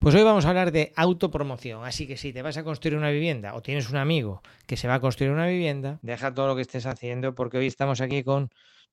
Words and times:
Pues 0.00 0.14
hoy 0.14 0.22
vamos 0.22 0.46
a 0.46 0.48
hablar 0.48 0.72
de 0.72 0.94
autopromoción, 0.96 1.84
así 1.84 2.06
que 2.06 2.16
si 2.16 2.32
te 2.32 2.40
vas 2.40 2.56
a 2.56 2.64
construir 2.64 2.96
una 2.96 3.10
vivienda 3.10 3.54
o 3.54 3.60
tienes 3.60 3.90
un 3.90 3.98
amigo 3.98 4.40
que 4.66 4.78
se 4.78 4.88
va 4.88 4.94
a 4.94 5.00
construir 5.00 5.30
una 5.30 5.46
vivienda, 5.46 5.98
deja 6.00 6.32
todo 6.32 6.46
lo 6.46 6.56
que 6.56 6.62
estés 6.62 6.86
haciendo 6.86 7.34
porque 7.34 7.58
hoy 7.58 7.66
estamos 7.66 8.00
aquí 8.00 8.24
con 8.24 8.48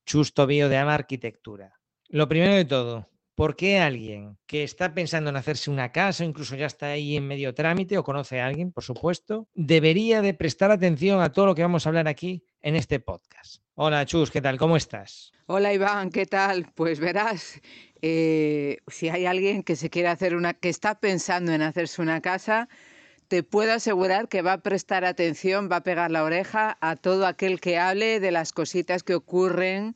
Chusto 0.06 0.46
Bio 0.46 0.68
de 0.68 0.76
Ama 0.76 0.96
Arquitectura. 0.96 1.80
Lo 2.10 2.28
primero 2.28 2.54
de 2.54 2.66
todo, 2.66 3.08
¿por 3.36 3.56
qué 3.56 3.80
alguien 3.80 4.38
que 4.48 4.66
está 4.66 4.94
pensando 4.94 5.30
en 5.30 5.38
hacerse 5.38 5.72
una 5.72 5.94
casa, 5.94 6.26
incluso 6.26 6.58
ya 6.58 6.66
está 6.66 6.88
ahí 6.88 7.16
en 7.16 7.26
medio 7.26 7.54
trámite 7.54 7.98
o 7.98 8.04
conoce 8.04 8.42
a 8.42 8.48
alguien, 8.48 8.74
por 8.74 8.84
supuesto, 8.84 9.48
debería 9.56 10.22
de 10.22 10.34
prestar 10.34 10.72
atención 10.72 11.22
a 11.22 11.32
todo 11.32 11.46
lo 11.46 11.56
que 11.56 11.62
vamos 11.62 11.86
a 11.86 11.90
hablar 11.90 12.10
aquí 12.10 12.44
en 12.68 12.76
este 12.76 13.00
podcast? 13.00 13.62
Hola 13.76 14.06
Chus, 14.06 14.30
¿qué 14.30 14.42
tal? 14.42 14.58
¿Cómo 14.58 14.76
estás? 14.76 15.32
Hola 15.46 15.74
Iván, 15.74 16.10
¿qué 16.10 16.26
tal? 16.26 16.70
Pues 16.76 17.00
verás, 17.00 17.62
eh, 18.02 18.80
si 18.88 19.08
hay 19.08 19.26
alguien 19.26 19.64
que 19.64 19.78
se 19.78 19.90
quiere 19.90 20.10
hacer 20.10 20.36
una, 20.36 20.54
que 20.54 20.68
está 20.68 21.00
pensando 21.00 21.54
en 21.54 21.62
hacerse 21.62 22.02
una 22.02 22.20
casa, 22.20 22.68
te 23.30 23.42
puedo 23.42 23.72
asegurar 23.72 24.28
que 24.28 24.42
va 24.42 24.52
a 24.52 24.58
prestar 24.58 25.06
atención, 25.06 25.70
va 25.72 25.78
a 25.78 25.84
pegar 25.84 26.12
la 26.12 26.26
oreja 26.26 26.78
a 26.82 26.98
todo 26.98 27.26
aquel 27.26 27.62
que 27.62 27.78
hable 27.78 28.20
de 28.20 28.32
las 28.32 28.52
cositas 28.52 29.02
que 29.02 29.16
ocurren 29.16 29.96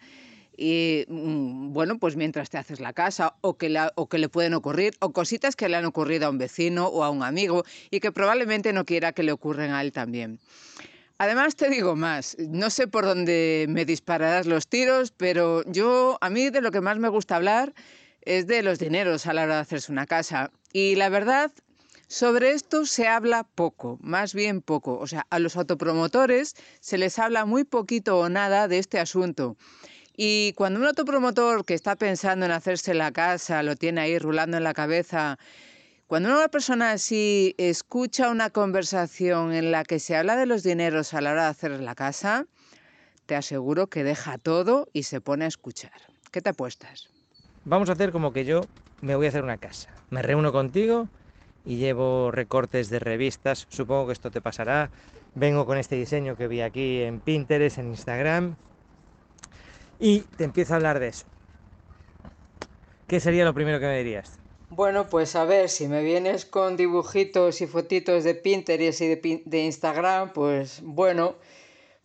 y 0.55 1.03
mm, 1.09 1.73
bueno, 1.73 1.99
pues 1.99 2.15
mientras 2.15 2.49
te 2.49 2.57
haces 2.57 2.79
la 2.79 2.93
casa 2.93 3.35
o 3.41 3.57
que, 3.57 3.77
o 3.95 4.07
que 4.07 4.17
le 4.17 4.29
pueden 4.29 4.53
ocurrir 4.53 4.93
o 5.01 5.11
cositas 5.11 5.57
que 5.57 5.67
le 5.67 5.75
han 5.75 5.83
ocurrido 5.83 6.27
a 6.27 6.29
un 6.29 6.37
vecino 6.37 6.87
o 6.87 7.03
a 7.03 7.09
un 7.09 7.21
amigo 7.21 7.65
y 7.89 7.99
que 7.99 8.13
probablemente 8.13 8.71
no 8.71 8.85
quiera 8.85 9.11
que 9.11 9.23
le 9.23 9.33
ocurran 9.33 9.71
a 9.71 9.81
él 9.81 9.91
también. 9.91 10.39
Además 11.21 11.55
te 11.55 11.69
digo 11.69 11.95
más, 11.95 12.35
no 12.39 12.71
sé 12.71 12.87
por 12.87 13.05
dónde 13.05 13.67
me 13.69 13.85
dispararás 13.85 14.47
los 14.47 14.67
tiros, 14.67 15.11
pero 15.11 15.61
yo 15.67 16.17
a 16.19 16.31
mí 16.31 16.49
de 16.49 16.61
lo 16.61 16.71
que 16.71 16.81
más 16.81 16.97
me 16.97 17.09
gusta 17.09 17.35
hablar 17.35 17.75
es 18.23 18.47
de 18.47 18.63
los 18.63 18.79
dineros 18.79 19.27
a 19.27 19.33
la 19.33 19.43
hora 19.43 19.53
de 19.53 19.61
hacerse 19.61 19.91
una 19.91 20.07
casa. 20.07 20.49
Y 20.73 20.95
la 20.95 21.09
verdad, 21.09 21.51
sobre 22.07 22.53
esto 22.53 22.87
se 22.87 23.07
habla 23.07 23.43
poco, 23.43 23.99
más 24.01 24.33
bien 24.33 24.63
poco. 24.63 24.97
O 24.97 25.05
sea, 25.05 25.27
a 25.29 25.37
los 25.37 25.57
autopromotores 25.57 26.55
se 26.79 26.97
les 26.97 27.19
habla 27.19 27.45
muy 27.45 27.65
poquito 27.65 28.17
o 28.17 28.27
nada 28.27 28.67
de 28.67 28.79
este 28.79 28.99
asunto. 28.99 29.57
Y 30.17 30.53
cuando 30.53 30.79
un 30.79 30.87
autopromotor 30.87 31.65
que 31.65 31.75
está 31.75 31.95
pensando 31.97 32.47
en 32.47 32.51
hacerse 32.51 32.95
la 32.95 33.11
casa 33.11 33.61
lo 33.61 33.75
tiene 33.75 34.01
ahí 34.01 34.17
rulando 34.17 34.57
en 34.57 34.63
la 34.63 34.73
cabeza 34.73 35.37
cuando 36.11 36.27
una 36.27 36.49
persona 36.49 36.91
así 36.91 37.55
escucha 37.57 38.31
una 38.31 38.49
conversación 38.49 39.53
en 39.53 39.71
la 39.71 39.85
que 39.85 39.97
se 39.97 40.17
habla 40.17 40.35
de 40.35 40.45
los 40.45 40.61
dineros 40.61 41.13
a 41.13 41.21
la 41.21 41.31
hora 41.31 41.43
de 41.43 41.49
hacer 41.51 41.79
la 41.79 41.95
casa, 41.95 42.47
te 43.27 43.37
aseguro 43.37 43.87
que 43.87 44.03
deja 44.03 44.37
todo 44.37 44.89
y 44.91 45.03
se 45.03 45.21
pone 45.21 45.45
a 45.45 45.47
escuchar. 45.47 45.93
¿Qué 46.29 46.41
te 46.41 46.49
apuestas? 46.49 47.07
Vamos 47.63 47.87
a 47.87 47.93
hacer 47.93 48.11
como 48.11 48.33
que 48.33 48.43
yo 48.43 48.59
me 48.99 49.15
voy 49.15 49.27
a 49.27 49.29
hacer 49.29 49.41
una 49.41 49.55
casa. 49.55 49.89
Me 50.09 50.21
reúno 50.21 50.51
contigo 50.51 51.07
y 51.63 51.77
llevo 51.77 52.29
recortes 52.29 52.89
de 52.89 52.99
revistas. 52.99 53.65
Supongo 53.69 54.07
que 54.07 54.11
esto 54.11 54.31
te 54.31 54.41
pasará. 54.41 54.91
Vengo 55.33 55.65
con 55.65 55.77
este 55.77 55.95
diseño 55.95 56.35
que 56.35 56.49
vi 56.49 56.59
aquí 56.59 57.03
en 57.03 57.21
Pinterest, 57.21 57.77
en 57.77 57.87
Instagram. 57.87 58.57
Y 59.97 60.23
te 60.35 60.43
empiezo 60.43 60.73
a 60.73 60.75
hablar 60.75 60.99
de 60.99 61.07
eso. 61.07 61.25
¿Qué 63.07 63.21
sería 63.21 63.45
lo 63.45 63.53
primero 63.53 63.79
que 63.79 63.85
me 63.85 63.97
dirías? 63.97 64.40
Bueno, 64.73 65.09
pues 65.09 65.35
a 65.35 65.43
ver, 65.43 65.67
si 65.67 65.89
me 65.89 66.01
vienes 66.01 66.45
con 66.45 66.77
dibujitos 66.77 67.59
y 67.59 67.67
fotitos 67.67 68.23
de 68.23 68.35
Pinterest 68.35 69.01
y 69.01 69.15
de, 69.15 69.59
Instagram, 69.63 70.31
pues 70.31 70.79
bueno, 70.81 71.35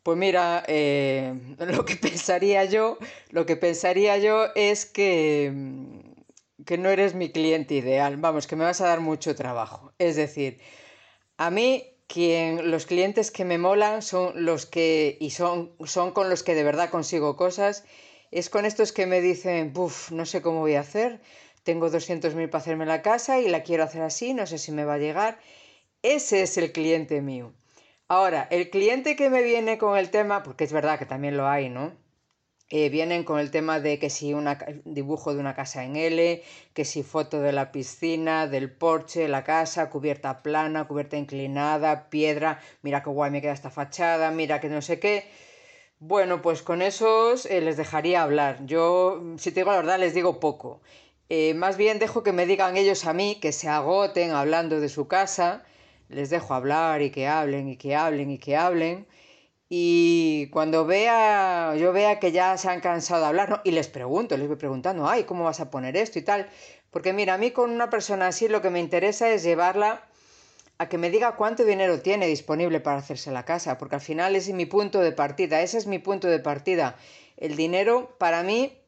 pues 0.03 0.19
mira, 0.19 0.64
eh, 0.67 1.33
lo 1.61 1.84
que 1.84 1.94
pensaría 1.94 2.64
yo, 2.64 2.98
lo 3.31 3.47
que 3.47 3.55
pensaría 3.55 4.19
yo 4.19 4.47
es 4.56 4.84
que, 4.84 5.53
que 6.64 6.77
no 6.77 6.89
eres 6.91 7.14
mi 7.14 7.31
cliente 7.31 7.75
ideal, 7.75 8.17
vamos, 8.17 8.48
que 8.48 8.56
me 8.56 8.64
vas 8.64 8.81
a 8.81 8.89
dar 8.89 8.98
mucho 8.98 9.37
trabajo. 9.37 9.92
Es 9.98 10.17
decir, 10.17 10.59
a 11.37 11.50
mí 11.50 11.84
quien, 12.09 12.72
los 12.72 12.87
clientes 12.87 13.31
que 13.31 13.44
me 13.44 13.59
molan 13.59 14.03
son 14.03 14.44
los 14.44 14.67
que, 14.67 15.17
y 15.20 15.31
son, 15.31 15.70
son 15.84 16.11
con 16.11 16.31
los 16.31 16.42
que 16.42 16.56
de 16.56 16.65
verdad 16.65 16.91
consigo 16.91 17.37
cosas, 17.37 17.84
es 18.32 18.50
con 18.50 18.65
estos 18.65 18.91
que 18.91 19.06
me 19.06 19.21
dicen, 19.21 19.72
buf, 19.72 20.10
no 20.10 20.26
sé 20.26 20.43
cómo 20.43 20.60
voy 20.60 20.75
a 20.75 20.81
hacer 20.81 21.21
tengo 21.66 21.91
200.000 21.91 22.49
para 22.49 22.62
hacerme 22.62 22.87
la 22.87 23.03
casa 23.03 23.41
y 23.41 23.49
la 23.49 23.65
quiero 23.65 23.82
hacer 23.84 24.03
así, 24.03 24.32
no 24.32 24.47
sé 24.47 24.56
si 24.56 24.72
me 24.72 24.84
va 24.84 24.94
a 24.94 24.99
llegar. 24.99 25.38
Ese 26.00 26.43
es 26.43 26.56
el 26.56 26.72
cliente 26.72 27.21
mío. 27.21 27.53
Ahora, 28.09 28.47
el 28.50 28.71
cliente 28.71 29.16
que 29.16 29.31
me 29.31 29.43
viene 29.43 29.76
con 29.76 29.99
el 29.99 30.10
tema, 30.10 30.44
porque 30.44 30.65
es 30.65 30.72
verdad 30.72 30.99
que 30.99 31.06
también 31.06 31.37
lo 31.37 31.49
hay, 31.49 31.69
¿no? 31.69 31.93
Eh, 32.71 32.88
vienen 32.88 33.25
con 33.25 33.41
el 33.41 33.50
tema 33.50 33.81
de 33.81 33.99
que 33.99 34.10
si 34.10 34.32
un 34.32 34.49
dibujo 34.84 35.34
de 35.34 35.41
una 35.41 35.55
casa 35.55 35.84
en 35.84 35.97
L, 35.97 36.43
que 36.72 36.84
si 36.84 37.03
foto 37.03 37.41
de 37.41 37.53
la 37.53 37.72
piscina, 37.72 38.47
del 38.47 38.71
porche, 38.71 39.28
la 39.28 39.43
casa, 39.43 39.91
cubierta 39.91 40.43
plana, 40.43 40.87
cubierta 40.87 41.16
inclinada, 41.16 42.09
piedra, 42.10 42.60
mira 42.82 43.03
qué 43.03 43.10
guay 43.10 43.31
me 43.32 43.43
queda 43.43 43.53
esta 43.53 43.71
fachada, 43.71 44.31
mira 44.31 44.60
que 44.60 44.69
no 44.69 44.82
sé 44.82 45.00
qué. 45.00 45.28
Bueno, 45.99 46.43
pues 46.43 46.62
con 46.62 46.82
esos 46.82 47.47
eh, 47.47 47.60
les 47.60 47.76
dejaría 47.76 48.22
hablar. 48.22 48.65
Yo, 48.66 49.22
si 49.38 49.50
te 49.50 49.60
digo 49.60 49.71
la 49.72 49.78
verdad, 49.78 49.99
les 49.99 50.15
digo 50.15 50.41
poco. 50.41 50.81
Eh, 51.28 51.54
más 51.54 51.76
bien 51.76 51.98
dejo 51.98 52.22
que 52.22 52.32
me 52.32 52.47
digan 52.47 52.76
ellos 52.76 53.04
a 53.04 53.12
mí, 53.12 53.38
que 53.41 53.53
se 53.53 53.69
agoten 53.69 54.31
hablando 54.31 54.81
de 54.81 54.88
su 54.88 55.09
casa, 55.09 55.64
les 56.09 56.31
dejo 56.31 56.54
hablar 56.54 57.03
y 57.03 57.10
que 57.10 57.26
hablen 57.26 57.69
y 57.69 57.76
que 57.76 57.97
hablen 57.97 58.31
y 58.31 58.38
que 58.38 58.56
hablen. 58.56 59.06
Y 59.69 60.48
cuando 60.50 60.87
vea, 60.87 61.75
yo 61.76 61.92
vea 61.92 62.20
que 62.20 62.31
ya 62.31 62.56
se 62.56 62.69
han 62.70 62.81
cansado 62.81 63.22
de 63.22 63.26
hablar, 63.28 63.62
y 63.64 63.72
les 63.72 63.88
pregunto, 63.88 64.37
les 64.37 64.47
voy 64.47 64.56
preguntando, 64.56 65.09
ay, 65.09 65.25
¿cómo 65.25 65.44
vas 65.44 65.59
a 65.59 65.70
poner 65.70 65.97
esto 65.97 66.20
y 66.20 66.22
tal? 66.22 66.48
Porque 66.92 67.12
mira, 67.12 67.34
a 67.34 67.38
mí 67.38 67.50
con 67.50 67.70
una 67.70 67.91
persona 67.91 68.28
así 68.28 68.48
lo 68.48 68.62
que 68.62 68.70
me 68.70 68.78
interesa 68.81 69.28
es 69.31 69.43
llevarla 69.43 70.04
a 70.78 70.88
que 70.88 70.98
me 70.98 71.10
diga 71.10 71.37
cuánto 71.37 71.64
dinero 71.64 72.00
tiene 72.00 72.26
disponible 72.26 72.81
para 72.81 72.98
hacerse 72.98 73.32
la 73.32 73.44
casa, 73.44 73.78
porque 73.78 73.97
al 73.97 74.00
final 74.00 74.37
es 74.37 74.48
mi 74.50 74.66
punto 74.66 75.00
de 75.00 75.12
partida, 75.12 75.62
ese 75.62 75.78
es 75.78 75.87
mi 75.87 75.98
punto 75.98 76.28
de 76.28 76.38
partida. 76.38 76.97
El 77.37 77.56
dinero 77.56 78.14
para 78.19 78.43
mí 78.44 78.78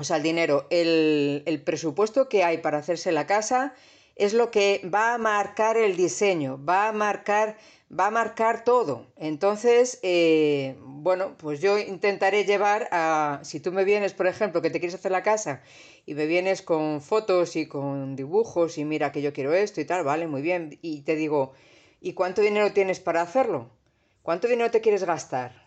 o 0.00 0.04
sea, 0.04 0.16
el 0.16 0.22
dinero, 0.22 0.66
el, 0.70 1.62
presupuesto 1.66 2.30
que 2.30 2.42
hay 2.42 2.58
para 2.58 2.78
hacerse 2.78 3.12
la 3.12 3.26
casa 3.26 3.74
es 4.16 4.32
lo 4.32 4.50
que 4.50 4.80
va 4.92 5.12
a 5.12 5.18
marcar 5.18 5.76
el 5.76 5.94
diseño, 5.94 6.58
va 6.64 6.88
a 6.88 6.92
marcar, 6.92 7.58
va 7.92 8.06
a 8.06 8.10
marcar 8.10 8.64
todo. 8.64 9.06
Entonces, 9.16 9.98
eh, 10.02 10.78
bueno, 10.80 11.36
pues 11.36 11.60
yo 11.60 11.78
intentaré 11.78 12.46
llevar 12.46 12.88
a, 12.92 13.40
si 13.42 13.60
tú 13.60 13.72
me 13.72 13.84
vienes, 13.84 14.14
por 14.14 14.26
ejemplo, 14.26 14.62
que 14.62 14.70
te 14.70 14.80
quieres 14.80 14.94
hacer 14.94 15.12
la 15.12 15.22
casa 15.22 15.62
y 16.06 16.14
me 16.14 16.24
vienes 16.24 16.62
con 16.62 17.02
fotos 17.02 17.54
y 17.56 17.66
con 17.66 18.16
dibujos 18.16 18.78
y 18.78 18.86
mira 18.86 19.12
que 19.12 19.20
yo 19.20 19.34
quiero 19.34 19.52
esto 19.52 19.82
y 19.82 19.84
tal, 19.84 20.02
vale, 20.02 20.26
muy 20.26 20.40
bien, 20.40 20.78
y 20.80 21.02
te 21.02 21.14
digo, 21.14 21.52
¿y 22.00 22.14
cuánto 22.14 22.40
dinero 22.40 22.72
tienes 22.72 23.00
para 23.00 23.20
hacerlo? 23.20 23.68
¿Cuánto 24.22 24.48
dinero 24.48 24.70
te 24.70 24.80
quieres 24.80 25.04
gastar? 25.04 25.59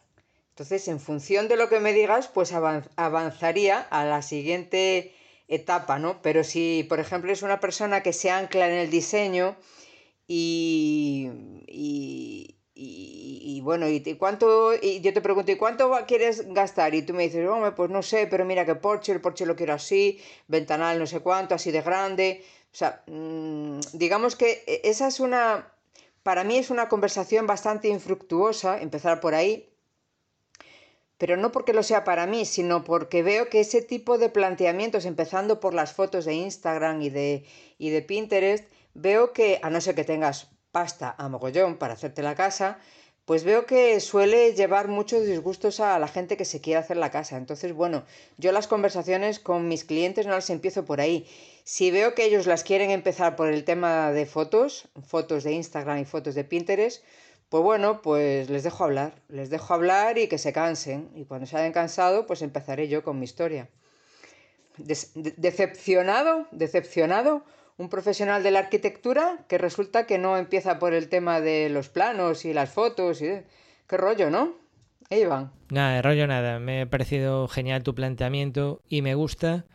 Entonces, 0.54 0.88
en 0.88 1.00
función 1.00 1.48
de 1.48 1.58
lo 1.58 1.68
que 1.68 1.80
me 1.80 1.94
digas, 1.94 2.28
pues 2.28 2.54
avanzaría 2.54 3.80
a 3.90 4.06
la 4.06 4.22
siguiente 4.22 5.12
etapa, 5.48 5.98
¿no? 5.98 6.22
Pero 6.22 6.44
si, 6.44 6.86
por 6.88 7.00
ejemplo, 7.00 7.32
es 7.32 7.42
una 7.42 7.60
persona 7.60 8.04
que 8.04 8.14
se 8.14 8.30
ancla 8.30 8.68
en 8.68 8.76
el 8.76 8.92
diseño 8.92 9.56
y, 10.28 11.28
y, 12.76 13.62
bueno, 13.62 13.88
y, 13.90 14.02
cuánto, 14.16 14.76
y 14.80 15.02
yo 15.02 15.12
te 15.12 15.22
pregunto, 15.22 15.52
¿y 15.52 15.56
cuánto 15.56 15.92
quieres 16.06 16.48
gastar? 16.54 16.94
Y 16.94 17.02
tú 17.02 17.16
me 17.16 17.24
dices, 17.24 17.48
hombre, 17.50 17.72
pues 17.72 17.90
no 17.90 18.04
sé, 18.04 18.28
pero 18.28 18.46
mira 18.46 18.64
que 18.64 18.76
Porsche, 18.76 19.12
el 19.14 19.22
Porsche 19.22 19.48
lo 19.48 19.56
quiero 19.56 19.74
así, 19.74 20.22
ventanal 20.48 21.00
no 21.00 21.08
sé 21.08 21.22
cuánto, 21.22 21.56
así 21.56 21.72
de 21.72 21.82
grande. 21.82 22.44
O 22.72 22.76
sea, 22.76 23.02
mm, 23.08 23.80
digamos 23.94 24.36
que 24.36 24.64
e, 24.68 24.82
esa 24.84 25.08
es 25.08 25.20
una, 25.20 25.74
para 26.22 26.44
mí 26.44 26.58
es 26.58 26.70
una 26.70 26.90
conversación 26.90 27.48
bastante 27.48 27.88
infructuosa, 27.88 28.80
empezar 28.80 29.20
por 29.20 29.34
ahí, 29.34 29.73
pero 31.18 31.38
no 31.38 31.52
porque 31.52 31.74
lo 31.74 31.84
sea 31.84 32.04
para 32.04 32.26
mí, 32.26 32.46
sino 32.46 32.84
porque 32.84 33.24
veo 33.24 33.50
que 33.50 33.60
ese 33.60 33.82
tipo 33.82 34.18
de 34.18 34.30
planteamientos, 34.30 35.06
empezando 35.06 35.60
por 35.60 35.74
las 35.74 35.94
fotos 35.94 36.26
de 36.26 36.34
Instagram 36.34 37.02
y 37.02 37.10
de, 37.10 37.46
y 37.78 37.90
de 37.90 38.02
Pinterest, 38.02 38.66
veo 38.94 39.34
que, 39.34 39.60
a 39.62 39.70
no 39.70 39.82
ser 39.82 39.96
que 39.96 40.04
tengas 40.04 40.50
pasta 40.72 41.16
a 41.18 41.30
mogollón 41.30 41.78
para 41.78 41.94
hacerte 41.94 42.24
la 42.24 42.36
casa, 42.36 42.80
pues 43.26 43.46
veo 43.46 43.66
que 43.66 44.00
suele 44.02 44.54
llevar 44.54 44.90
muchos 44.90 45.26
disgustos 45.26 45.80
a 45.80 45.98
la 45.98 46.10
gente 46.10 46.36
que 46.36 46.44
se 46.44 46.60
quiere 46.60 46.80
hacer 46.80 46.98
la 46.98 47.10
casa. 47.10 47.38
Entonces, 47.38 47.74
bueno, 47.74 48.04
yo 48.38 48.52
las 48.52 48.68
conversaciones 48.68 49.40
con 49.40 49.70
mis 49.70 49.86
clientes 49.86 50.26
no 50.26 50.34
las 50.34 50.50
empiezo 50.50 50.84
por 50.84 51.00
ahí. 51.00 51.26
Si 51.64 51.90
veo 51.90 52.16
que 52.16 52.26
ellos 52.26 52.48
las 52.48 52.64
quieren 52.64 52.92
empezar 52.92 53.38
por 53.38 53.48
el 53.48 53.64
tema 53.64 54.12
de 54.12 54.26
fotos, 54.26 54.90
fotos 55.08 55.46
de 55.46 55.54
Instagram 55.54 56.00
y 56.00 56.06
fotos 56.06 56.36
de 56.36 56.44
Pinterest, 56.44 57.02
pues 57.54 57.62
bueno, 57.62 58.02
pues 58.02 58.50
les 58.50 58.64
dejo 58.64 58.84
hablar, 58.84 59.14
les 59.30 59.52
dejo 59.52 59.76
hablar 59.76 60.18
y 60.18 60.28
que 60.28 60.40
se 60.40 60.52
cansen. 60.52 61.12
Y 61.14 61.26
cuando 61.26 61.46
se 61.46 61.56
hayan 61.56 61.72
cansado, 61.72 62.26
pues 62.26 62.42
empezaré 62.42 62.88
yo 62.88 63.04
con 63.04 63.20
mi 63.20 63.26
historia. 63.26 63.70
decepcionado, 64.76 66.48
decepcionado, 66.50 67.44
un 67.78 67.90
profesional 67.90 68.42
de 68.42 68.50
la 68.50 68.58
arquitectura 68.58 69.46
que 69.48 69.60
resulta 69.60 70.08
que 70.08 70.18
no 70.18 70.36
empieza 70.36 70.80
por 70.80 70.96
el 70.96 71.10
tema 71.10 71.42
de 71.42 71.70
los 71.70 71.90
planos 71.90 72.44
y 72.44 72.54
las 72.54 72.72
fotos 72.72 73.22
y 73.22 73.30
qué 73.86 73.98
rollo, 73.98 74.32
¿no? 74.32 74.56
Ahí 75.12 75.24
van. 75.28 75.52
Nada, 75.70 75.98
de 75.98 76.02
rollo 76.02 76.26
nada. 76.26 76.58
Me 76.58 76.82
ha 76.82 76.90
parecido 76.90 77.48
genial 77.48 77.84
tu 77.84 77.94
planteamiento 77.94 78.82
y 78.90 79.04
me 79.04 79.14
gusta 79.14 79.66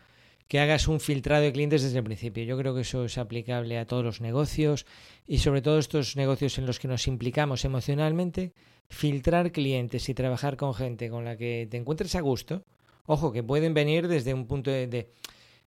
que 0.48 0.60
hagas 0.60 0.88
un 0.88 0.98
filtrado 0.98 1.42
de 1.42 1.52
clientes 1.52 1.82
desde 1.82 1.98
el 1.98 2.04
principio. 2.04 2.42
Yo 2.42 2.56
creo 2.56 2.74
que 2.74 2.80
eso 2.80 3.04
es 3.04 3.18
aplicable 3.18 3.78
a 3.78 3.86
todos 3.86 4.02
los 4.02 4.20
negocios 4.22 4.86
y 5.26 5.38
sobre 5.38 5.60
todo 5.60 5.78
estos 5.78 6.16
negocios 6.16 6.58
en 6.58 6.66
los 6.66 6.78
que 6.78 6.88
nos 6.88 7.06
implicamos 7.06 7.66
emocionalmente, 7.66 8.54
filtrar 8.88 9.52
clientes 9.52 10.08
y 10.08 10.14
trabajar 10.14 10.56
con 10.56 10.74
gente 10.74 11.10
con 11.10 11.26
la 11.26 11.36
que 11.36 11.68
te 11.70 11.76
encuentres 11.76 12.14
a 12.14 12.22
gusto. 12.22 12.64
Ojo, 13.04 13.30
que 13.30 13.42
pueden 13.42 13.74
venir 13.74 14.08
desde 14.08 14.32
un 14.32 14.46
punto 14.46 14.70
de, 14.70 15.10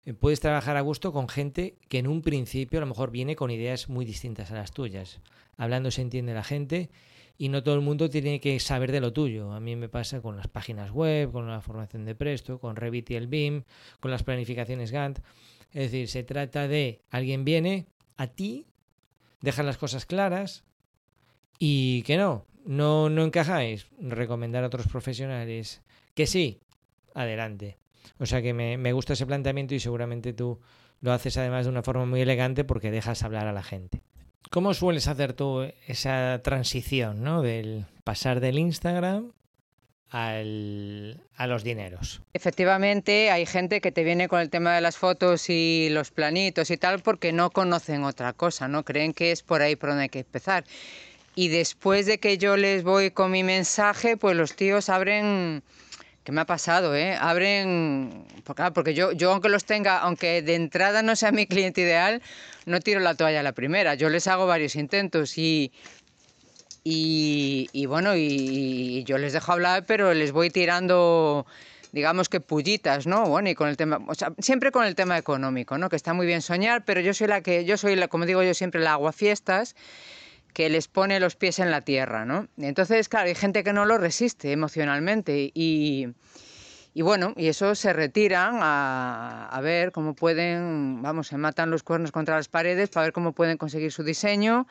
eh, 0.07 0.15
puedes 0.15 0.41
trabajar 0.41 0.79
a 0.79 0.81
gusto 0.81 1.13
con 1.13 1.29
gente 1.29 1.77
que 1.89 1.99
en 1.99 2.07
un 2.07 2.23
principio 2.23 2.79
a 2.79 2.81
lo 2.81 2.87
mejor 2.87 3.11
viene 3.11 3.37
con 3.37 3.51
ideas 3.51 3.89
muy 3.91 4.07
distintas 4.07 4.51
a 4.51 4.55
las 4.55 4.73
tuyas. 4.73 5.21
Hablando 5.59 5.91
se 5.91 6.01
entiende 6.01 6.33
la 6.33 6.43
gente 6.43 6.91
y 7.41 7.49
no 7.49 7.63
todo 7.63 7.75
el 7.75 7.81
mundo 7.81 8.11
tiene 8.11 8.39
que 8.39 8.61
saber 8.61 8.93
de 8.93 9.01
lo 9.01 9.15
tuyo. 9.15 9.51
A 9.55 9.61
mí 9.61 9.75
me 9.75 9.89
pasa 9.89 10.21
con 10.21 10.37
las 10.37 10.47
páginas 10.47 10.91
web, 10.91 11.33
con 11.33 11.49
la 11.49 11.63
formación 11.63 12.05
de 12.05 12.15
Presto, 12.15 12.61
con 12.61 12.77
Revit 12.77 13.09
y 13.13 13.15
el 13.15 13.29
BIM, 13.29 13.65
con 13.99 14.11
las 14.11 14.25
planificaciones 14.25 14.93
Gantt. 14.93 15.21
Es 15.73 15.91
decir, 15.91 16.09
se 16.09 16.23
trata 16.23 16.69
de 16.69 17.01
alguien 17.09 17.47
viene 17.47 17.87
a 18.19 18.27
ti, 18.27 18.67
deja 19.41 19.63
las 19.63 19.79
cosas 19.79 20.05
claras 20.05 20.65
y 21.59 22.03
que 22.03 22.19
no, 22.19 22.45
no, 22.67 23.09
no 23.09 23.25
encajáis. 23.25 23.87
Recomendar 23.99 24.63
a 24.63 24.67
otros 24.67 24.87
profesionales 24.87 25.81
que 26.13 26.27
sí, 26.27 26.61
adelante. 27.15 27.79
O 28.19 28.27
sea 28.27 28.43
que 28.43 28.53
me, 28.53 28.77
me 28.77 28.93
gusta 28.93 29.15
ese 29.15 29.25
planteamiento 29.25 29.75
y 29.75 29.81
seguramente 29.81 30.35
tú 30.35 30.61
lo 31.01 31.11
haces 31.11 31.39
además 31.39 31.65
de 31.65 31.71
una 31.71 31.83
forma 31.83 32.05
muy 32.05 32.21
elegante 32.21 32.65
porque 32.65 32.91
dejas 32.91 33.23
hablar 33.23 33.47
a 33.47 33.55
la 33.55 33.63
gente. 33.63 34.03
¿Cómo 34.49 34.75
sueles 34.75 35.07
hacer 35.07 35.33
tú 35.35 35.71
esa 35.87 36.41
transición, 36.43 37.23
¿no? 37.23 37.43
Del 37.43 37.87
pasar 38.05 38.41
del 38.41 38.59
Instagram 38.59 39.33
al, 40.11 41.23
a 41.37 41.47
los 41.47 41.63
dineros. 41.63 42.21
Efectivamente, 42.33 43.31
hay 43.31 43.47
gente 43.47 43.81
que 43.81 43.93
te 43.93 44.03
viene 44.03 44.29
con 44.29 44.41
el 44.41 44.51
tema 44.51 44.75
de 44.75 44.81
las 44.81 44.97
fotos 44.97 45.49
y 45.49 45.89
los 45.91 46.11
planitos 46.11 46.71
y 46.71 46.77
tal 46.77 47.01
porque 47.01 47.33
no 47.33 47.51
conocen 47.51 48.05
otra 48.05 48.33
cosa, 48.33 48.67
¿no? 48.67 48.85
Creen 48.85 49.13
que 49.13 49.31
es 49.31 49.43
por 49.43 49.63
ahí 49.63 49.77
por 49.77 49.91
donde 49.91 50.05
hay 50.05 50.09
que 50.09 50.21
empezar. 50.21 50.65
Y 51.37 51.49
después 51.49 52.07
de 52.07 52.19
que 52.19 52.39
yo 52.39 52.57
les 52.57 52.83
voy 52.83 53.13
con 53.13 53.31
mi 53.31 53.45
mensaje, 53.45 54.17
pues 54.17 54.37
los 54.37 54.57
tíos 54.57 54.89
abren 54.89 55.63
¿Qué 56.31 56.35
me 56.35 56.43
ha 56.43 56.47
pasado, 56.47 56.95
¿eh? 56.95 57.17
Abren, 57.21 58.25
porque, 58.45 58.63
porque 58.73 58.95
yo, 58.95 59.11
yo 59.11 59.33
aunque 59.33 59.49
los 59.49 59.65
tenga, 59.65 59.99
aunque 59.99 60.43
de 60.43 60.55
entrada 60.55 61.03
no 61.03 61.17
sea 61.17 61.33
mi 61.33 61.49
cliente 61.49 61.81
ideal, 61.81 62.23
no 62.67 62.79
tiro 62.79 63.01
la 63.01 63.17
toalla 63.17 63.41
a 63.41 63.43
la 63.43 63.51
primera. 63.51 63.97
Yo 63.97 64.09
les 64.11 64.29
hago 64.29 64.47
varios 64.47 64.77
intentos 64.77 65.37
y, 65.37 65.73
y, 66.85 67.87
bueno, 67.87 68.15
y, 68.15 69.03
yo 69.03 69.19
les 69.19 69.33
dejo 69.33 69.51
hablar, 69.51 69.87
pero 69.87 70.15
les 70.15 70.31
voy 70.31 70.51
tirando, 70.51 71.47
digamos 71.91 72.29
que 72.29 72.39
pullitas, 72.39 73.09
¿no? 73.09 73.27
Bueno, 73.27 73.51
y 73.51 73.57
con 73.57 73.69
el 73.69 73.77
tema, 73.77 73.99
o 74.07 74.15
sea, 74.15 74.33
siempre 74.39 74.71
con 74.71 74.87
el 74.87 74.95
tema 74.95 75.19
económico, 75.19 75.79
¿no? 75.79 75.89
Que 75.89 75.97
está 75.97 76.15
muy 76.15 76.27
bien 76.27 76.43
soñar, 76.43 76.85
pero 76.85 77.01
yo 77.01 77.13
soy 77.13 77.27
la 77.27 77.41
que, 77.41 77.65
yo 77.65 77.77
soy 77.77 77.97
la, 77.97 78.07
como 78.07 78.25
digo 78.25 78.45
yo 78.45 78.55
siempre, 78.55 78.81
la 78.81 78.93
aguafiestas 78.93 79.75
que 80.53 80.69
les 80.69 80.89
pone 80.89 81.21
los 81.21 81.37
pies 81.37 81.59
en 81.59 81.71
la 81.71 81.83
tierra, 81.83 82.25
¿no? 82.25 82.49
Entonces, 82.59 83.09
claro, 83.09 83.29
hay 83.29 83.35
gente 83.35 83.63
que 83.65 83.73
no 83.73 83.85
lo 83.85 83.99
resiste 83.99 84.53
emocionalmente 84.53 85.51
y, 85.55 86.09
bueno, 86.97 87.35
y 87.37 87.49
eso 87.49 87.75
se 87.75 87.93
retiran 87.93 88.59
a, 88.61 89.59
ver 89.63 89.93
cómo 89.93 90.15
pueden, 90.15 91.03
vamos, 91.03 91.29
se 91.29 91.37
matan 91.37 91.71
los 91.71 91.83
cuernos 91.83 92.13
contra 92.13 92.37
las 92.37 92.49
paredes 92.49 92.91
para 92.91 93.05
ver 93.05 93.13
cómo 93.13 93.33
pueden 93.33 93.59
conseguir 93.59 93.93
su 93.93 94.03
diseño 94.03 94.67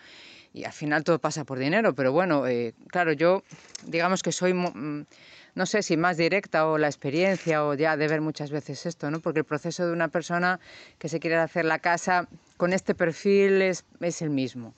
y 0.54 0.64
al 0.64 0.74
final 0.74 1.04
todo 1.04 1.20
pasa 1.20 1.44
por 1.44 1.60
dinero, 1.60 1.94
pero 1.94 2.12
bueno, 2.12 2.48
eh, 2.48 2.74
claro, 2.88 3.14
yo 3.14 3.44
digamos 3.86 4.24
que 4.24 4.31
soy, 4.31 4.54
mm, 4.54 5.06
no 5.54 5.66
sé 5.66 5.84
si 5.84 5.96
más 5.96 6.18
directa 6.18 6.68
o 6.68 6.78
la 6.78 6.88
experiencia 6.88 7.64
o 7.64 7.76
ya 7.76 7.96
de 7.98 8.08
ver 8.08 8.22
muchas 8.22 8.50
veces 8.50 8.86
esto, 8.86 9.12
¿no? 9.12 9.20
Porque 9.20 9.40
el 9.40 9.46
proceso 9.46 9.86
de 9.86 9.94
una 9.94 10.08
persona 10.08 10.60
que 10.98 11.08
se 11.08 11.20
quiere 11.20 11.38
hacer 11.38 11.66
la 11.66 11.80
casa 11.80 12.28
con 12.58 12.74
este 12.74 12.96
perfil 12.96 13.62
es 13.62 13.86
el 14.22 14.31
mismo. 14.31 14.74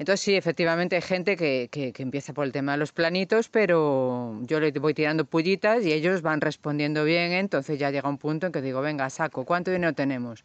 Entonces 0.00 0.22
sí, 0.22 0.34
efectivamente 0.34 0.96
hay 0.96 1.02
gente 1.02 1.36
que, 1.36 1.68
que, 1.70 1.92
empieza 1.98 2.32
por 2.32 2.46
el 2.46 2.52
tema 2.52 2.72
de 2.72 2.78
los 2.78 2.90
planitos, 2.90 3.50
pero 3.50 4.34
yo 4.44 4.58
le 4.58 4.70
voy 4.72 4.94
tirando 4.94 5.26
pullitas 5.26 5.84
y 5.84 5.92
ellos 5.92 6.22
van 6.22 6.40
respondiendo 6.40 7.04
bien, 7.04 7.32
entonces 7.32 7.78
ya 7.78 7.90
llega 7.90 8.08
un 8.08 8.16
punto 8.16 8.46
en 8.46 8.52
que 8.52 8.62
digo, 8.62 8.80
venga, 8.80 9.10
saco, 9.10 9.44
¿cuánto 9.44 9.70
dinero 9.70 9.92
tenemos? 9.92 10.42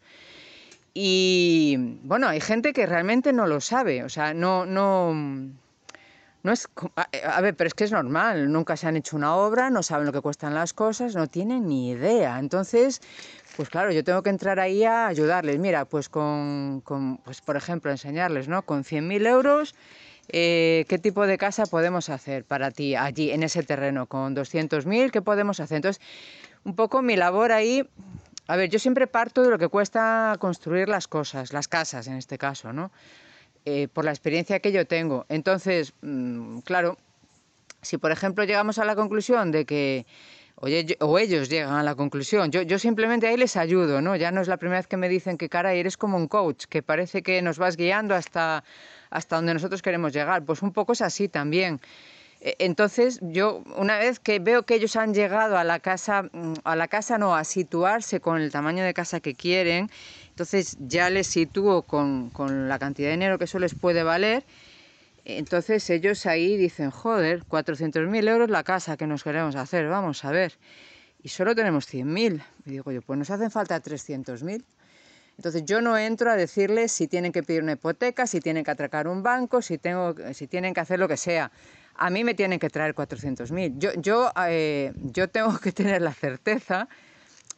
Y 0.92 1.96
bueno, 2.02 2.28
hay 2.28 2.42
gente 2.42 2.74
que 2.74 2.84
realmente 2.84 3.32
no 3.32 3.46
lo 3.46 3.62
sabe, 3.62 4.04
o 4.04 4.10
sea, 4.10 4.34
no, 4.34 4.66
no, 4.66 5.14
no 5.14 6.52
es, 6.52 6.68
a 7.24 7.40
ver, 7.40 7.56
pero 7.56 7.68
es 7.68 7.74
que 7.74 7.84
es 7.84 7.92
normal, 7.92 8.52
nunca 8.52 8.76
se 8.76 8.86
han 8.86 8.96
hecho 8.96 9.16
una 9.16 9.36
obra, 9.36 9.70
no 9.70 9.82
saben 9.82 10.04
lo 10.04 10.12
que 10.12 10.20
cuestan 10.20 10.54
las 10.54 10.74
cosas, 10.74 11.16
no 11.16 11.28
tienen 11.28 11.66
ni 11.66 11.90
idea. 11.92 12.38
Entonces, 12.38 13.00
pues 13.56 13.70
claro, 13.70 13.90
yo 13.90 14.04
tengo 14.04 14.22
que 14.22 14.30
entrar 14.30 14.60
ahí 14.60 14.84
a 14.84 15.06
ayudarles. 15.06 15.58
Mira, 15.58 15.86
pues 15.86 16.08
con, 16.08 16.82
pues 17.24 17.40
por 17.40 17.56
ejemplo, 17.56 17.90
enseñarles, 17.90 18.48
¿no? 18.48 18.62
Con 18.62 18.84
100.000 18.84 19.26
euros, 19.26 19.74
eh, 20.28 20.84
¿qué 20.88 20.98
tipo 20.98 21.26
de 21.26 21.38
casa 21.38 21.64
podemos 21.66 22.10
hacer 22.10 22.44
para 22.44 22.70
ti 22.70 22.94
allí, 22.94 23.30
en 23.30 23.42
ese 23.42 23.62
terreno? 23.62 24.06
Con 24.06 24.36
200.000, 24.36 25.10
¿qué 25.10 25.22
podemos 25.22 25.60
hacer? 25.60 25.76
Entonces, 25.76 26.02
un 26.64 26.76
poco 26.76 27.00
mi 27.00 27.16
labor 27.16 27.52
ahí, 27.52 27.88
a 28.46 28.56
ver, 28.56 28.68
yo 28.68 28.78
siempre 28.78 29.06
parto 29.06 29.42
de 29.42 29.50
lo 29.50 29.58
que 29.58 29.68
cuesta 29.68 30.36
construir 30.38 30.88
las 30.88 31.08
cosas, 31.08 31.52
las 31.52 31.66
casas 31.66 32.06
en 32.08 32.16
este 32.16 32.38
caso, 32.38 32.72
¿no? 32.72 32.90
Eh, 33.64 33.88
por 33.88 34.04
la 34.04 34.10
experiencia 34.10 34.60
que 34.60 34.70
yo 34.70 34.86
tengo. 34.86 35.26
Entonces, 35.28 35.94
mm, 36.02 36.58
claro, 36.58 36.98
si 37.82 37.98
por 37.98 38.12
ejemplo 38.12 38.44
llegamos 38.44 38.78
a 38.78 38.84
la 38.84 38.94
conclusión 38.94 39.50
de 39.50 39.64
que 39.64 40.06
o 40.58 41.18
ellos 41.18 41.48
llegan 41.50 41.74
a 41.74 41.82
la 41.82 41.94
conclusión. 41.94 42.50
Yo, 42.50 42.62
yo 42.62 42.78
simplemente 42.78 43.26
ahí 43.26 43.36
les 43.36 43.56
ayudo, 43.56 44.00
¿no? 44.00 44.16
Ya 44.16 44.30
no 44.30 44.40
es 44.40 44.48
la 44.48 44.56
primera 44.56 44.78
vez 44.78 44.86
que 44.86 44.96
me 44.96 45.08
dicen 45.08 45.36
que, 45.36 45.48
cara, 45.48 45.74
eres 45.74 45.96
como 45.96 46.16
un 46.16 46.28
coach, 46.28 46.64
que 46.64 46.82
parece 46.82 47.22
que 47.22 47.42
nos 47.42 47.58
vas 47.58 47.76
guiando 47.76 48.14
hasta, 48.14 48.64
hasta 49.10 49.36
donde 49.36 49.52
nosotros 49.52 49.82
queremos 49.82 50.12
llegar. 50.12 50.44
Pues 50.44 50.62
un 50.62 50.72
poco 50.72 50.94
es 50.94 51.02
así 51.02 51.28
también. 51.28 51.80
E, 52.40 52.56
entonces, 52.58 53.18
yo 53.22 53.62
una 53.76 53.98
vez 53.98 54.18
que 54.18 54.38
veo 54.38 54.62
que 54.62 54.76
ellos 54.76 54.96
han 54.96 55.12
llegado 55.12 55.58
a 55.58 55.64
la 55.64 55.78
casa, 55.80 56.22
mm, 56.22 56.54
a 56.64 56.74
la 56.74 56.88
casa 56.88 57.18
no, 57.18 57.36
a 57.36 57.44
situarse 57.44 58.20
con 58.20 58.40
el 58.40 58.50
tamaño 58.50 58.82
de 58.82 58.94
casa 58.94 59.20
que 59.20 59.34
quieren, 59.34 59.90
entonces 60.30 60.76
ya 60.80 61.10
les 61.10 61.26
sitúo 61.26 61.82
con, 61.82 62.30
con 62.30 62.68
la 62.68 62.78
cantidad 62.78 63.08
de 63.08 63.12
dinero 63.12 63.38
que 63.38 63.44
eso 63.44 63.58
les 63.58 63.74
puede 63.74 64.02
valer 64.02 64.44
entonces 65.28 65.90
ellos 65.90 66.24
ahí 66.26 66.56
dicen, 66.56 66.90
joder, 66.90 67.44
400.000 67.44 68.28
euros 68.28 68.48
la 68.48 68.62
casa 68.62 68.96
que 68.96 69.08
nos 69.08 69.24
queremos 69.24 69.56
hacer, 69.56 69.88
vamos 69.88 70.24
a 70.24 70.30
ver. 70.30 70.52
Y 71.20 71.30
solo 71.30 71.56
tenemos 71.56 71.92
100.000. 71.92 72.44
Y 72.64 72.70
digo 72.70 72.92
yo, 72.92 73.02
pues 73.02 73.18
nos 73.18 73.30
hacen 73.30 73.50
falta 73.50 73.82
300.000. 73.82 74.64
Entonces 75.36 75.64
yo 75.64 75.80
no 75.80 75.98
entro 75.98 76.30
a 76.30 76.36
decirles 76.36 76.92
si 76.92 77.08
tienen 77.08 77.32
que 77.32 77.42
pedir 77.42 77.64
una 77.64 77.72
hipoteca, 77.72 78.28
si 78.28 78.40
tienen 78.40 78.62
que 78.62 78.70
atracar 78.70 79.08
un 79.08 79.24
banco, 79.24 79.60
si, 79.62 79.78
tengo, 79.78 80.14
si 80.32 80.46
tienen 80.46 80.72
que 80.72 80.80
hacer 80.80 81.00
lo 81.00 81.08
que 81.08 81.16
sea. 81.16 81.50
A 81.96 82.08
mí 82.08 82.22
me 82.22 82.34
tienen 82.34 82.60
que 82.60 82.70
traer 82.70 82.94
400.000. 82.94 83.78
Yo, 83.78 83.92
yo, 83.94 84.30
eh, 84.46 84.92
yo 84.96 85.28
tengo 85.28 85.58
que 85.58 85.72
tener 85.72 86.02
la 86.02 86.14
certeza, 86.14 86.88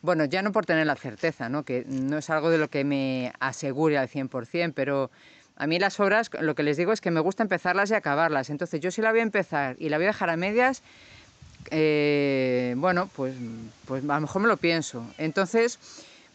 bueno, 0.00 0.25
ya 0.25 0.40
no 0.40 0.52
por 0.52 0.64
tener 0.64 0.87
la 0.87 0.96
certeza, 0.96 1.50
¿no? 1.50 1.64
que 1.64 1.84
no 1.87 2.18
es 2.18 2.30
algo 2.30 2.48
de 2.48 2.56
lo 2.56 2.68
que 2.68 2.84
me 2.84 3.32
asegure 3.40 3.98
al 3.98 4.08
100%, 4.08 4.72
pero 4.75 5.10
a 5.58 5.66
mí 5.66 5.78
las 5.78 5.98
obras, 5.98 6.30
lo 6.40 6.54
que 6.54 6.62
les 6.62 6.76
digo 6.76 6.92
es 6.92 7.00
que 7.00 7.10
me 7.10 7.20
gusta 7.20 7.42
empezarlas 7.42 7.90
y 7.90 7.94
acabarlas. 7.94 8.48
Entonces 8.48 8.80
yo 8.80 8.92
si 8.92 9.02
la 9.02 9.10
voy 9.10 9.20
a 9.20 9.24
empezar 9.24 9.76
y 9.80 9.88
la 9.88 9.96
voy 9.98 10.04
a 10.04 10.10
dejar 10.10 10.30
a 10.30 10.36
medias, 10.36 10.82
eh, 11.72 12.74
bueno, 12.76 13.10
pues, 13.16 13.34
pues 13.84 14.04
a 14.04 14.14
lo 14.14 14.20
mejor 14.20 14.42
me 14.42 14.48
lo 14.48 14.56
pienso. 14.56 15.04
Entonces, 15.18 15.80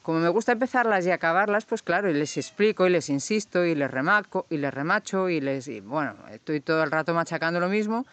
como 0.04 0.20
me 0.20 0.28
gusta 0.28 0.52
empezarlas 0.52 1.06
y 1.06 1.12
acabarlas, 1.12 1.64
pues 1.64 1.82
claro, 1.82 2.10
y 2.10 2.14
les 2.14 2.36
explico 2.36 2.86
y 2.86 2.90
les 2.90 3.10
insisto 3.10 3.64
y 3.64 3.76
les 3.76 3.90
remaco 3.90 4.46
y 4.50 4.58
les 4.58 4.74
remacho 4.74 5.30
y 5.30 5.40
les, 5.40 5.70
bueno, 5.86 6.16
estoy 6.32 6.60
todo 6.60 6.84
el 6.84 6.92
rato 6.92 7.14
machacando 7.14 7.62
lo 7.62 7.70
mismo, 7.70 8.06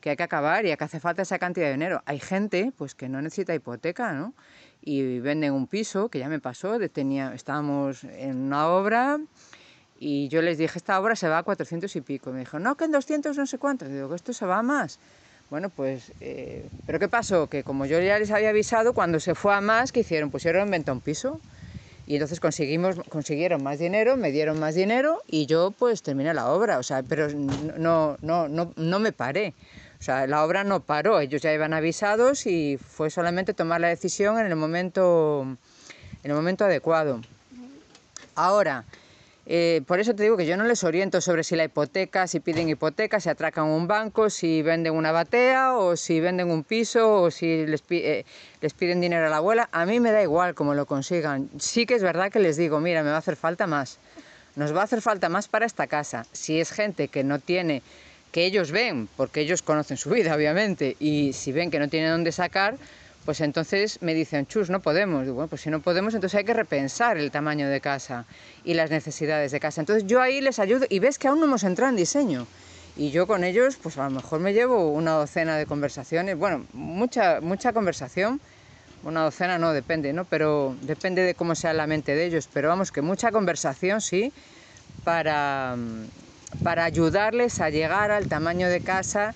que 0.00 0.10
hay 0.10 0.16
que 0.16 0.24
acabar 0.24 0.66
y 0.66 0.76
que 0.76 0.84
hace 0.84 0.98
falta 0.98 1.22
esa 1.22 1.38
cantidad 1.38 1.66
de 1.66 1.72
dinero. 1.74 2.02
Hay 2.06 2.18
gente, 2.18 2.72
pues 2.76 2.96
que 2.96 3.08
no 3.08 3.22
necesita 3.22 3.54
hipoteca, 3.54 4.14
¿no? 4.14 4.34
Y 4.82 5.20
venden 5.20 5.52
un 5.52 5.68
piso, 5.68 6.08
que 6.08 6.18
ya 6.18 6.28
me 6.28 6.40
pasó, 6.40 6.76
tenía, 6.88 7.34
estábamos 7.34 8.02
en 8.02 8.36
una 8.36 8.66
obra 8.66 9.20
y 10.02 10.28
yo 10.28 10.40
les 10.40 10.56
dije, 10.56 10.78
esta 10.78 10.98
obra 10.98 11.14
se 11.14 11.28
va 11.28 11.38
a 11.38 11.42
400 11.42 11.94
y 11.94 12.00
pico. 12.00 12.32
Me 12.32 12.40
dijo, 12.40 12.58
no, 12.58 12.74
que 12.74 12.86
en 12.86 12.92
200 12.92 13.36
no 13.36 13.46
sé 13.46 13.58
cuántos. 13.58 13.90
Digo, 13.90 14.08
que 14.08 14.16
esto 14.16 14.32
se 14.32 14.46
va 14.46 14.62
más. 14.62 14.98
Bueno, 15.50 15.68
pues, 15.68 16.12
eh, 16.20 16.66
¿pero 16.86 16.98
qué 16.98 17.08
pasó? 17.08 17.48
Que 17.48 17.64
como 17.64 17.84
yo 17.84 18.00
ya 18.00 18.18
les 18.18 18.30
había 18.30 18.48
avisado, 18.48 18.94
cuando 18.94 19.20
se 19.20 19.34
fue 19.34 19.54
a 19.54 19.60
más, 19.60 19.92
¿qué 19.92 20.00
hicieron? 20.00 20.30
Pusieron 20.30 20.62
en 20.62 20.70
venta 20.70 20.92
un 20.92 21.00
piso. 21.00 21.38
Y 22.06 22.14
entonces 22.14 22.40
conseguimos, 22.40 22.96
consiguieron 23.10 23.62
más 23.62 23.78
dinero, 23.78 24.16
me 24.16 24.32
dieron 24.32 24.58
más 24.58 24.74
dinero 24.74 25.22
y 25.28 25.46
yo 25.46 25.70
pues 25.70 26.02
terminé 26.02 26.32
la 26.32 26.50
obra. 26.50 26.78
O 26.78 26.82
sea, 26.82 27.02
pero 27.02 27.28
no, 27.28 28.16
no, 28.22 28.48
no, 28.48 28.72
no 28.74 28.98
me 29.00 29.12
paré. 29.12 29.54
O 29.98 30.02
sea, 30.02 30.26
la 30.26 30.42
obra 30.44 30.64
no 30.64 30.80
paró, 30.80 31.20
ellos 31.20 31.42
ya 31.42 31.52
iban 31.52 31.74
avisados 31.74 32.46
y 32.46 32.78
fue 32.78 33.10
solamente 33.10 33.52
tomar 33.52 33.82
la 33.82 33.88
decisión 33.88 34.38
en 34.38 34.46
el 34.46 34.56
momento, 34.56 35.42
en 36.22 36.30
el 36.30 36.36
momento 36.36 36.64
adecuado. 36.64 37.20
Ahora, 38.34 38.86
Eh, 39.52 39.82
por 39.84 39.98
eso 39.98 40.14
te 40.14 40.22
digo 40.22 40.36
que 40.36 40.46
yo 40.46 40.56
no 40.56 40.62
les 40.62 40.84
oriento 40.84 41.20
sobre 41.20 41.42
si 41.42 41.56
la 41.56 41.64
hipoteca, 41.64 42.28
si 42.28 42.38
piden 42.38 42.68
hipoteca, 42.68 43.18
si 43.18 43.30
atracan 43.30 43.64
un 43.64 43.88
banco, 43.88 44.30
si 44.30 44.62
venden 44.62 44.94
una 44.94 45.10
batea 45.10 45.76
o 45.76 45.96
si 45.96 46.20
venden 46.20 46.52
un 46.52 46.62
piso 46.62 47.22
o 47.22 47.32
si 47.32 47.66
les, 47.66 47.82
eh, 47.90 48.24
les 48.60 48.74
piden 48.74 49.00
dinero 49.00 49.26
a 49.26 49.28
la 49.28 49.38
abuela. 49.38 49.68
A 49.72 49.86
mí 49.86 49.98
me 49.98 50.12
da 50.12 50.22
igual 50.22 50.54
cómo 50.54 50.74
lo 50.74 50.86
consigan. 50.86 51.50
Sí 51.58 51.84
que 51.84 51.96
es 51.96 52.02
verdad 52.04 52.30
que 52.30 52.38
les 52.38 52.56
digo, 52.56 52.78
mira, 52.78 53.02
me 53.02 53.10
va 53.10 53.16
a 53.16 53.18
hacer 53.18 53.34
falta 53.34 53.66
más. 53.66 53.98
Nos 54.54 54.72
va 54.72 54.82
a 54.82 54.84
hacer 54.84 55.02
falta 55.02 55.28
más 55.28 55.48
para 55.48 55.66
esta 55.66 55.88
casa. 55.88 56.26
Si 56.30 56.60
es 56.60 56.70
gente 56.70 57.08
que 57.08 57.24
no 57.24 57.40
tiene, 57.40 57.82
que 58.30 58.46
ellos 58.46 58.70
ven, 58.70 59.08
porque 59.16 59.40
ellos 59.40 59.62
conocen 59.62 59.96
su 59.96 60.10
vida, 60.10 60.32
obviamente, 60.32 60.96
y 61.00 61.32
si 61.32 61.50
ven 61.50 61.72
que 61.72 61.80
no 61.80 61.88
tienen 61.88 62.12
dónde 62.12 62.30
sacar, 62.30 62.76
pues 63.24 63.40
entonces 63.40 63.98
me 64.00 64.14
dicen, 64.14 64.46
chus, 64.46 64.70
no 64.70 64.80
podemos. 64.80 65.22
Digo, 65.22 65.34
bueno, 65.34 65.48
pues 65.48 65.62
si 65.62 65.70
no 65.70 65.80
podemos, 65.80 66.14
entonces 66.14 66.38
hay 66.38 66.44
que 66.44 66.54
repensar 66.54 67.18
el 67.18 67.30
tamaño 67.30 67.68
de 67.68 67.80
casa 67.80 68.24
y 68.64 68.74
las 68.74 68.90
necesidades 68.90 69.52
de 69.52 69.60
casa. 69.60 69.80
Entonces 69.80 70.06
yo 70.06 70.20
ahí 70.20 70.40
les 70.40 70.58
ayudo 70.58 70.86
y 70.88 70.98
ves 70.98 71.18
que 71.18 71.28
aún 71.28 71.40
no 71.40 71.46
hemos 71.46 71.64
entrado 71.64 71.90
en 71.90 71.96
diseño. 71.96 72.46
Y 72.96 73.10
yo 73.10 73.26
con 73.26 73.44
ellos, 73.44 73.76
pues 73.80 73.98
a 73.98 74.04
lo 74.04 74.10
mejor 74.10 74.40
me 74.40 74.52
llevo 74.52 74.90
una 74.90 75.12
docena 75.12 75.56
de 75.56 75.66
conversaciones, 75.66 76.36
bueno, 76.36 76.66
mucha, 76.72 77.40
mucha 77.40 77.72
conversación, 77.72 78.40
una 79.04 79.22
docena 79.22 79.58
no, 79.58 79.72
depende, 79.72 80.12
¿no? 80.12 80.24
Pero 80.24 80.76
depende 80.82 81.22
de 81.22 81.34
cómo 81.34 81.54
sea 81.54 81.72
la 81.72 81.86
mente 81.86 82.14
de 82.14 82.26
ellos. 82.26 82.48
Pero 82.52 82.68
vamos, 82.68 82.90
que 82.90 83.00
mucha 83.00 83.30
conversación, 83.30 84.00
sí, 84.00 84.32
para, 85.04 85.76
para 86.62 86.84
ayudarles 86.84 87.60
a 87.60 87.70
llegar 87.70 88.10
al 88.10 88.28
tamaño 88.28 88.68
de 88.68 88.80
casa 88.80 89.34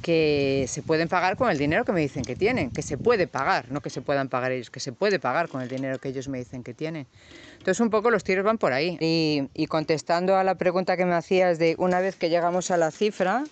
que 0.00 0.66
se 0.68 0.82
pueden 0.82 1.08
pagar 1.08 1.36
con 1.36 1.50
el 1.50 1.58
dinero 1.58 1.84
que 1.84 1.92
me 1.92 2.00
dicen 2.00 2.24
que 2.24 2.36
tienen, 2.36 2.70
que 2.70 2.82
se 2.82 2.96
puede 2.96 3.26
pagar, 3.26 3.70
no 3.70 3.80
que 3.80 3.90
se 3.90 4.00
puedan 4.00 4.28
pagar 4.28 4.52
ellos, 4.52 4.70
que 4.70 4.80
se 4.80 4.92
puede 4.92 5.18
pagar 5.18 5.48
con 5.48 5.60
el 5.60 5.68
dinero 5.68 5.98
que 5.98 6.08
ellos 6.08 6.28
me 6.28 6.38
dicen 6.38 6.62
que 6.62 6.74
tienen. 6.74 7.06
Entonces 7.52 7.80
un 7.80 7.90
poco 7.90 8.10
los 8.10 8.24
tiros 8.24 8.44
van 8.44 8.58
por 8.58 8.72
ahí. 8.72 8.96
Y, 9.00 9.66
contestando 9.66 10.36
a 10.36 10.44
la 10.44 10.54
pregunta 10.56 10.96
que 10.96 11.04
me 11.04 11.14
hacías 11.14 11.58
de 11.58 11.74
una 11.78 12.00
vez 12.00 12.16
que 12.16 12.30
llegamos 12.30 12.70
a 12.70 12.76
la 12.76 12.90
cifra, 12.90 13.44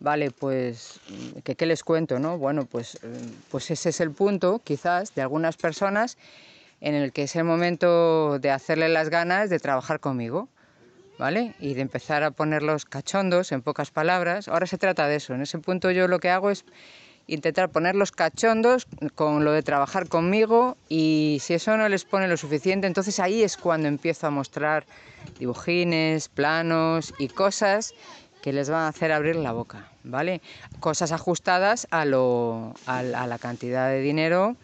vale, 0.00 0.30
pues 0.30 1.00
que 1.42 1.54
qué 1.54 1.66
les 1.66 1.82
cuento, 1.82 2.18
¿no? 2.18 2.38
Bueno, 2.38 2.66
pues, 2.66 2.98
pues 3.50 3.70
ese 3.70 3.90
es 3.90 4.00
el 4.00 4.10
punto, 4.10 4.60
quizás, 4.64 5.14
de 5.14 5.22
algunas 5.22 5.56
personas 5.56 6.16
en 6.80 6.94
el 6.94 7.12
que 7.12 7.24
es 7.24 7.36
el 7.36 7.44
momento 7.44 8.38
de 8.38 8.50
hacerle 8.50 8.88
las 8.88 9.08
ganas 9.08 9.50
de 9.50 9.58
trabajar 9.58 10.00
conmigo. 10.00 10.48
¿Vale? 11.18 11.54
Y 11.60 11.74
de 11.74 11.82
empezar 11.82 12.22
a 12.22 12.30
poner 12.30 12.62
los 12.62 12.84
cachondos, 12.84 13.52
en 13.52 13.62
pocas 13.62 13.90
palabras. 13.90 14.48
Ahora 14.48 14.66
se 14.66 14.78
trata 14.78 15.06
de 15.08 15.16
eso. 15.16 15.34
En 15.34 15.42
ese 15.42 15.58
punto 15.58 15.90
yo 15.90 16.08
lo 16.08 16.18
que 16.18 16.30
hago 16.30 16.50
es 16.50 16.64
intentar 17.26 17.70
poner 17.70 17.94
los 17.94 18.12
cachondos 18.12 18.86
con 19.14 19.44
lo 19.44 19.52
de 19.52 19.62
trabajar 19.62 20.08
conmigo 20.08 20.76
y 20.88 21.38
si 21.40 21.54
eso 21.54 21.76
no 21.76 21.88
les 21.88 22.04
pone 22.04 22.28
lo 22.28 22.36
suficiente, 22.36 22.86
entonces 22.86 23.18
ahí 23.18 23.42
es 23.42 23.56
cuando 23.56 23.88
empiezo 23.88 24.26
a 24.26 24.30
mostrar 24.30 24.84
dibujines, 25.38 26.28
planos 26.28 27.14
y 27.18 27.28
cosas 27.28 27.94
que 28.42 28.52
les 28.52 28.68
van 28.68 28.82
a 28.82 28.88
hacer 28.88 29.10
abrir 29.10 29.36
la 29.36 29.52
boca, 29.52 29.88
¿vale? 30.02 30.42
Cosas 30.80 31.12
ajustadas 31.12 31.86
a, 31.90 32.04
lo, 32.04 32.74
a 32.84 33.02
la 33.02 33.38
cantidad 33.38 33.88
de 33.88 34.00
dinero 34.00 34.56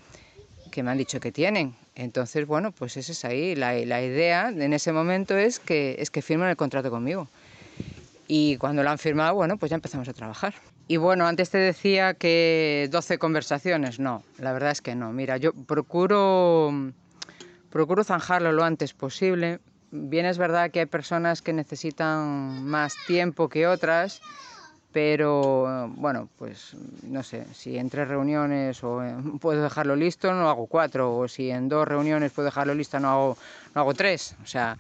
que 0.71 0.83
me 0.83 0.90
han 0.90 0.99
dicho 0.99 1.19
que 1.19 1.33
tienen. 1.33 1.75
Entonces, 2.00 2.47
bueno, 2.47 2.73
pues 2.73 2.97
esa 2.97 3.12
es 3.12 3.25
ahí. 3.26 3.54
La, 3.54 3.75
la, 3.75 4.02
idea 4.02 4.49
en 4.49 4.73
ese 4.73 4.90
momento 4.90 5.37
es 5.37 5.61
que, 5.61 5.97
es 5.99 6.11
que 6.11 6.23
firmen 6.23 6.49
el 6.49 6.57
contrato 6.57 6.90
conmigo. 6.90 7.28
Y 8.26 8.57
cuando 8.57 8.83
lo 8.83 8.88
han 8.88 8.99
firmado, 8.99 9.35
bueno, 9.35 9.59
pues 9.59 9.69
ya 9.69 9.75
empezamos 9.75 10.09
a 10.09 10.14
trabajar. 10.14 10.54
Y 10.88 10.97
bueno, 10.97 11.26
antes 11.26 11.50
te 11.50 11.59
decía 11.59 12.14
que 12.14 12.88
12 12.90 13.19
conversaciones. 13.19 14.00
No, 14.00 14.23
la 14.38 14.54
verdad 14.54 14.71
es 14.71 14.80
que 14.80 14.95
no. 14.95 15.12
Mira, 15.12 15.37
yo 15.37 15.52
procuro, 15.52 16.73
procuro 17.69 18.02
zanjarlo 18.02 18.52
lo 18.52 18.64
antes 18.64 18.95
posible. 18.95 19.61
Bien 19.90 20.25
es 20.25 20.38
verdad 20.38 20.71
que 20.71 20.80
hay 20.80 20.87
personas 20.87 21.42
que 21.42 21.52
necesitan 21.52 22.64
más 22.64 22.95
tiempo 23.07 23.50
que 23.50 23.66
otras 23.66 24.23
pero 24.92 25.88
bueno, 25.97 26.28
pues 26.38 26.75
no 27.02 27.23
sé, 27.23 27.47
si 27.54 27.78
en 27.78 27.90
tres 27.90 28.09
reuniones 28.09 28.82
o 28.82 29.00
puedo 29.40 29.62
dejarlo 29.62 29.97
listo, 29.97 30.32
no 30.32 30.49
hago 30.49 30.66
cuatro, 30.66 31.16
o 31.16 31.28
si 31.28 31.50
en 31.50 31.68
dos 31.68 31.87
reuniones 31.87 32.32
puedo 32.32 32.47
dejarlo 32.47 32.75
listo, 32.75 32.99
no 32.99 33.11
hago, 33.11 33.38
no 33.75 33.80
hago 33.80 33.94
tres. 33.94 34.35
O 34.42 34.47
sea, 34.47 34.76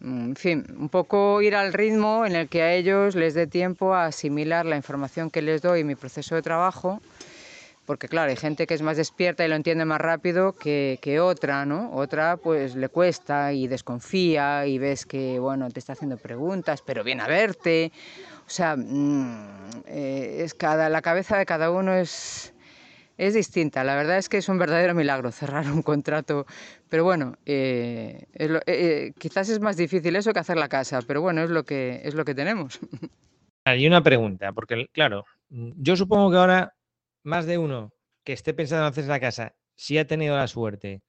mm, 0.00 0.24
en 0.30 0.36
fin, 0.36 0.66
un 0.78 0.88
poco 0.88 1.40
ir 1.42 1.54
al 1.54 1.72
ritmo 1.72 2.26
en 2.26 2.36
el 2.36 2.48
que 2.48 2.62
a 2.62 2.72
ellos 2.74 3.14
les 3.14 3.34
dé 3.34 3.46
tiempo 3.46 3.94
a 3.94 4.06
asimilar 4.06 4.66
la 4.66 4.76
información 4.76 5.30
que 5.30 5.42
les 5.42 5.62
doy 5.62 5.80
en 5.80 5.86
mi 5.86 5.94
proceso 5.94 6.34
de 6.34 6.42
trabajo, 6.42 7.00
porque 7.86 8.08
claro, 8.08 8.30
hay 8.30 8.36
gente 8.36 8.66
que 8.66 8.74
es 8.74 8.82
más 8.82 8.96
despierta 8.96 9.44
y 9.44 9.48
lo 9.48 9.56
entiende 9.56 9.84
más 9.84 10.00
rápido 10.00 10.52
que, 10.52 10.98
que 11.02 11.20
otra, 11.20 11.66
¿no? 11.66 11.90
Otra 11.92 12.36
pues 12.36 12.74
le 12.74 12.88
cuesta 12.88 13.52
y 13.52 13.68
desconfía 13.68 14.66
y 14.66 14.78
ves 14.78 15.06
que, 15.06 15.38
bueno, 15.38 15.70
te 15.70 15.78
está 15.78 15.92
haciendo 15.92 16.16
preguntas, 16.16 16.82
pero 16.84 17.04
viene 17.04 17.22
a 17.22 17.28
verte 17.28 17.92
o 18.46 18.50
sea, 18.50 18.76
mm, 18.76 19.84
eh, 19.86 20.36
es 20.40 20.54
cada, 20.54 20.88
la 20.88 21.02
cabeza 21.02 21.38
de 21.38 21.46
cada 21.46 21.70
uno 21.70 21.94
es, 21.94 22.54
es 23.16 23.34
distinta. 23.34 23.84
La 23.84 23.96
verdad 23.96 24.18
es 24.18 24.28
que 24.28 24.38
es 24.38 24.48
un 24.48 24.58
verdadero 24.58 24.94
milagro 24.94 25.32
cerrar 25.32 25.66
un 25.70 25.82
contrato. 25.82 26.46
Pero 26.88 27.04
bueno, 27.04 27.36
eh, 27.46 28.26
eh, 28.34 29.12
quizás 29.18 29.48
es 29.48 29.60
más 29.60 29.76
difícil 29.76 30.14
eso 30.16 30.32
que 30.32 30.40
hacer 30.40 30.58
la 30.58 30.68
casa, 30.68 31.00
pero 31.06 31.22
bueno, 31.22 31.42
es 31.42 31.50
lo 31.50 31.64
que, 31.64 32.02
es 32.04 32.14
lo 32.14 32.24
que 32.24 32.34
tenemos. 32.34 32.78
Hay 33.64 33.86
una 33.86 34.02
pregunta, 34.02 34.52
porque 34.52 34.88
claro, 34.92 35.24
yo 35.48 35.96
supongo 35.96 36.30
que 36.30 36.36
ahora 36.36 36.74
más 37.24 37.46
de 37.46 37.58
uno 37.58 37.92
que 38.22 38.32
esté 38.32 38.54
pensando 38.54 38.86
en 38.86 38.92
hacer 38.92 39.06
la 39.06 39.20
casa, 39.20 39.56
si 39.74 39.98
ha 39.98 40.06
tenido 40.06 40.36
la 40.36 40.46
suerte 40.46 41.02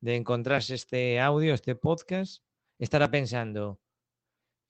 de 0.00 0.16
encontrarse 0.16 0.74
este 0.74 1.20
audio, 1.20 1.54
este 1.54 1.74
podcast, 1.74 2.42
estará 2.78 3.10
pensando, 3.10 3.80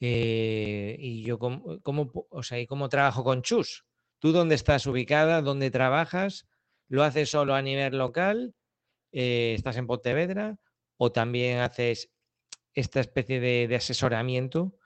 eh, 0.01 0.97
y 0.99 1.23
yo, 1.23 1.39
cómo, 1.39 2.27
o 2.31 2.43
sea, 2.43 2.59
¿y 2.61 2.67
cómo 2.67 2.89
trabajo 2.89 3.25
con 3.25 3.43
Chus? 3.43 3.85
¿Tú 4.19 4.33
dónde 4.33 4.55
estás 4.55 4.87
ubicada? 4.87 5.43
¿Dónde 5.43 5.71
trabajas? 5.71 6.47
¿Lo 6.89 7.03
haces 7.03 7.31
solo 7.31 7.55
a 7.55 7.63
nivel 7.63 7.97
local? 7.97 8.55
Eh, 9.13 9.55
¿Estás 9.57 9.77
en 9.77 9.87
Pontevedra? 9.87 10.59
¿O 10.97 11.13
también 11.13 11.59
haces 11.59 12.11
esta 12.75 13.01
especie 13.01 13.41
de 13.41 13.75
asesoramiento 13.77 14.80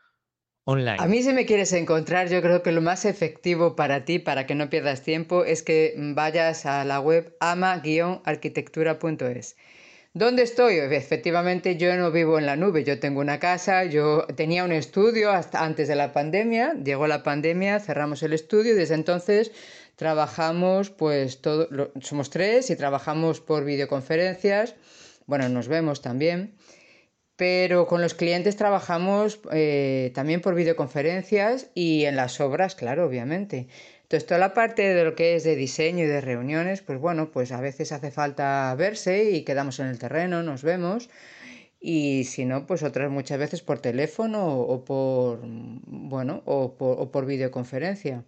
online? 0.64 0.96
A 0.98 1.06
mí 1.06 1.22
si 1.22 1.32
me 1.32 1.46
quieres 1.46 1.72
encontrar, 1.72 2.28
yo 2.28 2.42
creo 2.42 2.62
que 2.62 2.72
lo 2.72 2.80
más 2.80 3.04
efectivo 3.04 3.76
para 3.76 4.04
ti, 4.04 4.18
para 4.18 4.46
que 4.46 4.54
no 4.54 4.70
pierdas 4.70 5.02
tiempo, 5.02 5.44
es 5.44 5.62
que 5.62 5.94
vayas 5.96 6.66
a 6.66 6.84
la 6.84 7.00
web 7.00 7.36
ama-arquitectura.es. 7.40 9.56
¿Dónde 10.16 10.44
estoy? 10.44 10.76
Efectivamente, 10.76 11.76
yo 11.76 11.96
no 11.96 12.12
vivo 12.12 12.38
en 12.38 12.46
la 12.46 12.54
nube, 12.54 12.84
yo 12.84 13.00
tengo 13.00 13.20
una 13.20 13.40
casa, 13.40 13.84
yo 13.84 14.28
tenía 14.36 14.64
un 14.64 14.70
estudio 14.70 15.32
hasta 15.32 15.64
antes 15.64 15.88
de 15.88 15.96
la 15.96 16.12
pandemia, 16.12 16.74
llegó 16.74 17.08
la 17.08 17.24
pandemia, 17.24 17.80
cerramos 17.80 18.22
el 18.22 18.32
estudio 18.32 18.74
y 18.74 18.76
desde 18.76 18.94
entonces 18.94 19.50
trabajamos, 19.96 20.90
pues 20.90 21.40
todo, 21.40 21.66
somos 22.00 22.30
tres 22.30 22.70
y 22.70 22.76
trabajamos 22.76 23.40
por 23.40 23.64
videoconferencias, 23.64 24.76
bueno, 25.26 25.48
nos 25.48 25.66
vemos 25.66 26.00
también, 26.00 26.54
pero 27.36 27.86
con 27.86 28.00
los 28.00 28.14
clientes 28.14 28.56
trabajamos 28.56 29.40
eh, 29.52 30.12
también 30.14 30.40
por 30.40 30.54
videoconferencias 30.54 31.70
y 31.74 32.04
en 32.04 32.16
las 32.16 32.40
obras, 32.40 32.74
claro, 32.74 33.06
obviamente. 33.06 33.68
Entonces, 34.02 34.26
toda 34.26 34.38
la 34.38 34.54
parte 34.54 34.94
de 34.94 35.04
lo 35.04 35.14
que 35.16 35.34
es 35.34 35.44
de 35.44 35.56
diseño 35.56 36.04
y 36.04 36.06
de 36.06 36.20
reuniones, 36.20 36.82
pues 36.82 37.00
bueno, 37.00 37.30
pues 37.32 37.50
a 37.52 37.60
veces 37.60 37.90
hace 37.90 38.10
falta 38.10 38.74
verse 38.76 39.30
y 39.30 39.42
quedamos 39.42 39.80
en 39.80 39.86
el 39.86 39.98
terreno, 39.98 40.42
nos 40.42 40.62
vemos. 40.62 41.10
Y 41.80 42.24
si 42.24 42.44
no, 42.44 42.66
pues 42.66 42.82
otras 42.82 43.10
muchas 43.10 43.38
veces 43.38 43.62
por 43.62 43.78
teléfono 43.80 44.58
o 44.58 44.84
por, 44.84 45.40
bueno, 45.42 46.42
o 46.46 46.76
por, 46.76 47.00
o 47.00 47.10
por 47.10 47.26
videoconferencia. 47.26 48.24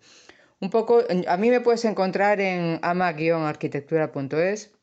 Un 0.60 0.70
poco, 0.70 1.02
a 1.26 1.36
mí 1.36 1.50
me 1.50 1.60
puedes 1.60 1.84
encontrar 1.84 2.40
en 2.40 2.78
ama-arquitectura.es 2.82 4.75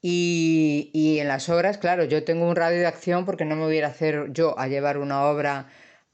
y, 0.00 0.90
y, 0.92 1.18
en 1.18 1.28
las 1.28 1.48
obras, 1.48 1.78
claro, 1.78 2.04
yo 2.04 2.24
tengo 2.24 2.48
un 2.48 2.56
radio 2.56 2.78
de 2.78 2.86
acción 2.86 3.24
porque 3.24 3.44
no 3.44 3.56
me 3.56 3.64
voy 3.64 3.78
a 3.80 3.88
hacer 3.88 4.32
yo 4.32 4.58
a 4.58 4.68
llevar 4.68 4.98
una 4.98 5.24
obra 5.24 5.68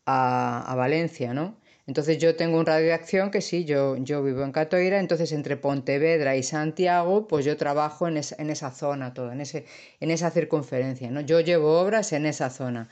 a, 0.06 0.70
a 0.70 0.74
Valencia, 0.74 1.34
¿no? 1.34 1.58
Entonces 1.86 2.16
yo 2.18 2.34
tengo 2.34 2.58
un 2.58 2.64
radio 2.64 2.86
de 2.86 2.94
acción 2.94 3.30
que 3.30 3.42
sí, 3.42 3.66
yo, 3.66 3.96
yo 3.98 4.22
vivo 4.22 4.42
en 4.42 4.52
Catoira, 4.52 5.00
entonces 5.00 5.32
entre 5.32 5.58
Pontevedra 5.58 6.34
y 6.34 6.42
Santiago, 6.42 7.28
pues 7.28 7.44
yo 7.44 7.58
trabajo 7.58 8.08
en, 8.08 8.16
en 8.16 8.50
esa 8.50 8.70
zona 8.70 9.12
toda, 9.12 9.34
en, 9.34 9.42
ese, 9.42 9.66
en 10.00 10.10
esa 10.10 10.30
circunferencia, 10.30 11.10
¿no? 11.10 11.20
Yo 11.20 11.40
llevo 11.40 11.78
obras 11.78 12.12
en 12.14 12.24
esa 12.24 12.48
zona 12.48 12.88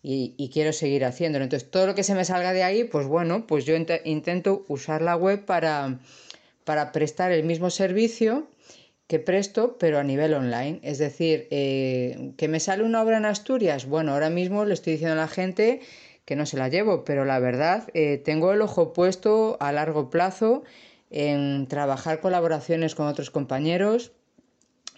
y, 0.00 0.34
y, 0.38 0.50
quiero 0.50 0.72
seguir 0.72 1.04
haciéndolo. 1.04 1.44
Entonces 1.44 1.68
todo 1.70 1.86
lo 1.88 1.94
que 1.96 2.04
se 2.04 2.14
me 2.14 2.24
salga 2.24 2.52
de 2.52 2.62
ahí, 2.62 2.84
pues 2.84 3.08
bueno, 3.08 3.46
pues 3.48 3.64
yo 3.64 3.74
intento 4.04 4.64
usar 4.68 5.02
la 5.02 5.16
web 5.16 5.44
para, 5.44 5.98
para 6.64 6.92
prestar 6.92 7.32
el 7.32 7.42
mismo 7.44 7.70
servicio 7.70 8.46
que 9.06 9.18
presto, 9.18 9.76
pero 9.78 9.98
a 9.98 10.04
nivel 10.04 10.34
online. 10.34 10.80
Es 10.82 10.98
decir, 10.98 11.46
eh, 11.50 12.32
que 12.36 12.48
me 12.48 12.60
sale 12.60 12.82
una 12.82 13.02
obra 13.02 13.18
en 13.18 13.24
Asturias, 13.24 13.86
bueno, 13.86 14.12
ahora 14.12 14.30
mismo 14.30 14.64
le 14.64 14.74
estoy 14.74 14.94
diciendo 14.94 15.14
a 15.14 15.24
la 15.24 15.28
gente 15.28 15.80
que 16.24 16.36
no 16.36 16.44
se 16.44 16.56
la 16.56 16.68
llevo, 16.68 17.04
pero 17.04 17.24
la 17.24 17.38
verdad 17.38 17.88
eh, 17.94 18.20
tengo 18.24 18.52
el 18.52 18.60
ojo 18.60 18.92
puesto 18.92 19.56
a 19.60 19.70
largo 19.70 20.10
plazo 20.10 20.64
en 21.10 21.68
trabajar 21.68 22.20
colaboraciones 22.20 22.96
con 22.96 23.06
otros 23.06 23.30
compañeros 23.30 24.12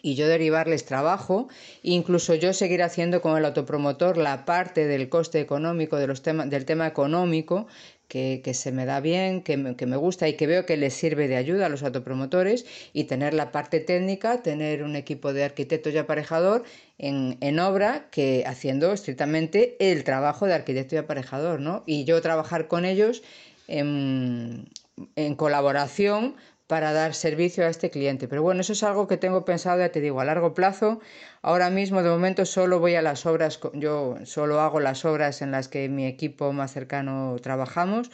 y 0.00 0.14
yo 0.14 0.26
derivarles 0.28 0.84
trabajo, 0.84 1.48
incluso 1.82 2.34
yo 2.34 2.52
seguir 2.52 2.82
haciendo 2.82 3.20
con 3.20 3.36
el 3.36 3.44
autopromotor 3.44 4.16
la 4.16 4.44
parte 4.44 4.86
del 4.86 5.08
coste 5.08 5.40
económico, 5.40 5.96
de 5.96 6.06
los 6.06 6.22
del 6.22 6.64
tema 6.64 6.86
económico, 6.86 7.66
que, 8.08 8.54
se 8.54 8.72
me 8.72 8.86
da 8.86 9.00
bien, 9.00 9.42
que 9.42 9.56
me, 9.58 9.76
que 9.76 9.86
me, 9.86 9.96
gusta 9.96 10.28
y 10.28 10.34
que 10.34 10.46
veo 10.46 10.64
que 10.64 10.76
les 10.78 10.94
sirve 10.94 11.28
de 11.28 11.36
ayuda 11.36 11.66
a 11.66 11.68
los 11.68 11.82
autopromotores 11.82 12.64
y 12.94 13.04
tener 13.04 13.34
la 13.34 13.52
parte 13.52 13.80
técnica, 13.80 14.42
tener 14.42 14.82
un 14.82 14.96
equipo 14.96 15.34
de 15.34 15.44
arquitectos 15.44 15.92
y 15.92 15.98
aparejador 15.98 16.64
en, 16.96 17.36
en 17.40 17.60
obra 17.60 18.08
que 18.10 18.44
haciendo 18.46 18.92
estrictamente 18.92 19.76
el 19.78 20.04
trabajo 20.04 20.46
de 20.46 20.54
arquitecto 20.54 20.94
y 20.94 20.98
aparejador, 20.98 21.60
¿no? 21.60 21.84
Y 21.86 22.04
yo 22.04 22.20
trabajar 22.22 22.66
con 22.66 22.86
ellos 22.86 23.22
en, 23.68 24.70
en 25.14 25.34
colaboración 25.34 26.36
para 26.68 26.92
dar 26.92 27.14
servicio 27.14 27.64
a 27.66 27.68
este 27.68 27.90
cliente. 27.90 28.28
Pero 28.28 28.42
bueno, 28.42 28.60
eso 28.60 28.74
es 28.74 28.82
algo 28.84 29.08
que 29.08 29.16
tengo 29.16 29.44
pensado, 29.44 29.80
ya 29.80 29.90
te 29.90 30.00
digo, 30.00 30.20
a 30.20 30.24
largo 30.24 30.54
plazo. 30.54 31.00
Ahora 31.42 31.70
mismo, 31.70 32.02
de 32.02 32.10
momento, 32.10 32.44
solo 32.44 32.78
voy 32.78 32.94
a 32.94 33.02
las 33.02 33.26
obras, 33.26 33.58
yo 33.72 34.16
solo 34.24 34.60
hago 34.60 34.78
las 34.78 35.04
obras 35.04 35.42
en 35.42 35.50
las 35.50 35.68
que 35.68 35.88
mi 35.88 36.06
equipo 36.06 36.52
más 36.52 36.72
cercano 36.72 37.36
trabajamos. 37.42 38.10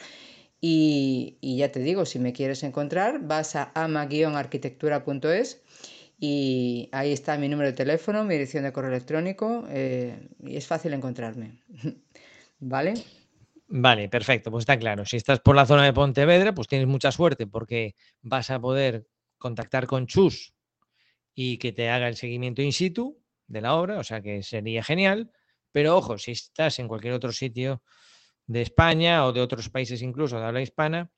Y, 0.61 1.37
ya 1.41 1.71
te 1.71 1.81
digo, 1.81 2.05
si 2.05 2.17
me 2.17 2.33
quieres 2.33 2.63
encontrar, 2.63 3.19
vas 3.21 3.55
a 3.55 3.71
ama-arquitectura.es 3.75 5.61
y 6.17 6.89
ahí 6.93 7.11
está 7.11 7.37
mi 7.37 7.49
número 7.49 7.69
de 7.69 7.75
teléfono, 7.75 8.23
mi 8.23 8.35
dirección 8.35 8.63
de 8.63 8.71
correo 8.71 8.89
electrónico 8.89 9.65
eh, 9.69 10.29
y 10.43 10.55
es 10.55 10.65
fácil 10.65 10.93
encontrarme. 10.93 11.59
¿Vale? 12.59 12.93
Vale, 13.67 14.09
perfecto, 14.09 14.51
pues 14.51 14.61
está 14.63 14.77
claro. 14.77 15.05
Si 15.05 15.17
estás 15.17 15.39
por 15.39 15.55
la 15.55 15.65
zona 15.65 15.85
de 15.85 15.93
Pontevedra, 15.93 16.53
pues 16.53 16.67
tienes 16.67 16.87
mucha 16.87 17.11
suerte 17.11 17.47
porque 17.47 17.95
vas 18.21 18.51
a 18.51 18.59
poder 18.59 19.07
contactar 19.37 19.87
con 19.87 20.05
Chus 20.07 20.53
y 21.35 21.57
que 21.57 21.71
te 21.73 21.89
haga 21.89 22.07
el 22.07 22.15
seguimiento 22.15 22.61
in 22.61 22.73
situ 22.73 23.21
de 23.47 23.61
la 23.61 23.75
obra, 23.75 23.99
o 23.99 24.03
sea 24.03 24.21
que 24.21 24.43
sería 24.43 24.83
genial. 24.83 25.31
Pero 25.71 25.97
ojo, 25.97 26.17
si 26.17 26.31
estás 26.31 26.79
en 26.79 26.87
cualquier 26.87 27.13
otro 27.13 27.31
sitio 27.31 27.83
de 28.47 28.61
España 28.61 29.25
o 29.25 29.33
de 29.33 29.41
otros 29.41 29.69
países 29.69 30.01
incluso 30.01 30.39
de 30.39 30.45
habla 30.45 30.61
hispana, 30.61 31.11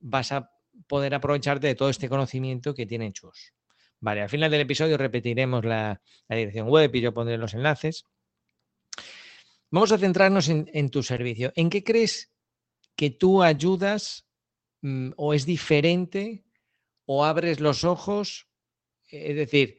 vas 0.00 0.32
a 0.32 0.50
poder 0.88 1.14
aprovecharte 1.14 1.68
de 1.68 1.74
todo 1.74 1.90
este 1.90 2.08
conocimiento 2.08 2.74
que 2.74 2.86
tiene 2.86 3.12
Chus. 3.12 3.54
Vale, 4.00 4.22
al 4.22 4.28
final 4.28 4.50
del 4.50 4.62
episodio 4.62 4.98
repetiremos 4.98 5.64
la, 5.64 6.02
la 6.28 6.36
dirección 6.36 6.68
web 6.68 6.94
y 6.94 7.00
yo 7.00 7.14
pondré 7.14 7.38
los 7.38 7.54
enlaces. 7.54 8.06
Vamos 9.72 9.90
a 9.90 9.96
centrarnos 9.96 10.50
en, 10.50 10.90
tu 10.90 11.02
servicio. 11.02 11.50
¿En 11.56 11.70
qué 11.70 11.82
crees 11.82 12.30
que 12.94 13.08
tú 13.08 13.42
ayudas 13.42 14.28
mm, 14.82 15.12
o 15.16 15.32
es 15.32 15.46
diferente 15.46 16.44
o 17.06 17.24
abres 17.24 17.58
los 17.58 17.82
ojos? 17.82 18.50
Es 19.08 19.34
decir, 19.34 19.78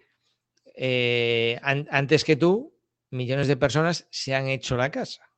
eh, 0.75 1.59
antes 1.61 2.23
que 2.23 2.35
tú, 2.35 2.75
millones 3.11 3.47
de 3.47 3.55
personas 3.55 4.07
se 4.09 4.33
han 4.33 4.47
hecho 4.47 4.75
la 4.77 4.89
casa. 4.89 5.29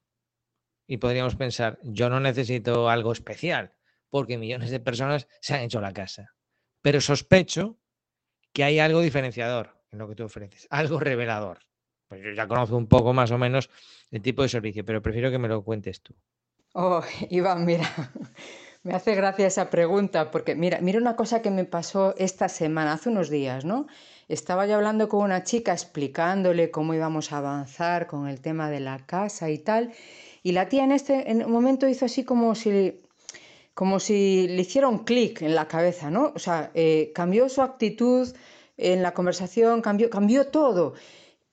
Y 0.87 0.97
podríamos 0.97 1.35
pensar, 1.35 1.77
yo 1.83 2.09
no 2.09 2.21
necesito 2.21 2.89
algo 2.89 3.11
especial, 3.11 3.73
porque 4.09 4.37
millones 4.37 4.69
de 4.69 4.79
personas 4.79 5.27
se 5.41 5.55
han 5.55 5.63
hecho 5.63 5.81
la 5.81 5.91
casa. 5.91 6.33
Pero 6.81 7.01
sospecho 7.01 7.77
que 8.53 8.63
hay 8.63 8.79
algo 8.79 9.01
diferenciador 9.01 9.83
en 9.91 9.99
lo 9.99 10.07
que 10.07 10.15
tú 10.15 10.23
ofreces, 10.23 10.65
algo 10.69 10.97
revelador. 10.97 11.59
Pues 12.07 12.21
yo 12.23 12.31
ya 12.31 12.47
conozco 12.47 12.77
un 12.77 12.87
poco 12.87 13.13
más 13.13 13.31
o 13.31 13.37
menos 13.37 13.69
el 14.11 14.21
tipo 14.21 14.43
de 14.43 14.49
servicio, 14.49 14.85
pero 14.85 15.01
prefiero 15.01 15.31
que 15.31 15.39
me 15.39 15.47
lo 15.47 15.63
cuentes 15.63 16.01
tú. 16.01 16.13
Oh, 16.73 17.01
Iván, 17.29 17.65
mira, 17.65 17.89
me 18.83 18.93
hace 18.93 19.15
gracia 19.15 19.47
esa 19.47 19.69
pregunta, 19.69 20.31
porque 20.31 20.55
mira, 20.55 20.79
mira 20.81 20.99
una 20.99 21.15
cosa 21.15 21.41
que 21.41 21.51
me 21.51 21.65
pasó 21.65 22.13
esta 22.17 22.49
semana, 22.49 22.93
hace 22.93 23.09
unos 23.09 23.29
días, 23.29 23.65
¿no? 23.65 23.87
Estaba 24.27 24.65
yo 24.65 24.75
hablando 24.75 25.07
con 25.07 25.21
una 25.23 25.43
chica 25.43 25.71
explicándole 25.71 26.71
cómo 26.71 26.93
íbamos 26.93 27.31
a 27.31 27.37
avanzar 27.37 28.07
con 28.07 28.27
el 28.27 28.41
tema 28.41 28.69
de 28.69 28.79
la 28.79 29.05
casa 29.05 29.49
y 29.49 29.59
tal, 29.59 29.93
y 30.43 30.51
la 30.51 30.69
tía 30.69 30.83
en 30.83 30.91
este 30.91 31.31
en 31.31 31.43
un 31.43 31.51
momento 31.51 31.87
hizo 31.87 32.05
así 32.05 32.23
como 32.23 32.55
si 32.55 33.01
como 33.75 33.99
si 33.99 34.47
le 34.47 34.61
hiciera 34.61 34.87
un 34.87 34.99
clic 34.99 35.41
en 35.41 35.53
la 35.53 35.67
cabeza, 35.67 36.09
¿no? 36.09 36.31
O 36.33 36.39
sea, 36.39 36.71
eh, 36.73 37.11
cambió 37.13 37.49
su 37.49 37.61
actitud 37.61 38.33
en 38.77 39.03
la 39.03 39.13
conversación, 39.13 39.81
cambió, 39.81 40.09
cambió 40.09 40.47
todo. 40.47 40.93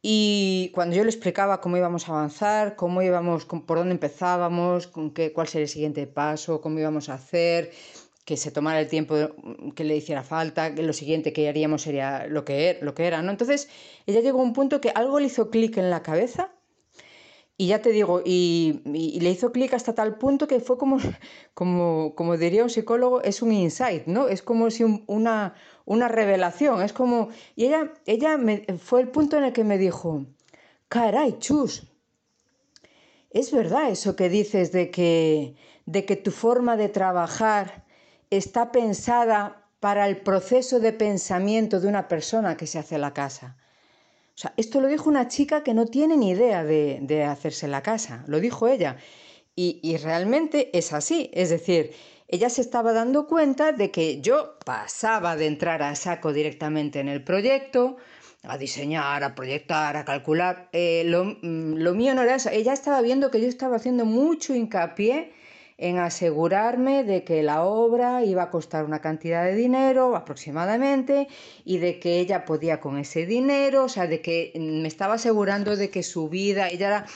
Y 0.02 0.70
cuando 0.74 0.96
yo 0.96 1.04
le 1.04 1.10
explicaba 1.10 1.60
cómo 1.60 1.76
íbamos 1.76 2.08
a 2.08 2.12
avanzar, 2.12 2.74
cómo 2.74 3.02
íbamos, 3.02 3.44
por 3.44 3.78
dónde 3.78 3.92
empezábamos, 3.92 4.88
con 4.88 5.12
qué, 5.12 5.32
cuál 5.32 5.46
sería 5.46 5.64
el 5.64 5.68
siguiente 5.68 6.08
paso, 6.08 6.60
cómo 6.60 6.80
íbamos 6.80 7.08
a 7.08 7.14
hacer, 7.14 7.70
que 8.24 8.36
se 8.36 8.50
tomara 8.50 8.80
el 8.80 8.88
tiempo 8.88 9.14
que 9.76 9.84
le 9.84 9.96
hiciera 9.96 10.24
falta, 10.24 10.74
que 10.74 10.82
lo 10.82 10.92
siguiente 10.92 11.32
que 11.32 11.48
haríamos 11.48 11.82
sería 11.82 12.26
lo 12.26 12.44
que, 12.44 12.70
er, 12.70 12.82
lo 12.82 12.94
que 12.94 13.06
era, 13.06 13.22
¿no? 13.22 13.30
Entonces, 13.30 13.68
ella 14.06 14.20
llegó 14.20 14.40
a 14.40 14.42
un 14.42 14.52
punto 14.52 14.80
que 14.80 14.90
algo 14.90 15.20
le 15.20 15.26
hizo 15.26 15.50
clic 15.50 15.76
en 15.76 15.90
la 15.90 16.02
cabeza 16.02 16.52
y 17.56 17.68
ya 17.68 17.80
te 17.80 17.90
digo, 17.90 18.22
y, 18.24 18.80
le 18.84 19.30
hizo 19.30 19.52
clic 19.52 19.72
hasta 19.74 19.94
tal 19.94 20.18
punto 20.18 20.48
que 20.48 20.58
fue 20.58 20.78
como, 20.78 20.98
como, 21.54 22.14
como 22.16 22.36
diría 22.36 22.64
un 22.64 22.70
psicólogo, 22.70 23.22
es 23.22 23.40
un 23.40 23.52
insight, 23.52 24.06
¿no? 24.06 24.26
Es 24.26 24.42
como 24.42 24.68
si 24.70 24.82
una, 25.06 25.54
una 25.84 26.08
revelación, 26.08 26.82
es 26.82 26.92
como... 26.92 27.28
Y 27.56 27.66
ella, 27.66 27.92
ella 28.06 28.36
me, 28.36 28.64
fue 28.78 29.00
el 29.00 29.08
punto 29.08 29.36
en 29.36 29.44
el 29.44 29.52
que 29.52 29.64
me 29.64 29.78
dijo, 29.78 30.26
caray, 30.88 31.38
chus, 31.38 31.88
es 33.30 33.50
verdad 33.50 33.90
eso 33.90 34.14
que 34.14 34.28
dices 34.28 34.72
de 34.72 34.90
que, 34.90 35.54
de 35.86 36.04
que 36.04 36.16
tu 36.16 36.30
forma 36.30 36.76
de 36.76 36.88
trabajar 36.88 37.84
está 38.30 38.72
pensada 38.72 39.62
para 39.80 40.06
el 40.06 40.18
proceso 40.18 40.80
de 40.80 40.92
pensamiento 40.92 41.80
de 41.80 41.88
una 41.88 42.08
persona 42.08 42.56
que 42.56 42.66
se 42.66 42.78
hace 42.78 42.98
la 42.98 43.12
casa. 43.12 43.56
O 44.34 44.38
sea, 44.38 44.54
esto 44.56 44.80
lo 44.80 44.88
dijo 44.88 45.10
una 45.10 45.28
chica 45.28 45.62
que 45.62 45.74
no 45.74 45.86
tiene 45.86 46.16
ni 46.16 46.30
idea 46.30 46.64
de, 46.64 47.24
hacerse 47.24 47.68
la 47.68 47.82
casa, 47.82 48.24
lo 48.26 48.40
dijo 48.40 48.68
ella. 48.68 48.96
Y, 49.54 49.80
y, 49.82 49.98
realmente 49.98 50.70
es 50.76 50.92
así, 50.92 51.30
es 51.34 51.50
decir, 51.50 51.92
ella 52.32 52.48
se 52.48 52.62
estaba 52.62 52.94
dando 52.94 53.26
cuenta 53.26 53.72
de 53.72 53.90
que 53.90 54.22
yo 54.22 54.58
pasaba 54.64 55.36
de 55.36 55.46
entrar 55.46 55.82
a 55.82 55.94
saco 55.94 56.32
directamente 56.32 56.98
en 56.98 57.08
el 57.08 57.22
proyecto, 57.22 57.98
a 58.42 58.56
diseñar, 58.56 59.22
a 59.22 59.34
proyectar, 59.34 59.98
a 59.98 60.06
calcular. 60.06 60.70
Eh, 60.72 61.02
lo, 61.04 61.24
mm, 61.26 61.74
lo, 61.74 61.94
mío 61.94 62.14
no 62.14 62.22
era 62.22 62.36
eso. 62.36 62.48
Ella 62.48 62.72
estaba 62.72 63.02
viendo 63.02 63.30
que 63.30 63.38
yo 63.38 63.48
estaba 63.48 63.76
haciendo 63.76 64.06
mucho 64.06 64.54
hincapié 64.54 65.34
en 65.76 65.98
asegurarme 65.98 67.04
de 67.04 67.22
que 67.22 67.42
la 67.42 67.64
obra 67.64 68.24
iba 68.24 68.44
a 68.44 68.50
costar 68.50 68.84
una 68.84 69.00
cantidad 69.00 69.44
de 69.44 69.54
dinero 69.54 70.16
aproximadamente 70.16 71.28
y 71.66 71.78
de 71.78 71.98
que 71.98 72.18
ella 72.20 72.44
podía 72.46 72.80
con 72.80 72.96
ese 72.98 73.26
dinero, 73.26 73.84
o 73.84 73.88
sea, 73.88 74.06
de 74.06 74.22
que 74.22 74.52
me 74.56 74.88
estaba 74.88 75.14
asegurando 75.14 75.76
de 75.76 75.90
que 75.90 76.02
su 76.02 76.28
vida, 76.28 76.68
ella 76.68 76.86
era 76.86 77.06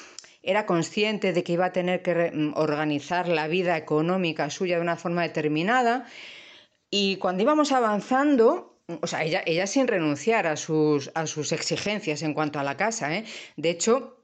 era 0.47 0.65
consciente 0.65 1.33
de 1.33 1.45
que 1.45 1.53
iba 1.53 1.67
a 1.67 1.73
tener 1.73 2.03
que 2.03 2.31
mm, 2.33 2.55
organizar 2.57 3.29
la 3.29 3.49
vida 3.49 3.77
económica 3.77 4.49
suya 4.49 4.77
de 4.77 4.83
una 4.83 4.97
forma 4.97 5.23
determinada. 5.23 6.07
Y 6.91 7.17
cuando 7.17 7.43
íbamos 7.43 7.73
avanzando, 7.73 8.81
o 9.03 9.07
sea, 9.07 9.25
ella, 9.25 9.43
ella 9.45 9.67
sin 9.67 9.89
renunciar 9.89 10.47
a 10.47 10.57
sus, 10.57 11.11
a 11.15 11.27
sus 11.27 11.53
exigencias 11.53 12.23
en 12.23 12.33
cuanto 12.33 12.59
a 12.59 12.65
la 12.65 12.77
casa, 12.77 13.15
¿eh? 13.15 13.25
de 13.57 13.71
hecho, 13.71 14.17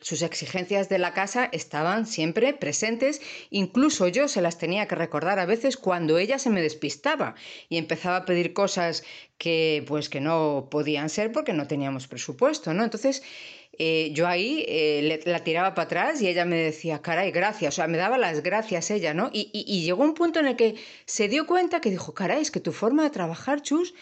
sus 0.00 0.22
exigencias 0.22 0.88
de 0.88 0.98
la 0.98 1.12
casa 1.12 1.48
estaban 1.50 2.06
siempre 2.06 2.54
presentes, 2.54 3.20
incluso 3.50 4.06
yo 4.06 4.28
se 4.28 4.40
las 4.40 4.56
tenía 4.56 4.86
que 4.86 4.94
recordar 4.94 5.40
a 5.40 5.46
veces 5.46 5.76
cuando 5.76 6.18
ella 6.18 6.38
se 6.38 6.50
me 6.50 6.62
despistaba 6.62 7.34
y 7.68 7.78
empezaba 7.78 8.18
a 8.18 8.24
pedir 8.24 8.52
cosas 8.52 9.02
que 9.38 9.84
pues 9.88 10.08
que 10.08 10.20
no 10.20 10.68
podían 10.70 11.08
ser 11.08 11.32
porque 11.32 11.52
no 11.52 11.66
teníamos 11.66 12.06
presupuesto, 12.06 12.74
¿no? 12.74 12.84
Entonces, 12.84 13.22
eh, 13.78 14.10
yo 14.12 14.26
ahí 14.26 14.64
eh, 14.66 15.22
la 15.24 15.44
tiraba 15.44 15.74
para 15.74 15.86
atrás 15.86 16.20
y 16.20 16.28
ella 16.28 16.44
me 16.44 16.56
decía, 16.56 17.00
caray, 17.00 17.30
gracias, 17.30 17.74
o 17.74 17.76
sea, 17.76 17.86
me 17.86 17.96
daba 17.96 18.18
las 18.18 18.42
gracias 18.42 18.90
ella, 18.90 19.14
¿no? 19.14 19.30
Y, 19.32 19.50
y, 19.52 19.82
llegó 19.82 20.02
un 20.02 20.14
punto 20.14 20.40
en 20.40 20.46
el 20.46 20.56
que 20.56 20.74
se 21.06 21.28
dio 21.28 21.46
cuenta 21.46 21.80
que 21.80 21.90
dijo, 21.90 22.12
caray, 22.12 22.42
es 22.42 22.50
que 22.50 22.60
tu 22.60 22.72
forma 22.72 23.04
de 23.04 23.10
trabajar, 23.10 23.62
Chus, 23.62 23.94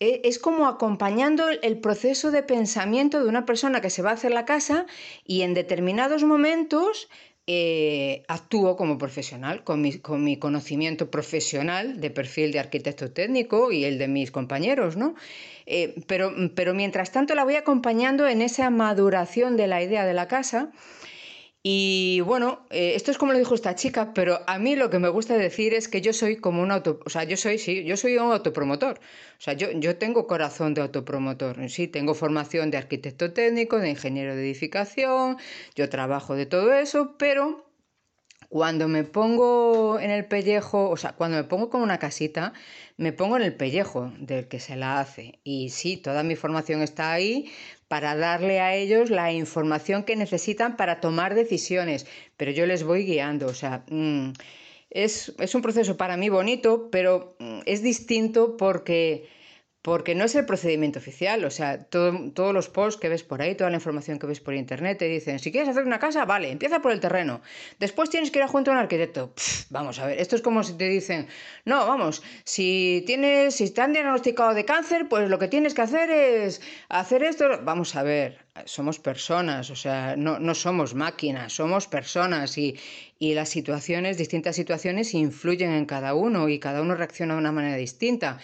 e, 0.00 0.22
es 0.24 0.38
como 0.38 0.66
acompañando 0.66 1.48
el 1.48 1.78
proceso 1.78 2.30
de 2.30 2.42
pensamiento 2.42 3.22
de 3.22 3.28
una 3.28 3.46
persona 3.46 3.80
que 3.80 3.90
se 3.90 4.02
va 4.02 4.10
a 4.10 4.14
hacer 4.14 4.32
la 4.32 4.44
casa 4.44 4.86
y 5.24 5.42
en 5.42 5.54
determinados 5.54 6.24
momentos 6.24 7.08
eh, 7.48 8.24
actúo 8.26 8.76
como 8.76 8.98
profesional, 8.98 9.62
con 9.62 9.80
mi, 9.80 9.98
con 9.98 10.24
mi, 10.24 10.36
conocimiento 10.36 11.10
profesional 11.10 12.00
de 12.00 12.10
perfil 12.10 12.50
de 12.50 12.58
arquitecto 12.58 13.12
técnico 13.12 13.70
y 13.70 13.84
el 13.84 13.98
de 13.98 14.08
mis 14.08 14.32
compañeros, 14.32 14.96
¿no? 14.96 15.14
Eh, 15.66 15.94
pero, 16.06 16.32
pero 16.54 16.74
mientras 16.74 17.12
tanto 17.12 17.34
la 17.34 17.44
voy 17.44 17.54
acompañando 17.54 18.26
en 18.26 18.42
esa 18.42 18.70
maduración 18.70 19.56
de 19.56 19.68
la 19.68 19.82
idea 19.82 20.04
de 20.04 20.14
la 20.14 20.26
casa 20.26 20.70
y 21.68 22.20
bueno, 22.20 22.64
eh, 22.70 22.92
esto 22.94 23.10
es 23.10 23.18
como 23.18 23.32
lo 23.32 23.40
dijo 23.40 23.56
esta 23.56 23.74
chica, 23.74 24.14
pero 24.14 24.38
a 24.46 24.56
mí 24.60 24.76
lo 24.76 24.88
que 24.88 25.00
me 25.00 25.08
gusta 25.08 25.36
decir 25.36 25.74
es 25.74 25.88
que 25.88 26.00
yo 26.00 26.12
soy 26.12 26.36
como 26.36 26.62
un 26.62 26.70
auto, 26.70 27.00
o 27.04 27.10
sea, 27.10 27.24
yo 27.24 27.36
soy, 27.36 27.58
sí, 27.58 27.82
yo 27.82 27.96
soy 27.96 28.16
un 28.18 28.30
autopromotor. 28.30 29.00
O 29.00 29.40
sea, 29.40 29.54
yo, 29.54 29.72
yo 29.72 29.96
tengo 29.96 30.28
corazón 30.28 30.74
de 30.74 30.82
autopromotor, 30.82 31.68
sí, 31.68 31.88
tengo 31.88 32.14
formación 32.14 32.70
de 32.70 32.76
arquitecto 32.78 33.32
técnico, 33.32 33.80
de 33.80 33.90
ingeniero 33.90 34.36
de 34.36 34.42
edificación, 34.42 35.38
yo 35.74 35.88
trabajo 35.88 36.36
de 36.36 36.46
todo 36.46 36.72
eso, 36.72 37.16
pero 37.18 37.65
cuando 38.48 38.88
me 38.88 39.04
pongo 39.04 39.98
en 40.00 40.10
el 40.10 40.24
pellejo, 40.26 40.90
o 40.90 40.96
sea, 40.96 41.12
cuando 41.12 41.36
me 41.36 41.44
pongo 41.44 41.70
con 41.70 41.82
una 41.82 41.98
casita, 41.98 42.52
me 42.96 43.12
pongo 43.12 43.36
en 43.36 43.42
el 43.42 43.54
pellejo 43.54 44.12
del 44.18 44.48
que 44.48 44.60
se 44.60 44.76
la 44.76 45.00
hace. 45.00 45.38
Y 45.44 45.70
sí, 45.70 45.96
toda 45.96 46.22
mi 46.22 46.36
formación 46.36 46.82
está 46.82 47.12
ahí 47.12 47.50
para 47.88 48.16
darle 48.16 48.60
a 48.60 48.74
ellos 48.74 49.10
la 49.10 49.32
información 49.32 50.04
que 50.04 50.16
necesitan 50.16 50.76
para 50.76 51.00
tomar 51.00 51.34
decisiones, 51.34 52.06
pero 52.36 52.50
yo 52.50 52.66
les 52.66 52.84
voy 52.84 53.04
guiando, 53.04 53.46
o 53.46 53.54
sea... 53.54 53.84
Mm, 53.90 54.32
es, 54.88 55.34
es, 55.40 55.54
un 55.54 55.62
proceso 55.62 55.96
para 55.96 56.16
mí 56.16 56.28
bonito, 56.28 56.88
pero 56.90 57.36
mm, 57.38 57.60
es 57.66 57.82
distinto 57.82 58.56
porque 58.56 59.28
porque 59.86 60.16
no 60.16 60.24
es 60.24 60.34
el 60.34 60.44
procedimiento 60.46 60.98
oficial, 60.98 61.44
o 61.44 61.50
sea, 61.52 61.84
todos 61.84 62.52
los 62.52 62.68
posts 62.68 63.00
que 63.00 63.08
ves 63.08 63.22
por 63.22 63.40
ahí, 63.40 63.54
toda 63.54 63.70
la 63.70 63.76
información 63.76 64.18
que 64.18 64.26
ves 64.26 64.40
por 64.40 64.52
internet, 64.52 64.98
te 64.98 65.04
dicen, 65.04 65.38
si 65.38 65.52
quieres 65.52 65.68
hacer 65.68 65.84
una 65.84 66.00
casa, 66.00 66.24
vale, 66.24 66.50
empieza 66.50 66.80
por 66.80 66.90
el 66.90 66.98
terreno, 66.98 67.40
después 67.78 68.10
tienes 68.10 68.32
que 68.32 68.40
ir 68.40 68.42
a 68.42 68.48
junto 68.48 68.72
a 68.72 68.74
un 68.74 68.80
arquitecto. 68.80 69.32
vamos 69.70 70.00
a 70.00 70.06
ver, 70.06 70.18
esto 70.18 70.34
es 70.34 70.42
como 70.42 70.64
si 70.64 70.72
te 70.72 70.88
dicen, 70.88 71.28
no, 71.64 71.86
vamos, 71.86 72.24
si 72.42 73.04
tienes, 73.06 73.54
si 73.54 73.70
te 73.70 73.80
han 73.80 73.92
diagnosticado 73.92 74.54
de 74.54 74.64
cáncer, 74.64 75.08
pues 75.08 75.30
lo 75.30 75.38
que 75.38 75.46
tienes 75.46 75.72
que 75.72 75.82
hacer 75.82 76.10
es 76.10 76.60
hacer 76.88 77.22
esto, 77.22 77.44
vamos 77.62 77.94
a 77.94 78.02
ver, 78.02 78.44
somos 78.64 78.98
personas, 78.98 79.70
o 79.70 79.76
sea, 79.76 80.16
no, 80.16 80.40
no 80.40 80.56
somos 80.56 80.94
máquinas, 80.94 81.52
somos 81.52 81.86
personas 81.86 82.58
y, 82.58 82.76
y 83.18 83.34
las 83.34 83.50
situaciones, 83.50 84.18
distintas 84.18 84.56
situaciones 84.56 85.14
influyen 85.14 85.70
en 85.70 85.86
cada 85.86 86.14
uno 86.14 86.48
y 86.48 86.58
cada 86.58 86.82
uno 86.82 86.94
reacciona 86.94 87.34
de 87.34 87.40
una 87.40 87.52
manera 87.52 87.76
distinta. 87.76 88.38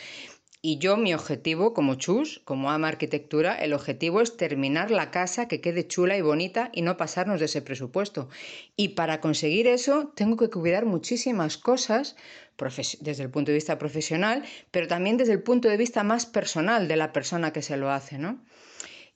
Y 0.65 0.79
yo, 0.79 0.97
mi 0.97 1.13
objetivo 1.13 1.75
como 1.75 1.97
chus, 1.97 2.41
como 2.45 2.71
ama 2.71 2.87
arquitectura, 2.87 3.57
el 3.57 3.73
objetivo 3.73 4.21
es 4.21 4.37
terminar 4.37 4.93
la 4.93 5.11
casa 5.11 5.49
que 5.49 5.61
quede 5.61 5.89
chula 5.89 6.17
y 6.17 6.23
bonita 6.23 6.71
y 6.73 6.83
no 6.83 6.97
pasarnos 6.97 7.41
de 7.41 7.47
ese 7.47 7.63
presupuesto. 7.63 8.29
Y 8.77 8.91
para 8.91 9.21
conseguir 9.21 9.67
eso 9.67 10.13
tengo 10.15 10.37
que 10.37 10.51
cuidar 10.51 10.87
muchísimas 10.87 11.59
cosas 11.59 12.15
desde 13.01 13.25
el 13.25 13.31
punto 13.31 13.51
de 13.51 13.57
vista 13.57 13.77
profesional, 13.77 14.45
pero 14.71 14.87
también 14.87 15.17
desde 15.17 15.33
el 15.33 15.43
punto 15.43 15.69
de 15.69 15.77
vista 15.77 16.05
más 16.05 16.27
personal 16.27 16.87
de 16.87 16.95
la 16.95 17.13
persona 17.13 17.53
que 17.53 17.63
se 17.63 17.77
lo 17.77 17.91
hace, 17.91 18.19
¿no? 18.19 18.39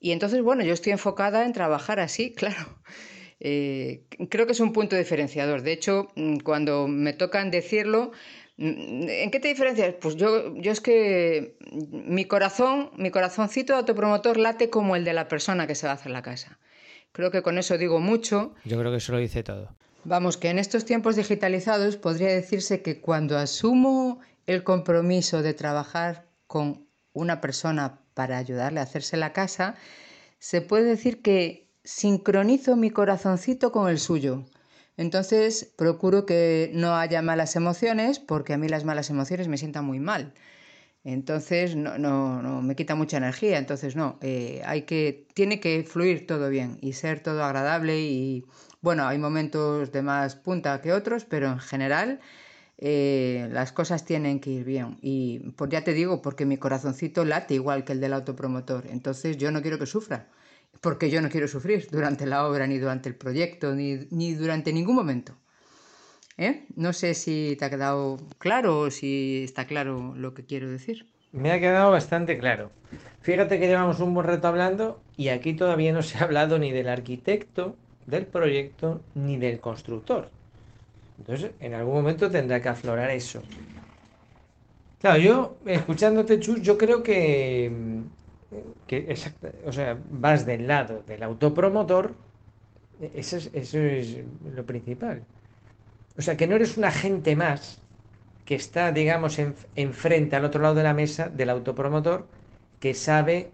Y 0.01 0.11
entonces, 0.11 0.41
bueno, 0.41 0.65
yo 0.65 0.73
estoy 0.73 0.91
enfocada 0.91 1.45
en 1.45 1.53
trabajar 1.53 2.01
así, 2.01 2.33
claro. 2.35 2.77
Eh, 3.39 4.03
creo 4.29 4.47
que 4.47 4.53
es 4.53 4.59
un 4.59 4.73
punto 4.73 4.95
diferenciador. 4.95 5.61
De 5.61 5.71
hecho, 5.71 6.09
mm, 6.15 6.39
cuando 6.39 6.87
me 6.87 7.13
tocan 7.13 7.51
decirlo, 7.51 8.11
¿En 8.57 9.29
qué 9.29 9.39
te 9.39 9.49
diferencias? 9.49 9.93
Pues 10.01 10.15
yo, 10.15 10.55
yo 10.55 10.71
es 10.71 10.81
que 10.81 11.57
mi 11.91 12.25
corazón, 12.25 12.89
mi 12.97 13.11
corazoncito 13.11 13.73
de 13.73 13.79
autopromotor 13.79 14.37
late 14.37 14.71
como 14.71 14.95
el 14.95 15.05
de 15.05 15.13
la 15.13 15.27
persona 15.27 15.67
que 15.67 15.75
se 15.75 15.85
va 15.85 15.93
a 15.93 15.95
hacer 15.95 16.11
la 16.11 16.23
casa. 16.23 16.57
Creo 17.11 17.29
que 17.29 17.43
con 17.43 17.57
eso 17.57 17.77
digo 17.77 17.99
mucho. 17.99 18.53
Yo 18.65 18.79
creo 18.79 18.91
que 18.91 18.97
eso 18.97 19.11
lo 19.11 19.19
dice 19.19 19.43
todo. 19.43 19.75
Vamos, 20.05 20.37
que 20.37 20.49
en 20.49 20.57
estos 20.57 20.85
tiempos 20.85 21.15
digitalizados 21.15 21.97
podría 21.97 22.29
decirse 22.29 22.81
que 22.81 22.99
cuando 22.99 23.37
asumo 23.37 24.21
el 24.47 24.63
compromiso 24.63 25.43
de 25.43 25.53
trabajar 25.53 26.25
con 26.47 26.87
una 27.13 27.41
persona 27.41 27.99
para 28.13 28.37
ayudarle 28.37 28.79
a 28.79 28.83
hacerse 28.83 29.17
la 29.17 29.33
casa, 29.33 29.75
se 30.39 30.61
puede 30.61 30.85
decir 30.85 31.21
que 31.21 31.67
sincronizo 31.83 32.75
mi 32.75 32.89
corazoncito 32.89 33.71
con 33.71 33.89
el 33.89 33.99
suyo. 33.99 34.45
Entonces 34.97 35.71
procuro 35.77 36.25
que 36.25 36.71
no 36.73 36.95
haya 36.95 37.21
malas 37.21 37.55
emociones 37.55 38.19
porque 38.19 38.53
a 38.53 38.57
mí 38.57 38.67
las 38.67 38.83
malas 38.85 39.09
emociones 39.09 39.47
me 39.47 39.57
sientan 39.57 39.85
muy 39.85 39.99
mal. 39.99 40.33
Entonces 41.03 41.75
no, 41.75 41.97
no, 41.97 42.41
no 42.41 42.61
me 42.61 42.75
quita 42.75 42.95
mucha 42.95 43.17
energía. 43.17 43.59
Entonces 43.59 43.95
no, 43.95 44.17
eh, 44.21 44.61
hay 44.65 44.83
que, 44.83 45.27
tiene 45.33 45.59
que 45.59 45.83
fluir 45.83 46.27
todo 46.27 46.49
bien 46.49 46.79
y 46.81 46.93
ser 46.93 47.21
todo 47.21 47.43
agradable 47.43 48.01
y 48.01 48.45
bueno, 48.81 49.07
hay 49.07 49.17
momentos 49.17 49.91
de 49.91 50.01
más 50.01 50.35
punta 50.35 50.81
que 50.81 50.93
otros, 50.93 51.25
pero 51.25 51.47
en 51.47 51.59
general 51.59 52.19
eh, 52.77 53.49
las 53.51 53.71
cosas 53.71 54.05
tienen 54.05 54.39
que 54.39 54.51
ir 54.51 54.63
bien. 54.65 54.97
Y 55.01 55.39
pues 55.51 55.69
ya 55.71 55.83
te 55.83 55.93
digo, 55.93 56.21
porque 56.21 56.45
mi 56.45 56.57
corazoncito 56.57 57.25
late 57.25 57.53
igual 57.55 57.83
que 57.85 57.93
el 57.93 58.01
del 58.01 58.13
autopromotor. 58.13 58.87
Entonces 58.87 59.37
yo 59.37 59.51
no 59.51 59.61
quiero 59.61 59.79
que 59.79 59.85
sufra 59.85 60.27
porque 60.81 61.09
yo 61.09 61.21
no 61.21 61.29
quiero 61.29 61.47
sufrir 61.47 61.87
durante 61.91 62.25
la 62.25 62.47
obra, 62.47 62.67
ni 62.67 62.77
durante 62.77 63.09
el 63.09 63.15
proyecto, 63.15 63.73
ni, 63.73 64.33
durante 64.33 64.73
ningún 64.73 64.95
momento. 64.95 65.33
¿Eh? 66.37 66.65
No 66.75 66.93
sé 66.93 67.13
si 67.15 67.55
te 67.57 67.65
ha 67.65 67.69
quedado 67.69 68.17
claro 68.37 68.81
o 68.81 68.91
si 68.91 69.43
está 69.43 69.65
claro 69.65 70.13
lo 70.15 70.33
que 70.33 70.45
quiero 70.45 70.69
decir. 70.69 71.07
Me 71.31 71.51
ha 71.51 71.59
quedado 71.59 71.91
bastante 71.91 72.37
claro. 72.37 72.71
Fíjate 73.21 73.59
que 73.59 73.67
llevamos 73.67 73.99
un 73.99 74.13
buen 74.13 74.27
rato 74.27 74.47
hablando 74.47 75.01
y 75.17 75.29
aquí 75.29 75.53
todavía 75.53 75.91
no 75.91 76.03
se 76.03 76.17
ha 76.17 76.23
hablado 76.23 76.59
ni 76.59 76.71
del 76.71 76.89
arquitecto, 76.89 77.75
del 78.05 78.25
proyecto, 78.25 79.01
ni 79.15 79.37
del 79.37 79.59
constructor. 79.59 80.29
Entonces, 81.17 81.51
en 81.59 81.73
algún 81.73 81.95
momento 81.95 82.29
tendrá 82.29 82.61
que 82.61 82.69
aflorar 82.69 83.09
eso. 83.09 83.41
Claro, 84.99 85.19
yo, 85.19 85.57
escuchándote, 85.65 86.39
Chus, 86.39 86.61
yo 86.61 86.77
creo 86.77 87.03
que 87.03 87.71
que 88.87 89.15
o 89.65 89.71
sea, 89.71 89.97
vas 90.09 90.45
del 90.45 90.67
lado 90.67 91.03
del 91.07 91.23
autopromotor, 91.23 92.13
eso 93.13 93.37
es, 93.37 93.49
eso 93.53 93.79
es 93.79 94.17
lo 94.55 94.65
principal. 94.65 95.23
O 96.17 96.21
sea, 96.21 96.35
que 96.37 96.47
no 96.47 96.55
eres 96.55 96.77
un 96.77 96.85
agente 96.85 97.35
más 97.35 97.79
que 98.45 98.55
está, 98.55 98.91
digamos, 98.91 99.39
enfrente, 99.75 100.35
al 100.35 100.45
otro 100.45 100.61
lado 100.61 100.75
de 100.75 100.83
la 100.83 100.93
mesa 100.93 101.29
del 101.29 101.49
autopromotor, 101.49 102.25
que 102.79 102.93
sabe 102.93 103.51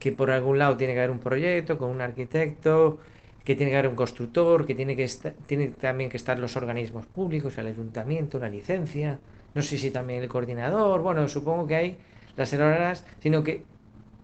que 0.00 0.12
por 0.12 0.30
algún 0.30 0.58
lado 0.58 0.76
tiene 0.76 0.94
que 0.94 0.98
haber 1.00 1.12
un 1.12 1.20
proyecto 1.20 1.78
con 1.78 1.90
un 1.90 2.00
arquitecto, 2.00 2.98
que 3.44 3.54
tiene 3.54 3.70
que 3.70 3.78
haber 3.78 3.90
un 3.90 3.96
constructor, 3.96 4.66
que 4.66 4.74
tiene, 4.74 4.96
que 4.96 5.04
estar, 5.04 5.32
tiene 5.46 5.68
también 5.68 6.10
que 6.10 6.16
estar 6.16 6.38
los 6.38 6.56
organismos 6.56 7.06
públicos, 7.06 7.56
el 7.58 7.68
ayuntamiento, 7.68 8.38
una 8.38 8.48
licencia, 8.48 9.20
no 9.54 9.62
sé 9.62 9.78
si 9.78 9.90
también 9.92 10.22
el 10.22 10.28
coordinador, 10.28 11.00
bueno, 11.00 11.28
supongo 11.28 11.66
que 11.66 11.76
hay 11.76 11.98
las 12.36 12.52
horas, 12.52 13.04
sino 13.20 13.44
que 13.44 13.64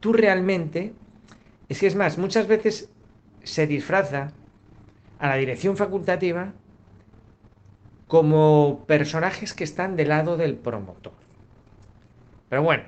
tú 0.02 0.12
realmente, 0.12 0.92
es 1.68 1.78
que 1.78 1.86
es 1.86 1.94
más, 1.94 2.18
muchas 2.18 2.48
veces 2.48 2.90
se 3.44 3.68
disfraza 3.68 4.32
a 5.20 5.28
la 5.28 5.36
dirección 5.36 5.76
facultativa 5.76 6.52
como 8.08 8.84
personajes 8.88 9.54
que 9.54 9.62
están 9.62 9.94
del 9.94 10.08
lado 10.08 10.36
del 10.36 10.56
promotor. 10.56 11.12
Pero 12.48 12.64
bueno, 12.64 12.82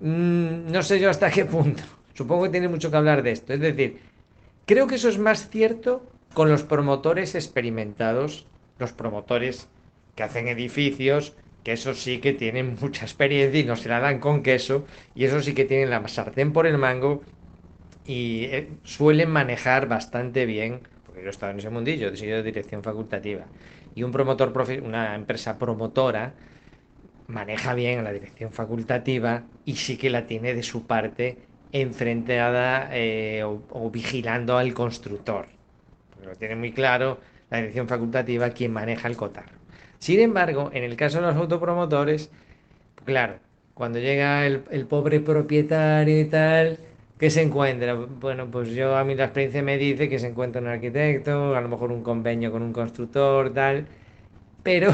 mm, 0.00 0.70
no 0.70 0.82
sé 0.84 1.00
yo 1.00 1.10
hasta 1.10 1.32
qué 1.32 1.44
punto. 1.44 1.82
Supongo 2.14 2.44
que 2.44 2.50
tiene 2.50 2.68
mucho 2.68 2.92
que 2.92 2.96
hablar 2.96 3.24
de 3.24 3.32
esto. 3.32 3.52
Es 3.52 3.60
decir, 3.60 4.00
creo 4.66 4.86
que 4.86 4.94
eso 4.94 5.08
es 5.08 5.18
más 5.18 5.50
cierto 5.50 6.08
con 6.32 6.48
los 6.48 6.62
promotores 6.62 7.34
experimentados, 7.34 8.46
los 8.78 8.92
promotores 8.92 9.68
que 10.14 10.22
hacen 10.22 10.46
edificios, 10.46 11.36
que 11.64 11.72
eso 11.72 11.94
sí 11.94 12.20
que 12.20 12.34
tienen 12.34 12.76
mucha 12.80 13.04
experiencia 13.06 13.60
y 13.60 13.64
no 13.64 13.76
se 13.76 13.88
la 13.88 14.00
dan 14.00 14.20
con 14.20 14.42
queso, 14.42 14.86
y 15.14 15.24
eso 15.24 15.42
sí 15.42 15.54
que 15.54 15.64
tienen 15.64 15.90
la 15.90 16.06
sartén 16.08 16.52
por 16.52 16.66
el 16.66 16.78
mango 16.78 17.24
y 18.04 18.44
eh, 18.46 18.80
suelen 18.84 19.30
manejar 19.30 19.88
bastante 19.88 20.46
bien, 20.46 20.88
porque 21.04 21.22
yo 21.22 21.28
he 21.28 21.30
estado 21.30 21.52
en 21.52 21.58
ese 21.60 21.70
mundillo, 21.70 22.08
he 22.10 22.16
sido 22.16 22.36
de 22.38 22.42
dirección 22.44 22.82
facultativa, 22.82 23.46
y 23.94 24.02
un 24.04 24.12
promotor, 24.12 24.52
una 24.82 25.14
empresa 25.14 25.58
promotora, 25.58 26.36
maneja 27.26 27.74
bien 27.74 28.04
la 28.04 28.12
dirección 28.12 28.52
facultativa 28.52 29.50
y 29.64 29.76
sí 29.76 29.96
que 29.98 30.10
la 30.10 30.26
tiene 30.26 30.54
de 30.54 30.62
su 30.62 30.86
parte 30.86 31.48
enfrentada 31.72 32.88
eh, 32.92 33.42
o, 33.44 33.90
vigilando 33.90 34.56
al 34.58 34.74
constructor. 34.74 35.48
Lo 36.16 36.36
tiene 36.36 36.56
muy 36.56 36.72
claro 36.72 37.20
la 37.50 37.58
dirección 37.58 37.88
facultativa 37.88 38.50
quien 38.50 38.72
maneja 38.72 39.08
el 39.08 39.16
cotar. 39.16 39.63
Sin 40.04 40.20
embargo, 40.20 40.68
en 40.74 40.84
el 40.84 40.96
caso 40.96 41.18
de 41.18 41.28
los 41.28 41.36
autopromotores, 41.36 42.30
claro, 43.06 43.36
cuando 43.72 43.98
llega 43.98 44.44
el, 44.46 44.60
pobre 44.86 45.18
propietario 45.20 46.20
y 46.20 46.26
tal, 46.26 46.78
¿qué 47.18 47.30
se 47.30 47.40
encuentra? 47.40 47.94
Bueno, 47.94 48.50
pues 48.50 48.68
yo 48.68 48.98
a 48.98 49.04
mí 49.04 49.14
la 49.14 49.24
experiencia 49.24 49.62
me 49.62 49.78
dice 49.78 50.10
que 50.10 50.18
se 50.18 50.26
encuentra 50.26 50.60
un 50.60 50.68
arquitecto, 50.68 51.56
a 51.56 51.60
lo 51.62 51.70
mejor 51.70 51.90
un 51.90 52.02
convenio 52.02 52.52
con 52.52 52.60
un 52.60 52.74
constructor, 52.74 53.54
tal, 53.54 53.86
pero 54.62 54.90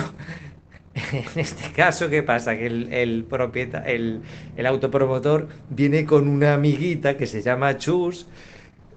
en 0.95 1.41
este 1.41 1.73
caso, 1.73 2.09
¿qué 2.09 2.23
pasa? 2.23 2.57
Que 2.57 2.67
el, 2.67 2.93
el, 2.93 4.23
el, 4.57 4.67
autopromotor 4.67 5.49
viene 5.71 6.05
con 6.05 6.29
una 6.29 6.55
amiguita 6.55 7.17
que 7.17 7.27
se 7.27 7.43
llama 7.43 7.79
Chus, 7.79 8.29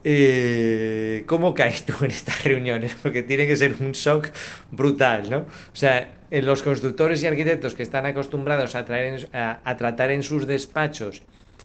eh, 0.04 1.24
¿cómo 1.28 1.54
caes 1.54 1.86
tú 1.86 1.94
en 2.02 2.12
estas 2.12 2.44
reuniones? 2.44 2.96
Porque 3.02 3.24
tiene 3.24 3.48
que 3.48 3.56
ser 3.56 3.76
un 3.80 3.92
shock 3.92 4.30
brutal, 4.72 5.30
¿no? 5.30 5.38
O 5.40 5.76
sea, 5.76 6.14
en 6.30 6.46
los 6.46 6.64
constructores 6.64 7.22
y 7.24 7.28
arquitectos 7.28 7.76
que 7.76 7.84
están 7.84 8.06
acostumbrados 8.06 8.76
a, 8.76 8.86
traer, 8.86 9.30
a, 9.34 9.78
tratar 9.78 10.12
en 10.12 10.24
sus 10.24 10.48
despachos 10.48 11.22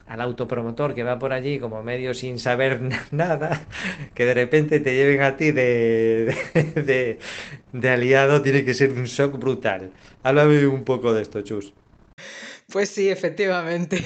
al 0.07 0.21
autopromotor 0.21 0.95
que 0.95 1.03
va 1.03 1.19
por 1.19 1.33
allí 1.33 1.59
como 1.59 1.83
medio 1.83 2.15
sin 2.15 2.39
saber 2.39 2.81
nada, 3.11 3.67
que 4.15 4.25
de 4.25 4.35
repente 4.35 4.81
te 4.81 4.95
lleven 4.95 5.23
a 5.23 5.37
ti 5.37 5.53
de, 5.53 7.19
aliado, 7.83 8.43
tiene 8.43 8.65
que 8.65 8.75
ser 8.75 8.93
un 8.93 9.05
shock 9.05 9.39
brutal. 9.39 9.91
Háblame 10.23 10.67
un 10.67 10.85
poco 10.85 11.13
de 11.13 11.23
esto, 11.23 11.43
Chus. 11.43 11.73
Pues 12.71 12.91
sí, 12.91 13.09
efectivamente. 13.09 14.05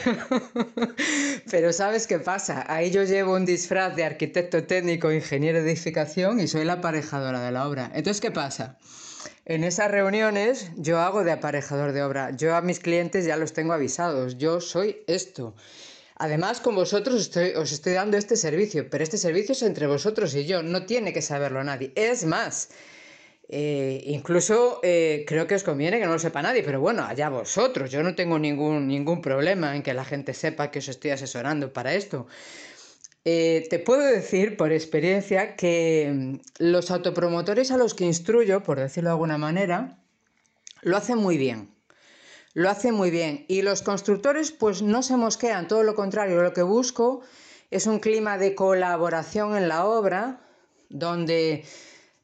Pero 1.51 1.72
¿sabes 1.72 2.07
qué 2.07 2.20
pasa? 2.20 2.64
Ahí 2.68 2.92
yo 2.92 3.03
llevo 3.03 3.35
un 3.35 3.44
disfraz 3.44 3.96
de 3.96 4.05
arquitecto 4.05 4.62
técnico, 4.64 5.11
ingeniero 5.11 5.61
de 5.61 5.72
edificación 5.72 6.38
y 6.38 6.46
soy 6.46 6.64
la 6.64 6.75
aparejadora 6.75 7.40
de 7.40 7.51
la 7.51 7.66
obra. 7.66 7.90
Entonces, 7.92 8.20
¿qué 8.20 8.31
pasa? 8.31 8.79
En 9.46 9.64
esas 9.64 9.90
reuniones 9.90 10.70
yo 10.77 11.01
hago 11.01 11.25
de 11.25 11.33
aparejador 11.33 11.90
de 11.90 12.05
obra. 12.05 12.31
Yo 12.37 12.55
a 12.55 12.62
mis 12.62 12.79
clientes 12.79 13.25
ya 13.25 13.37
los 13.37 13.53
tengo 13.53 13.72
avisados. 13.72 14.38
Yo 14.38 14.61
soy 14.61 15.03
esto. 15.09 15.57
Además, 16.14 16.61
con 16.61 16.77
vosotros 16.77 17.37
os 17.57 17.72
estoy 17.72 17.92
dando 17.94 18.16
este 18.16 18.37
servicio, 18.37 18.88
pero 18.88 19.03
este 19.03 19.18
servicio 19.18 19.55
es 19.55 19.62
entre 19.62 19.88
vosotros 19.88 20.37
y 20.37 20.44
yo, 20.44 20.62
no 20.62 20.87
tiene 20.87 21.12
que 21.12 21.20
saberlo 21.20 21.64
nadie. 21.64 21.90
Es 21.96 22.25
más, 22.25 22.68
eh, 23.48 24.02
incluso 24.07 24.81
eh, 24.83 25.24
creo 25.26 25.46
que 25.46 25.55
os 25.55 25.62
conviene 25.62 25.98
que 25.98 26.07
no 26.07 26.12
lo 26.12 26.18
sepa 26.18 26.42
nadie, 26.42 26.62
pero 26.62 26.81
bueno, 26.81 27.05
allá 27.05 27.28
vosotros, 27.28 27.90
yo 27.90 28.02
no 28.02 28.14
tengo 28.14 28.38
ningún, 28.38 28.88
ningún 28.88 29.20
problema 29.20 29.76
en 29.76 29.83
que 29.83 29.94
la 29.94 30.05
gente 30.05 30.33
sepa 30.35 30.70
que 30.70 30.78
os 30.78 30.88
estoy 30.88 31.11
asesorando 31.11 31.72
para 31.72 31.94
esto. 31.94 32.26
Eh, 33.24 33.66
te 33.70 33.78
puedo 33.78 34.02
decir 34.02 34.57
por 34.57 34.72
experiencia 34.72 35.55
que 35.55 36.11
mm, 36.12 36.35
los 36.59 36.90
autopromotores 36.90 37.70
a 37.70 37.76
los 37.76 37.94
que 37.94 38.05
instruyo, 38.05 38.62
por 38.62 38.81
decirlo 38.81 39.11
de 39.11 39.14
alguna 39.14 39.38
manera, 39.38 39.98
lo 40.81 40.96
hacen 40.96 41.18
muy 41.18 41.37
bien. 41.37 41.70
Lo 42.55 42.68
hacen 42.68 42.94
muy 42.94 43.11
bien. 43.11 43.44
Y 43.48 43.62
los 43.62 43.83
constructores 43.83 44.50
pues 44.50 44.83
no 44.83 45.02
se 45.02 45.16
mosquean, 45.16 45.68
todo 45.68 45.83
lo 45.83 45.94
contrario, 45.94 46.42
lo 46.42 46.52
que 46.52 46.62
busco 46.62 47.22
es 47.70 47.87
un 47.87 48.00
clima 48.00 48.38
de 48.38 48.55
colaboración 48.55 49.57
en 49.57 49.68
la 49.68 49.87
obra, 49.87 50.40
donde 50.90 51.64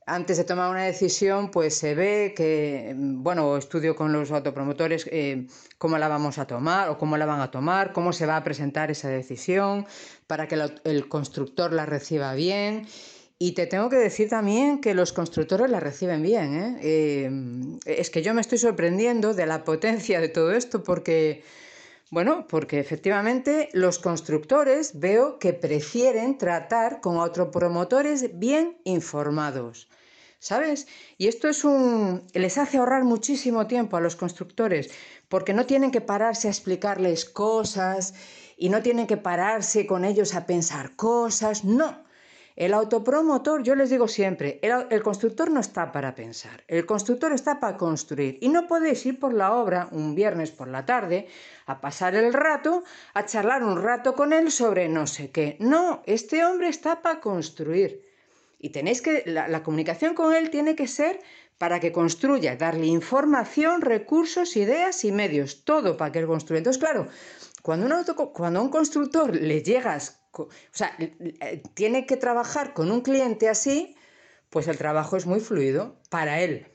antes 0.09 0.39
de 0.39 0.45
tomar 0.45 0.71
una 0.71 0.85
decisión, 0.85 1.51
pues 1.51 1.77
se 1.77 1.95
ve 1.95 2.33
que, 2.35 2.95
bueno, 2.97 3.57
estudio 3.57 3.95
con 3.95 4.13
los 4.13 4.31
autopromotores 4.31 5.07
eh, 5.13 5.47
cómo 5.77 5.99
la 5.99 6.09
vamos 6.09 6.39
a 6.39 6.47
tomar 6.47 6.89
o 6.89 6.99
cómo 6.99 7.17
la 7.17 7.27
van 7.27 7.41
a 7.41 7.51
tomar, 7.51 7.93
cómo 7.93 8.13
se 8.13 8.27
va 8.27 8.37
a 8.37 8.43
presentar 8.43 8.91
esa 8.91 9.09
decisión 9.09 9.87
para 10.27 10.49
que 10.49 10.57
el 10.85 11.09
constructor 11.09 11.73
la 11.73 11.87
reciba 11.87 12.35
bien. 12.35 12.87
Y 13.39 13.53
te 13.53 13.67
tengo 13.67 13.89
que 13.89 13.97
decir 13.97 14.29
también 14.29 14.81
que 14.81 14.95
los 14.95 15.13
constructores 15.13 15.71
la 15.71 15.79
reciben 15.79 16.23
bien. 16.23 16.55
¿eh? 16.57 16.79
Eh, 16.83 18.01
es 18.01 18.11
que 18.11 18.23
yo 18.23 18.35
me 18.35 18.41
estoy 18.41 18.59
sorprendiendo 18.59 19.33
de 19.33 19.47
la 19.47 19.63
potencia 19.63 20.21
de 20.21 20.29
todo 20.29 20.53
esto 20.53 20.83
porque, 20.83 21.45
bueno, 22.11 22.47
porque 22.49 22.81
efectivamente 22.81 23.69
los 23.75 24.01
constructores 24.01 24.99
veo 24.99 25.39
que 25.39 25.53
prefieren 25.53 26.37
tratar 26.39 27.01
con 27.01 27.19
autopromotores 27.19 28.39
bien 28.39 28.79
informados. 28.85 29.89
¿Sabes? 30.39 30.87
Y 31.17 31.29
esto 31.29 31.49
es 31.49 31.65
un 31.65 32.25
les 32.35 32.59
hace 32.59 32.79
ahorrar 32.79 33.05
muchísimo 33.05 33.67
tiempo 33.67 33.97
a 33.97 34.01
los 34.01 34.17
constructores, 34.17 34.91
porque 35.29 35.55
no 35.55 35.67
tienen 35.67 35.91
que 35.91 36.01
pararse 36.01 36.49
a 36.49 36.51
explicarles 36.51 37.25
cosas 37.25 38.15
y 38.57 38.69
no 38.69 38.83
tienen 38.83 39.07
que 39.07 39.17
pararse 39.17 39.87
con 39.87 40.05
ellos 40.05 40.35
a 40.35 40.47
pensar 40.47 40.97
cosas, 40.97 41.65
no. 41.65 42.09
El 42.57 42.75
autopromotor, 42.75 43.63
yo 43.63 43.77
les 43.77 43.89
digo 43.89 44.09
siempre, 44.09 44.59
el, 44.63 45.01
constructor 45.05 45.49
no 45.49 45.61
está 45.61 45.93
para 45.93 46.17
pensar, 46.17 46.65
el 46.67 46.87
constructor 46.87 47.33
está 47.33 47.61
para 47.61 47.77
construir. 47.77 48.37
Y 48.41 48.49
no 48.49 48.67
podéis 48.67 49.07
ir 49.07 49.21
por 49.21 49.33
la 49.33 49.53
obra 49.55 49.89
un 49.93 50.17
viernes 50.17 50.51
por 50.51 50.67
la 50.67 50.85
tarde 50.85 51.29
a 51.67 51.81
pasar 51.81 52.17
el 52.17 52.33
rato, 52.33 52.83
a 53.15 53.25
charlar 53.25 53.63
un 53.63 53.81
rato 53.81 54.15
con 54.15 54.33
él 54.33 54.51
sobre 54.51 54.89
no 54.89 55.07
sé 55.07 55.31
qué. 55.31 55.57
No, 55.61 56.03
este 56.05 56.45
hombre 56.45 56.69
está 56.69 57.01
para 57.01 57.21
construir. 57.21 58.08
Y 58.59 58.71
tenéis 58.71 59.03
que, 59.03 59.23
la, 59.27 59.63
comunicación 59.63 60.15
con 60.15 60.35
él 60.35 60.51
tiene 60.51 60.75
que 60.75 60.89
ser 60.89 61.21
para 61.59 61.81
que 61.81 61.93
construya, 61.93 62.57
darle 62.57 62.87
información, 62.87 63.81
recursos, 63.81 64.57
ideas 64.57 65.05
y 65.05 65.13
medios, 65.13 65.65
todo 65.65 65.97
para 65.97 66.13
que 66.13 66.19
él 66.21 66.27
construya. 66.27 66.59
Entonces, 66.59 66.81
claro, 66.81 67.07
cuando, 67.63 67.89
cuando 68.33 68.61
a 68.61 68.63
un 68.63 68.71
constructor 68.71 69.35
le 69.35 69.63
llegas, 69.63 70.21
o 70.33 70.49
sea, 70.73 70.97
tiene 71.75 72.07
que 72.07 72.17
trabajar 72.17 72.75
con 72.75 72.91
un 72.91 73.01
cliente 73.01 73.49
así, 73.49 73.97
pues 74.51 74.67
el 74.69 74.79
trabajo 74.79 75.17
es 75.17 75.27
muy 75.27 75.41
fluido 75.41 76.01
para 76.11 76.41
él, 76.41 76.67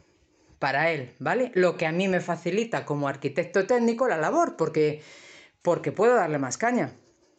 para 0.59 0.91
él, 0.91 1.13
¿vale? 1.19 1.51
Lo 1.53 1.75
que 1.75 1.85
a 1.85 1.91
mí 1.91 2.07
me 2.07 2.21
facilita 2.21 2.85
como 2.85 3.07
arquitecto 3.07 3.65
técnico 3.65 4.07
la 4.07 4.17
labor, 4.17 4.55
porque, 4.55 5.01
porque 5.61 5.91
puedo 5.91 6.15
darle 6.15 6.39
más 6.39 6.57
caña. 6.57 6.93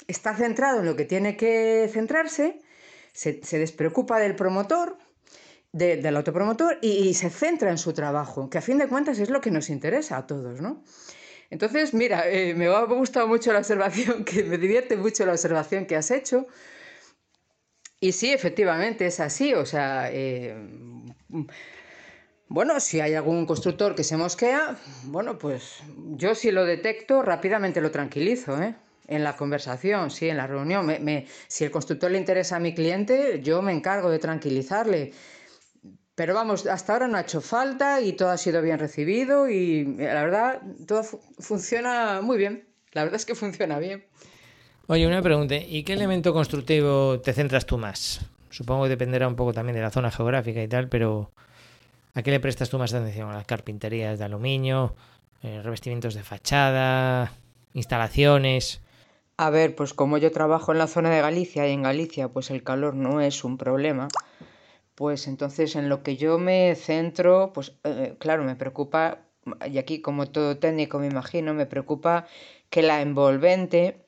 Está 0.06 0.34
centrado 0.34 0.80
en 0.80 0.86
lo 0.86 0.96
que 0.96 1.04
tiene 1.04 1.36
que 1.36 1.88
centrarse 1.90 2.60
se, 3.14 3.58
despreocupa 3.58 4.18
del 4.18 4.34
promotor, 4.34 4.98
del 5.72 6.16
autopromotor 6.16 6.78
y, 6.82 7.14
se 7.14 7.30
centra 7.30 7.70
en 7.70 7.78
su 7.78 7.92
trabajo, 7.92 8.50
que 8.50 8.58
a 8.58 8.62
fin 8.62 8.78
de 8.78 8.88
cuentas 8.88 9.18
es 9.18 9.30
lo 9.30 9.40
que 9.40 9.50
nos 9.50 9.70
interesa 9.70 10.18
a 10.18 10.26
todos, 10.26 10.60
¿no? 10.60 10.82
Entonces, 11.50 11.94
mira, 11.94 12.28
eh, 12.28 12.54
me 12.54 12.66
ha 12.66 12.84
gustado 12.84 13.28
mucho 13.28 13.52
la 13.52 13.60
observación, 13.60 14.24
que 14.24 14.42
me 14.44 14.58
divierte 14.58 14.96
mucho 14.96 15.24
la 15.24 15.32
observación 15.32 15.86
que 15.86 15.96
has 15.96 16.10
hecho. 16.10 16.46
Y 18.00 18.12
sí, 18.12 18.32
efectivamente 18.32 19.06
es 19.06 19.20
así, 19.20 19.54
o 19.54 19.64
sea, 19.64 20.10
eh, 20.12 20.54
bueno, 22.48 22.80
si 22.80 23.00
hay 23.00 23.14
algún 23.14 23.46
constructor 23.46 23.94
que 23.94 24.04
se 24.04 24.16
mosquea, 24.16 24.76
bueno, 25.04 25.38
pues 25.38 25.82
yo 26.16 26.34
si 26.34 26.50
lo 26.50 26.64
detecto 26.64 27.22
rápidamente 27.22 27.80
lo 27.80 27.90
tranquilizo, 27.90 28.60
¿eh? 28.60 28.74
En 29.06 29.22
la 29.22 29.36
conversación, 29.36 30.10
sí, 30.10 30.28
en 30.28 30.38
la 30.38 30.46
reunión. 30.46 30.86
Me, 30.86 31.26
si 31.46 31.64
el 31.64 31.70
constructor 31.70 32.10
le 32.10 32.18
interesa 32.18 32.56
a 32.56 32.60
mi 32.60 32.74
cliente, 32.74 33.40
yo 33.42 33.60
me 33.60 33.72
encargo 33.72 34.10
de 34.10 34.18
tranquilizarle. 34.18 35.12
Pero 36.14 36.34
vamos, 36.34 36.66
hasta 36.66 36.92
ahora 36.92 37.08
no 37.08 37.16
ha 37.16 37.22
hecho 37.22 37.40
falta 37.40 38.00
y 38.00 38.12
todo 38.12 38.30
ha 38.30 38.38
sido 38.38 38.62
bien 38.62 38.78
recibido 38.78 39.48
y 39.48 39.84
la 39.96 40.22
verdad, 40.22 40.62
todo 40.86 41.02
funciona 41.02 42.20
muy 42.22 42.38
bien. 42.38 42.68
La 42.92 43.02
verdad 43.02 43.16
es 43.16 43.26
que 43.26 43.34
funciona 43.34 43.78
bien. 43.78 44.04
Oye, 44.86 45.06
una 45.06 45.22
pregunta. 45.22 45.56
¿Y 45.56 45.82
qué 45.82 45.94
elemento 45.94 46.32
constructivo 46.32 47.20
te 47.20 47.32
centras 47.32 47.66
tú 47.66 47.78
más? 47.78 48.20
Supongo 48.50 48.84
que 48.84 48.90
dependerá 48.90 49.26
un 49.26 49.34
poco 49.34 49.52
también 49.52 49.74
de 49.74 49.82
la 49.82 49.90
zona 49.90 50.12
geográfica 50.12 50.62
y 50.62 50.68
tal, 50.68 50.88
pero 50.88 51.32
¿a 52.14 52.22
qué 52.22 52.30
le 52.30 52.38
prestas 52.38 52.70
tú 52.70 52.78
más 52.78 52.94
atención? 52.94 53.30
¿A 53.30 53.34
las 53.34 53.46
carpinterías 53.46 54.18
de 54.20 54.24
aluminio? 54.24 54.94
Eh, 55.42 55.60
¿Revestimientos 55.62 56.14
de 56.14 56.22
fachada? 56.22 57.32
¿Instalaciones? 57.72 58.83
A 59.36 59.50
ver, 59.50 59.74
pues 59.74 59.94
como 59.94 60.16
yo 60.18 60.30
trabajo 60.30 60.70
en 60.72 60.78
la 60.78 60.86
zona 60.86 61.10
de 61.10 61.20
Galicia 61.20 61.66
y 61.68 61.72
en 61.72 61.82
Galicia 61.82 62.28
pues 62.28 62.50
el 62.50 62.62
calor 62.62 62.94
no 62.94 63.20
es 63.20 63.42
un 63.42 63.58
problema, 63.58 64.06
pues 64.94 65.26
entonces 65.26 65.74
en 65.76 65.88
lo 65.88 66.04
que 66.04 66.16
yo 66.16 66.38
me 66.38 66.74
centro, 66.76 67.52
pues 67.52 67.72
eh, 67.84 68.14
claro, 68.18 68.44
me 68.44 68.54
preocupa, 68.54 69.22
y 69.68 69.78
aquí 69.78 70.00
como 70.00 70.26
todo 70.26 70.58
técnico 70.58 71.00
me 71.00 71.08
imagino, 71.08 71.52
me 71.52 71.66
preocupa 71.66 72.26
que 72.70 72.82
la 72.82 73.02
envolvente 73.02 74.04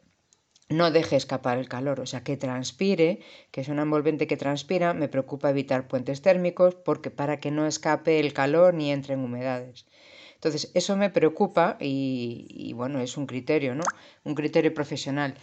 no 0.69 0.93
deje 0.93 1.17
escapar 1.17 1.59
el 1.59 1.69
calor, 1.69 2.01
o 2.01 2.07
sea, 2.07 2.23
que 2.23 2.37
transpire, 2.37 3.21
que 3.51 3.61
es 3.63 3.69
una 3.69 3.83
envolvente 3.83 4.27
que 4.29 4.37
transpira, 4.37 4.95
me 4.95 5.09
preocupa 5.09 5.51
evitar 5.51 5.89
puentes 5.89 6.23
térmicos 6.23 6.77
porque 6.77 7.11
para 7.11 7.41
que 7.41 7.51
no 7.51 7.67
escape 7.67 8.21
el 8.21 8.33
calor 8.33 8.75
ni 8.75 8.93
entre 8.93 9.15
en 9.15 9.21
humedades. 9.25 9.87
Entonces, 10.47 10.71
eso 10.75 10.97
me 10.97 11.11
preocupa 11.11 11.77
y, 11.81 12.73
bueno, 12.75 13.01
es 13.01 13.17
un 13.17 13.27
criterio, 13.27 13.75
¿no? 13.75 13.83
Un 14.23 14.37
criterio 14.37 14.73
profesional. 14.73 15.35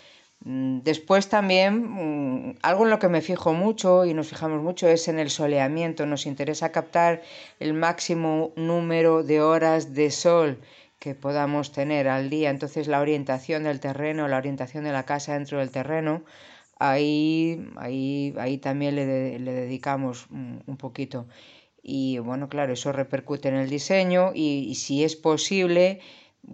Mm, 0.46 0.80
después 0.84 1.28
también, 1.28 1.74
mm, 2.50 2.56
algo 2.62 2.86
en 2.86 2.89
lo 2.89 3.00
que 3.00 3.10
me 3.10 3.20
fijo 3.22 3.54
mucho 3.54 4.06
y 4.06 4.13
nos 4.13 4.30
fijamos 4.30 4.62
mucho 4.62 4.88
es 4.88 5.10
en 5.10 5.20
el 5.20 5.30
soleamiento. 5.30 6.06
Nos 6.06 6.26
interesa 6.26 6.72
captar 6.72 7.22
el 7.60 7.74
máximo 7.74 8.54
número 8.56 9.24
de 9.24 9.42
horas 9.42 9.94
de 9.94 10.10
sol 10.10 10.60
que 11.00 11.16
podamos 11.16 11.74
tener 11.74 12.08
al 12.08 12.30
día. 12.30 12.50
Entonces 12.50 12.88
la 12.88 13.02
orientación 13.02 13.63
del 13.63 13.82
terreno, 13.82 14.30
la 14.30 14.38
orientación 14.38 14.86
de 14.86 14.94
la 14.94 15.04
casa 15.04 15.34
dentro 15.34 15.60
del 15.60 15.70
terreno, 15.70 16.24
ahí, 16.80 17.68
ahí, 17.76 18.34
ahí 18.39 18.58
también 18.58 18.96
le, 18.96 19.38
le 19.39 19.52
dedicamos 19.52 20.28
mm, 20.30 20.60
un 20.66 20.78
poquito. 20.78 21.26
Y 21.84 22.17
bueno, 22.19 22.48
claro, 22.48 22.74
eso 22.74 22.93
repercute 22.93 23.50
en 23.50 23.56
el 23.56 23.69
diseño 23.69 24.32
y, 24.34 24.74
si 24.76 25.04
es 25.04 25.17
posible, 25.17 26.00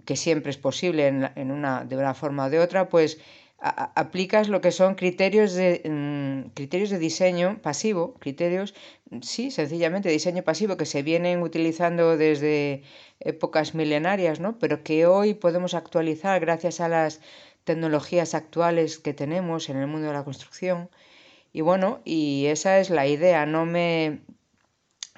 que 0.04 0.16
siempre 0.16 0.50
es 0.50 0.58
posible 0.58 1.06
en, 1.06 1.50
una, 1.52 1.84
de 1.84 1.96
una 1.96 2.14
forma 2.14 2.46
o 2.46 2.50
de 2.50 2.58
otra, 2.58 2.88
pues 2.88 3.18
aplicas 3.60 4.48
lo 4.48 4.60
que 4.60 4.72
son 4.72 4.94
criterios 4.94 5.52
de, 5.52 5.82
mm, 5.84 6.50
criterios 6.54 6.90
de 6.90 6.98
diseño 6.98 7.60
pasivo, 7.62 8.14
criterios, 8.14 8.74
sí, 9.22 9.50
sencillamente 9.50 10.08
diseño 10.08 10.42
pasivo 10.42 10.76
que 10.76 10.86
se 10.86 11.02
vienen 11.02 11.42
utilizando 11.42 12.16
desde 12.16 12.82
épocas 13.20 13.74
milenarias, 13.74 14.40
¿no? 14.40 14.58
Pero 14.58 14.82
que 14.82 15.06
hoy 15.06 15.34
podemos 15.34 15.74
actualizar 15.74 16.40
gracias 16.40 16.80
a 16.80 16.88
las 16.88 17.20
tecnologías 17.64 18.34
actuales 18.34 18.98
que 18.98 19.14
tenemos 19.14 19.68
en 19.68 19.76
el 19.76 19.86
mundo 19.86 20.08
de 20.08 20.14
la 20.14 20.24
construcción. 20.24 20.88
Y 21.52 21.60
bueno, 21.62 22.00
y 22.04 22.46
esa 22.46 22.78
es 22.80 22.90
la 22.90 23.06
idea, 23.06 23.46
no 23.46 23.66
me 23.66 24.20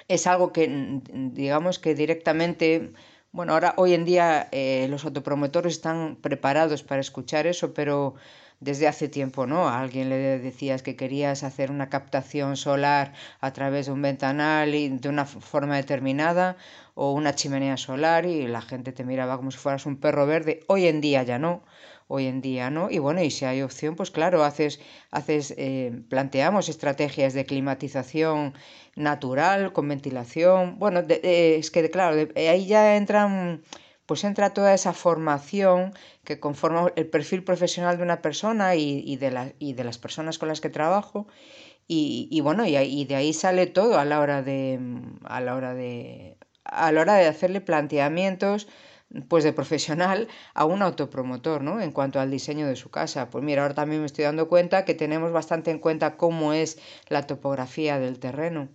es 0.07 0.27
algo 0.27 0.51
que 0.53 1.01
digamos 1.13 1.79
que 1.79 1.95
directamente, 1.95 2.93
bueno, 3.31 3.53
ahora 3.53 3.73
hoy 3.77 3.93
en 3.93 4.05
día 4.05 4.47
eh, 4.51 4.87
los 4.89 5.05
autopromotores 5.05 5.73
están 5.73 6.17
preparados 6.17 6.83
para 6.83 7.01
escuchar 7.01 7.47
eso, 7.47 7.73
pero 7.73 8.15
desde 8.59 8.87
hace 8.87 9.09
tiempo, 9.09 9.45
¿no? 9.45 9.67
A 9.67 9.81
alguien 9.81 10.09
le 10.09 10.39
decías 10.39 10.81
que 10.83 10.95
querías 10.95 11.43
hacer 11.43 11.69
una 11.69 11.89
captación 11.89 12.55
solar 12.55 13.13
a 13.41 13.51
través 13.51 13.87
de 13.87 13.91
un 13.91 14.01
ventanal 14.01 14.73
y 14.75 14.89
de 14.89 15.09
una 15.09 15.25
forma 15.25 15.75
determinada 15.75 16.55
o 16.95 17.11
una 17.11 17.35
chimenea 17.35 17.77
solar 17.77 18.25
y 18.25 18.47
la 18.47 18.61
gente 18.61 18.93
te 18.93 19.03
miraba 19.03 19.37
como 19.37 19.51
si 19.51 19.57
fueras 19.57 19.85
un 19.85 19.97
perro 19.97 20.25
verde. 20.25 20.61
Hoy 20.67 20.87
en 20.87 21.01
día 21.01 21.23
ya 21.23 21.39
no 21.39 21.63
hoy 22.13 22.27
en 22.27 22.41
día, 22.41 22.69
¿no? 22.69 22.91
Y 22.91 22.99
bueno, 22.99 23.23
y 23.23 23.31
si 23.31 23.43
hay 23.45 23.63
opción, 23.63 23.95
pues 23.95 24.11
claro, 24.11 24.43
haces, 24.43 24.79
haces 25.09 25.51
eh, 25.57 26.03
planteamos 26.09 26.69
estrategias 26.69 27.33
de 27.33 27.45
climatización 27.45 28.53
natural, 28.95 29.73
con 29.73 29.87
ventilación. 29.87 30.77
Bueno, 30.77 31.03
es 31.07 31.71
que 31.71 31.89
claro, 31.89 32.29
ahí 32.35 32.67
ya 32.67 32.97
entran, 32.97 33.63
pues 34.05 34.23
entra 34.23 34.53
toda 34.53 34.75
esa 34.75 34.93
formación 34.93 35.93
que 36.23 36.39
conforma 36.39 36.91
el 36.95 37.07
perfil 37.07 37.43
profesional 37.43 37.97
de 37.97 38.03
una 38.03 38.21
persona 38.21 38.75
y, 38.75 39.15
de, 39.17 39.31
la, 39.31 39.53
y 39.57 39.73
de 39.73 39.83
las 39.83 39.97
personas 39.97 40.37
con 40.37 40.49
las 40.49 40.61
que 40.61 40.69
trabajo. 40.69 41.27
Y, 41.87 42.27
y 42.31 42.41
bueno, 42.41 42.65
y, 42.67 42.77
y, 42.77 43.05
de 43.05 43.15
ahí 43.15 43.33
sale 43.33 43.65
todo 43.65 43.97
a 43.97 44.05
la 44.05 44.19
hora 44.19 44.43
de 44.43 44.79
a 45.25 45.41
la 45.41 45.55
hora 45.55 45.73
de 45.73 46.37
a 46.63 46.91
la 46.91 47.01
hora 47.01 47.15
de 47.15 47.27
hacerle 47.27 47.59
planteamientos 47.59 48.67
pues 49.27 49.43
de 49.43 49.53
profesional 49.53 50.27
a 50.53 50.65
un 50.65 50.81
autopromotor, 50.81 51.61
¿no? 51.61 51.81
En 51.81 51.91
cuanto 51.91 52.19
al 52.19 52.31
diseño 52.31 52.67
de 52.67 52.75
su 52.75 52.89
casa. 52.89 53.29
Pues 53.29 53.43
mira, 53.43 53.61
ahora 53.61 53.75
también 53.75 54.01
me 54.01 54.05
estoy 54.05 54.25
dando 54.25 54.47
cuenta 54.47 54.85
que 54.85 54.93
tenemos 54.93 55.31
bastante 55.31 55.71
en 55.71 55.79
cuenta 55.79 56.17
cómo 56.17 56.53
es 56.53 56.79
la 57.09 57.27
topografía 57.27 57.99
del 57.99 58.19
terreno. 58.19 58.69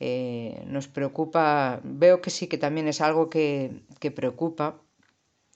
Eh, 0.00 0.64
nos 0.66 0.88
preocupa, 0.88 1.80
veo 1.84 2.20
que 2.20 2.30
sí 2.30 2.46
que 2.46 2.58
también 2.58 2.88
es 2.88 3.00
algo 3.00 3.30
que, 3.30 3.82
preocupa, 4.14 4.80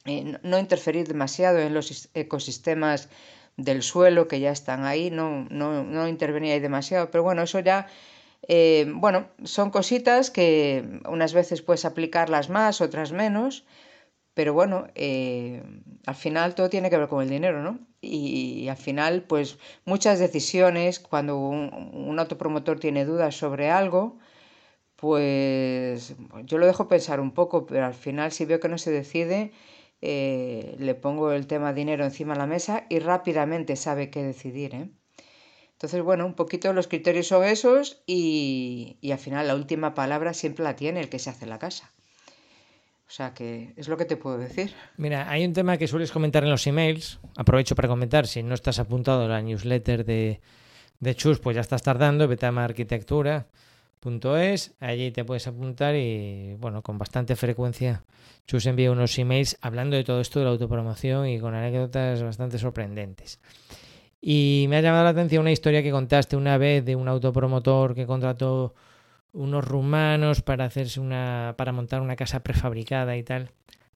eh, 0.05 0.39
no 0.43 0.59
interferir 0.59 1.09
demasiado 1.09 1.59
en 1.59 1.75
los 1.75 2.09
ecosistemas 2.15 3.09
del 3.57 3.83
suelo 3.83 4.29
que 4.29 4.41
ya 4.41 4.53
están 4.53 4.85
ahí, 4.85 5.11
no, 5.11 5.47
no, 5.51 5.83
no 5.83 6.07
intervenir 6.07 6.53
ahí 6.53 6.61
demasiado, 6.61 7.11
pero 7.11 7.25
bueno, 7.25 7.43
eso 7.43 7.59
ya 7.59 7.89
eh, 8.47 8.87
bueno, 8.95 9.29
son 9.45 9.71
cositas 9.71 10.31
que 10.31 11.01
unas 11.09 11.35
veces 11.35 11.63
puedes 11.63 11.85
aplicarlas 11.85 12.51
más, 12.51 12.81
otras 12.81 13.13
menos, 13.13 13.65
pero 14.39 14.55
bueno, 14.55 14.87
eh, 14.95 15.65
al 16.07 16.15
final 16.15 16.55
todo 16.55 16.71
tiene 16.71 16.91
que 16.91 16.97
ver 16.97 17.09
con 17.09 17.25
el 17.25 17.29
dinero, 17.29 17.61
¿no? 17.61 17.81
Y, 18.01 18.69
al 18.69 18.77
final, 18.77 19.25
pues 19.25 19.59
muchas 19.85 20.21
decisiones, 20.21 21.01
cuando 21.01 21.37
un, 21.39 22.17
autopromotor 22.21 22.79
tiene 22.79 23.05
dudas 23.05 23.35
sobre 23.35 23.69
algo, 23.71 24.21
pues 24.97 26.15
yo 26.45 26.59
lo 26.59 26.67
dejo 26.67 26.89
pensar 26.89 27.21
un 27.21 27.33
poco, 27.33 27.67
pero 27.67 27.87
al 27.87 27.95
final 27.95 28.33
si 28.33 28.45
veo 28.45 28.61
que 28.61 28.69
no 28.69 28.79
se 28.79 28.93
decide, 28.93 29.53
eh, 30.03 30.77
le 30.79 30.95
pongo 30.95 31.33
el 31.33 31.49
tema 31.49 31.73
dinero 31.73 32.05
encima 32.05 32.35
de 32.35 32.39
la 32.39 32.47
mesa 32.47 32.87
y 32.89 33.01
rápidamente 33.01 33.75
sabe 33.77 34.11
qué 34.11 34.23
decidir, 34.23 34.75
¿eh? 34.77 34.91
Entonces, 35.73 36.03
bueno, 36.03 36.27
un 36.27 36.35
poquito 36.35 36.73
los 36.73 36.89
criterios 36.89 37.27
son 37.29 37.45
esos 37.45 38.03
y, 38.07 38.99
y 39.01 39.13
al 39.13 39.19
final 39.19 39.49
la 39.49 39.57
última 39.57 39.95
palabra 39.95 40.35
siempre 40.35 40.65
la 40.65 40.77
tiene 40.77 41.01
el 41.01 41.09
que 41.09 41.19
se 41.19 41.31
hace 41.31 41.47
la 41.47 41.59
casa. 41.59 41.93
O 43.09 43.11
sea 43.11 43.33
que 43.33 43.73
es 43.77 43.89
lo 43.89 43.97
que 43.97 44.05
te 44.05 44.19
puedo 44.19 44.37
decir. 44.37 44.75
Mira, 44.99 45.31
hay 45.31 45.43
un 45.45 45.55
tema 45.55 45.79
que 45.79 45.89
sueles 45.89 46.13
comentar 46.13 46.45
en 46.45 46.51
los 46.51 46.67
emails. 46.67 47.19
Aprovecho 47.37 47.75
para 47.75 47.89
comentar, 47.89 48.27
si 48.27 48.43
no 48.43 48.55
estás 48.55 48.79
apuntado 48.79 49.25
a 49.25 49.29
la 49.29 49.41
newsletter 49.41 50.05
de, 50.05 50.43
de 51.01 51.15
Chus, 51.15 51.39
pues 51.39 51.55
ya 51.55 51.63
estás 51.63 51.83
tardando, 51.83 52.29
vete 52.29 52.45
a 52.45 52.53
allí 54.81 55.11
te 55.11 55.25
puedes 55.25 55.47
apuntar 55.47 55.97
y 55.97 56.55
bueno, 56.59 56.83
con 56.83 56.99
bastante 56.99 57.35
frecuencia 57.35 58.05
Chus 58.47 58.67
envía 58.67 58.93
unos 58.93 59.19
emails 59.19 59.59
hablando 59.61 59.97
de 59.97 60.05
todo 60.05 60.21
esto 60.21 60.39
de 60.39 60.45
la 60.45 60.53
autopromoción 60.53 61.29
y 61.29 61.41
con 61.41 61.55
anécdotas 61.55 62.23
bastante 62.23 62.59
sorprendentes. 62.59 63.41
Y 64.21 64.67
me 64.69 64.77
ha 64.77 64.81
llamado 64.81 65.05
la 65.05 65.11
atención 65.11 65.43
una 65.43 65.53
historia 65.53 65.83
que 65.83 65.91
contaste 65.91 66.37
una 66.37 66.59
vez 66.59 66.85
de 66.85 66.97
un 66.97 67.09
autopromotor 67.09 67.95
que 67.95 68.07
contrató 68.07 68.75
unos 69.33 69.65
rumanos 69.65 70.43
para 70.43 70.65
hacerse 70.65 71.01
una 71.01 71.55
para 71.57 71.73
montar 71.73 72.01
una 72.01 72.17
casa 72.17 72.43
prefabricada 72.43 73.17
y 73.17 73.23
tal. 73.23 73.51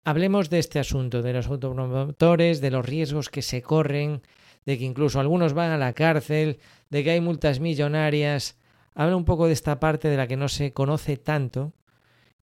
Hablemos 0.05 0.51
de 0.51 0.59
este 0.59 0.79
asunto, 0.79 1.23
de 1.23 1.33
los 1.33 1.47
autopromotores, 1.47 2.61
de 2.61 2.71
los 2.71 2.85
riesgos 2.85 3.29
que 3.31 3.43
se 3.43 3.63
corren, 3.63 4.23
de 4.67 4.79
que 4.79 4.85
incluso 4.85 5.21
algunos 5.21 5.55
van 5.55 5.71
a 5.71 5.79
la 5.79 5.93
cárcel, 5.93 6.59
de 6.91 7.05
que 7.05 7.13
hay 7.13 7.21
multas 7.21 7.61
millonarias. 7.61 8.59
Habla 8.95 9.17
un 9.17 9.25
poco 9.25 9.47
de 9.47 9.53
esta 9.53 9.79
parte 9.81 10.09
de 10.09 10.17
la 10.17 10.27
que 10.27 10.37
no 10.37 10.49
se 10.49 10.73
conoce 10.73 11.17
tanto 11.17 11.73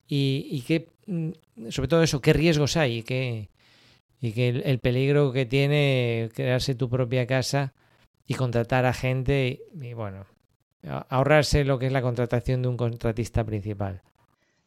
y, 0.08 0.48
y 0.50 0.62
qué, 0.62 0.88
mm, 1.06 1.32
sobre 1.70 1.88
todo 1.88 2.04
eso, 2.04 2.22
qué 2.22 2.34
riesgos 2.34 2.78
hay 2.78 3.00
y, 3.00 3.04
qué, 3.04 3.50
y 4.22 4.32
que 4.32 4.50
el, 4.50 4.80
peligro 4.80 5.32
que 5.32 5.46
tiene 5.46 6.30
crearse 6.34 6.76
tu 6.76 6.90
propia 6.90 7.28
casa 7.28 7.74
y 8.26 8.34
contratar 8.34 8.86
a 8.86 8.94
gente 8.94 9.62
y 9.80 9.94
bueno, 9.94 10.26
ahorrarse 10.88 11.64
lo 11.64 11.80
que 11.80 11.88
es 11.88 11.92
la 11.92 12.02
contratación 12.02 12.62
de 12.62 12.68
un 12.70 12.78
contratista 12.78 13.44
principal. 13.44 14.02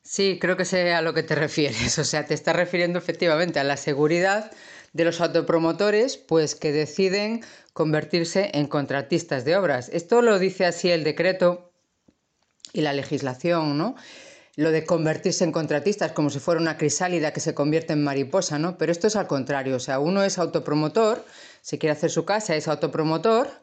Sí, 0.03 0.38
creo 0.40 0.57
que 0.57 0.64
sé 0.64 0.92
a 0.92 1.03
lo 1.03 1.14
que 1.14 1.22
te 1.22 1.35
refieres. 1.46 1.98
O 1.98 2.05
sea, 2.05 2.27
te 2.27 2.35
estás 2.35 2.57
refiriendo 2.57 2.98
efectivamente 2.98 3.61
a 3.61 3.64
la 3.64 3.77
seguridad 3.77 4.51
de 4.92 5.05
los 5.05 5.20
autopromotores, 5.20 6.16
pues 6.16 6.55
que 6.55 6.72
deciden 6.72 7.42
convertirse 7.72 8.51
en 8.53 8.66
contratistas 8.66 9.44
de 9.44 9.57
obras. 9.57 9.88
Esto 9.92 10.20
lo 10.20 10.38
dice 10.38 10.66
así 10.66 10.90
el 10.90 11.05
decreto 11.05 11.72
y 12.72 12.83
la 12.83 12.92
legislación, 12.92 13.79
¿no? 13.79 13.94
Lo 14.57 14.70
de 14.70 14.85
convertirse 14.85 15.44
en 15.44 15.53
contratistas 15.53 16.12
como 16.12 16.29
si 16.29 16.38
fuera 16.38 16.61
una 16.61 16.77
crisálida 16.77 17.33
que 17.33 17.40
se 17.40 17.55
convierte 17.55 17.94
en 17.94 18.05
mariposa, 18.05 18.59
¿no? 18.59 18.77
Pero 18.77 18.92
esto 18.92 19.07
es 19.07 19.16
al 19.16 19.27
contrario, 19.27 19.77
o 19.77 19.81
sea, 19.81 19.98
uno 19.98 20.22
es 20.22 20.38
autopromotor, 20.38 21.25
si 21.62 21.79
quiere 21.79 21.92
hacer 21.92 22.11
su 22.11 22.27
casa 22.27 22.55
es 22.55 22.68
autopromotor 22.68 23.62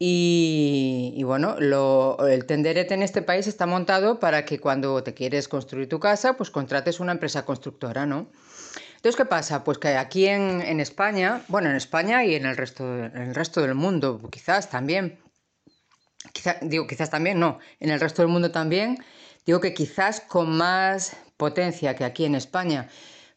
y, 0.00 1.20
bueno, 1.24 1.56
el 1.58 2.46
tenderete 2.46 2.94
en 2.94 3.02
este 3.02 3.20
país 3.20 3.48
está 3.48 3.66
montado 3.66 4.20
para 4.20 4.44
que 4.44 4.60
cuando 4.60 5.02
te 5.02 5.12
quieres 5.12 5.48
construir 5.48 5.88
tu 5.88 5.98
casa, 5.98 6.34
pues 6.34 6.50
contrates 6.50 7.00
una 7.00 7.12
empresa 7.12 7.44
constructora, 7.44 8.06
¿no? 8.06 8.30
Entonces, 8.94 9.16
¿qué 9.16 9.24
pasa? 9.24 9.64
Pues 9.64 9.78
que 9.78 9.96
aquí 9.96 10.26
en, 10.26 10.80
España, 10.80 11.42
bueno, 11.48 11.70
en 11.70 11.76
España 11.76 12.24
y 12.24 12.36
en 12.36 12.46
el, 12.46 12.56
resto, 12.56 12.84
en 12.84 13.16
el 13.16 13.34
resto 13.34 13.60
del 13.60 13.74
mundo, 13.74 14.20
quizás 14.30 14.70
también, 14.70 15.18
digo, 16.62 16.86
quizás 16.86 17.10
también, 17.10 17.40
no, 17.40 17.58
en 17.80 17.90
el 17.90 17.98
resto 17.98 18.22
del 18.22 18.30
mundo 18.30 18.52
también, 18.52 18.98
digo 19.46 19.60
que 19.60 19.74
quizás 19.74 20.20
con 20.20 20.56
más 20.56 21.16
potencia 21.36 21.96
que 21.96 22.04
aquí 22.04 22.24
en 22.24 22.36
España, 22.36 22.88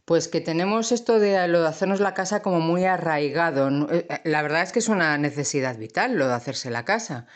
pues 0.06 0.28
que 0.28 0.42
tenemos 0.42 0.92
esto 0.92 1.20
de 1.20 1.48
lo 1.48 1.62
de 1.62 1.68
hacernos 1.68 2.00
la 2.00 2.14
casa 2.14 2.42
como 2.42 2.60
muy 2.60 2.86
arraigado. 2.86 3.70
Eh, 3.92 4.06
eh, 4.10 4.22
la 4.26 4.42
verdad 4.42 4.64
es 4.64 4.72
que 4.72 4.80
es 4.80 4.90
una 4.90 5.18
necesidad 5.18 5.78
vital 5.78 6.16
lo 6.16 6.28
de 6.28 6.34
hacerse 6.34 6.70
la 6.70 6.86
casa. 6.86 7.28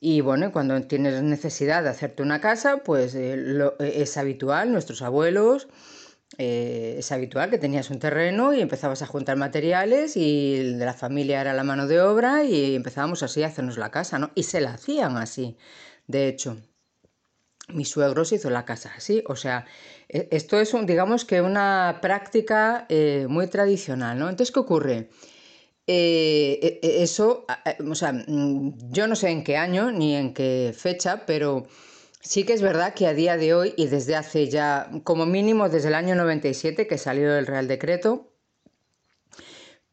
Y 0.00 0.20
bueno, 0.20 0.52
cuando 0.52 0.80
tienes 0.82 1.22
necesidad 1.22 1.82
de 1.82 1.90
hacerte 1.90 2.22
una 2.22 2.40
casa, 2.40 2.78
pues 2.84 3.14
eh, 3.14 3.36
es 3.80 4.16
habitual, 4.16 4.72
nuestros 4.72 5.02
abuelos, 5.02 5.68
es 6.36 7.12
habitual 7.12 7.48
que 7.48 7.58
tenías 7.58 7.90
un 7.90 8.00
terreno 8.00 8.52
y 8.54 8.60
empezabas 8.60 9.02
a 9.02 9.06
juntar 9.06 9.36
materiales 9.36 10.16
y 10.16 10.74
de 10.74 10.84
la 10.84 10.94
familia 10.94 11.40
era 11.40 11.54
la 11.54 11.62
mano 11.62 11.86
de 11.86 12.00
obra 12.00 12.42
y 12.44 12.74
empezábamos 12.74 13.22
así 13.22 13.44
a 13.44 13.46
hacernos 13.46 13.78
la 13.78 13.90
casa, 13.90 14.18
¿no? 14.18 14.30
Y 14.34 14.42
se 14.42 14.60
la 14.60 14.74
hacían 14.74 15.16
así, 15.16 15.56
de 16.08 16.28
hecho. 16.28 16.58
Mi 17.68 17.84
suegro 17.84 18.24
se 18.24 18.36
hizo 18.36 18.50
la 18.50 18.64
casa 18.64 18.92
así, 18.96 19.24
o 19.26 19.36
sea, 19.36 19.64
e, 20.08 20.28
esto 20.32 20.60
es, 20.60 20.74
un, 20.74 20.84
digamos 20.86 21.24
que 21.24 21.40
una 21.40 21.98
práctica 22.02 22.86
eh, 22.88 23.26
muy 23.28 23.46
tradicional, 23.46 24.18
¿no? 24.18 24.28
Entonces, 24.28 24.52
¿qué 24.52 24.60
ocurre? 24.60 25.08
Eh, 25.86 26.58
e, 26.62 26.80
e, 26.82 27.02
eso, 27.02 27.46
o 27.90 27.94
sea, 27.94 28.12
mm, 28.12 28.90
yo 28.90 29.06
no 29.06 29.16
sé 29.16 29.30
en 29.30 29.44
qué 29.44 29.56
año 29.56 29.90
ni 29.92 30.14
en 30.14 30.34
qué 30.34 30.74
fecha, 30.76 31.24
pero 31.26 31.66
sí 32.20 32.44
que 32.44 32.54
es 32.54 32.62
verdad 32.62 32.94
que 32.94 33.06
a 33.06 33.14
día 33.14 33.36
de 33.36 33.54
hoy 33.54 33.74
y 33.76 33.86
desde 33.86 34.16
hace 34.16 34.48
ya, 34.48 34.90
como 35.04 35.26
mínimo 35.26 35.68
desde 35.68 35.88
el 35.88 35.94
año 35.94 36.14
97 36.14 36.86
que 36.86 36.98
salió 36.98 37.36
el 37.36 37.46
Real 37.46 37.68
Decreto, 37.68 38.30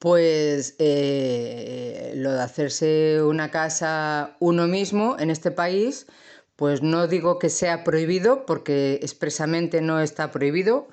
pues 0.02 0.76
eh, 0.80 2.14
lo 2.16 2.32
de 2.32 2.42
hacerse 2.42 3.22
una 3.22 3.52
casa 3.52 4.36
uno 4.40 4.68
mismo 4.68 5.16
en 5.20 5.30
este 5.30 5.52
país, 5.52 6.08
pues 6.62 6.84
no 6.84 7.08
digo 7.08 7.40
que 7.40 7.50
sea 7.50 7.84
prohibido, 7.84 8.46
porque 8.46 9.00
expresamente 9.02 9.82
no 9.82 10.00
está 10.00 10.30
prohibido, 10.30 10.90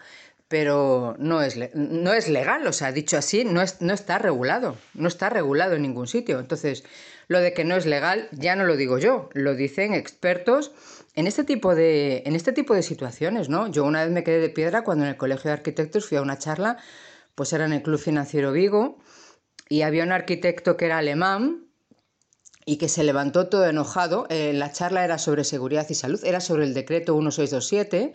pero 0.48 1.14
no 1.18 1.42
es, 1.42 1.58
no 1.74 2.14
es 2.14 2.30
legal, 2.30 2.66
o 2.66 2.72
sea, 2.72 2.90
dicho 2.90 3.18
así, 3.18 3.44
no, 3.44 3.60
no 3.80 3.92
está 3.92 4.16
regulado, 4.16 4.78
no 4.94 5.08
está 5.08 5.28
regulado 5.28 5.74
en 5.74 5.82
ningún 5.82 6.06
sitio. 6.06 6.40
Entonces, 6.40 6.84
lo 7.26 7.38
de 7.40 7.52
que 7.52 7.66
no 7.66 7.76
es 7.76 7.84
legal 7.84 8.30
ya 8.32 8.56
no 8.56 8.64
lo 8.64 8.78
digo 8.78 8.98
yo, 8.98 9.28
lo 9.34 9.54
dicen 9.54 9.92
expertos 9.92 10.72
en 11.14 11.26
este 11.26 11.44
tipo 11.44 11.74
de, 11.74 12.22
en 12.24 12.34
este 12.34 12.52
tipo 12.52 12.72
de 12.72 12.82
situaciones, 12.82 13.50
¿no? 13.50 13.70
Yo 13.70 13.84
una 13.84 14.04
vez 14.04 14.10
me 14.10 14.24
quedé 14.24 14.40
de 14.40 14.48
piedra 14.48 14.84
cuando 14.84 15.04
en 15.04 15.10
el 15.10 15.16
Colegio 15.18 15.50
de 15.50 15.52
Arquitectos 15.58 16.06
fui 16.06 16.16
a 16.16 16.22
una 16.22 16.38
charla, 16.38 16.78
pues 17.34 17.52
era 17.52 17.66
en 17.66 17.74
el 17.74 17.82
Club 17.82 18.00
Financiero 18.00 18.52
Vigo, 18.52 19.00
y 19.68 19.82
había 19.82 20.04
un 20.04 20.12
arquitecto 20.12 20.78
que 20.78 20.86
era 20.86 20.96
alemán, 20.96 21.67
y 22.68 22.76
que 22.76 22.90
se 22.90 23.02
levantó 23.02 23.48
todo 23.48 23.66
enojado. 23.66 24.26
Eh, 24.28 24.52
la 24.52 24.70
charla 24.72 25.02
era 25.02 25.16
sobre 25.16 25.42
seguridad 25.44 25.86
y 25.88 25.94
salud, 25.94 26.22
era 26.22 26.38
sobre 26.38 26.64
el 26.64 26.74
decreto 26.74 27.14
1627 27.14 28.12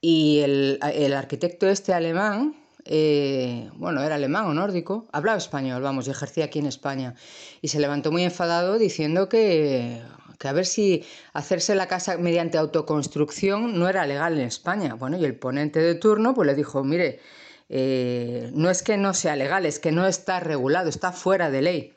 y 0.00 0.40
el, 0.40 1.12
arquitecto 1.16 1.68
este 1.68 1.94
alemán, 1.94 2.56
eh, 2.84 3.70
bueno, 3.76 4.02
era 4.02 4.16
alemán 4.16 4.46
o 4.46 4.54
nórdico, 4.54 5.06
hablaba 5.12 5.38
español, 5.38 5.82
vamos, 5.82 6.08
y 6.08 6.10
ejercía 6.10 6.46
aquí 6.46 6.58
en 6.58 6.66
España. 6.66 7.14
Y 7.62 7.68
se 7.68 7.78
levantó 7.78 8.10
muy 8.10 8.24
enfadado 8.24 8.76
diciendo 8.76 9.28
que, 9.28 10.02
que 10.40 10.48
a 10.48 10.52
ver 10.52 10.66
si 10.66 11.04
hacerse 11.32 11.76
la 11.76 11.86
casa 11.86 12.18
mediante 12.18 12.58
autoconstrucción 12.58 13.78
no 13.78 13.88
era 13.88 14.04
legal 14.04 14.32
en 14.36 14.46
España. 14.46 14.94
Bueno, 14.94 15.16
y 15.16 15.24
el 15.24 15.36
ponente 15.36 15.78
de 15.78 15.94
turno 15.94 16.34
pues 16.34 16.48
le 16.48 16.56
dijo, 16.56 16.82
mire, 16.82 17.20
eh, 17.68 18.50
no 18.52 18.68
es 18.68 18.82
que 18.82 18.96
no 18.96 19.14
sea 19.14 19.36
legal, 19.36 19.64
es 19.64 19.78
que 19.78 19.92
no 19.92 20.08
está 20.08 20.40
regulado, 20.40 20.88
está 20.88 21.12
fuera 21.12 21.52
de 21.52 21.62
ley. 21.62 21.94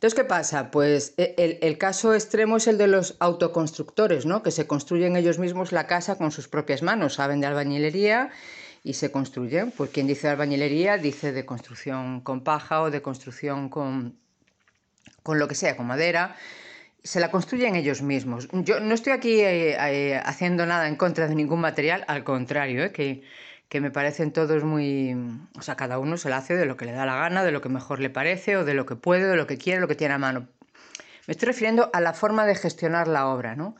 Entonces, 0.00 0.18
¿qué 0.18 0.24
pasa? 0.24 0.70
Pues 0.70 1.12
e, 1.18 1.58
el, 1.60 1.76
caso 1.76 2.14
extremo 2.14 2.56
es 2.56 2.66
el 2.68 2.78
de 2.78 2.86
los 2.86 3.16
autoconstructores, 3.20 4.24
¿no? 4.24 4.42
Que 4.42 4.50
se 4.50 4.66
construyen 4.66 5.14
ellos 5.14 5.38
mismos 5.38 5.72
la 5.72 5.86
casa 5.86 6.16
con 6.16 6.32
sus 6.32 6.48
propias 6.48 6.80
manos, 6.80 7.16
saben 7.16 7.42
de 7.42 7.48
albañilería 7.48 8.30
y 8.82 8.94
se 8.94 9.10
construyen. 9.12 9.72
Pues 9.72 9.90
quien 9.90 10.06
dice 10.06 10.28
albañilería 10.28 10.96
dice 10.96 11.32
de 11.32 11.44
construcción 11.44 12.22
con 12.22 12.42
paja 12.42 12.80
o 12.80 12.90
de 12.90 13.02
construcción 13.02 13.68
con, 13.68 14.16
con 15.22 15.38
lo 15.38 15.46
que 15.48 15.54
sea, 15.54 15.76
con 15.76 15.86
madera. 15.86 16.34
Se 17.02 17.20
la 17.20 17.30
construyen 17.30 17.76
ellos 17.76 18.00
mismos. 18.00 18.48
Yo 18.52 18.80
no 18.80 18.94
estoy 18.94 19.12
aquí 19.12 19.40
eh, 19.40 19.76
eh, 19.78 20.20
haciendo 20.24 20.64
nada 20.64 20.88
en 20.88 20.96
contra 20.96 21.28
de 21.28 21.34
ningún 21.34 21.60
material, 21.60 22.06
al 22.08 22.24
contrario, 22.24 22.84
¿eh? 22.84 22.92
que 22.92 23.22
que 23.70 23.80
me 23.80 23.92
parecen 23.92 24.32
todos 24.32 24.64
muy... 24.64 25.16
O 25.56 25.62
sea, 25.62 25.76
cada 25.76 26.00
uno 26.00 26.16
se 26.16 26.28
la 26.28 26.38
hace 26.38 26.56
de 26.56 26.66
lo 26.66 26.76
que 26.76 26.84
le 26.84 26.92
da 26.92 27.06
la 27.06 27.14
gana, 27.14 27.44
de 27.44 27.52
lo 27.52 27.62
que 27.62 27.68
mejor 27.68 28.00
le 28.00 28.10
parece, 28.10 28.56
o 28.56 28.64
de 28.64 28.74
lo 28.74 28.84
que 28.84 28.96
puede, 28.96 29.28
de 29.28 29.36
lo 29.36 29.46
que 29.46 29.58
quiere, 29.58 29.80
lo 29.80 29.86
que 29.86 29.94
tiene 29.94 30.14
a 30.14 30.18
mano. 30.18 30.48
Me 31.28 31.32
estoy 31.32 31.46
refiriendo 31.46 31.88
a 31.92 32.00
la 32.00 32.12
forma 32.12 32.46
de 32.46 32.56
gestionar 32.56 33.06
la 33.06 33.28
obra, 33.28 33.54
¿no? 33.54 33.76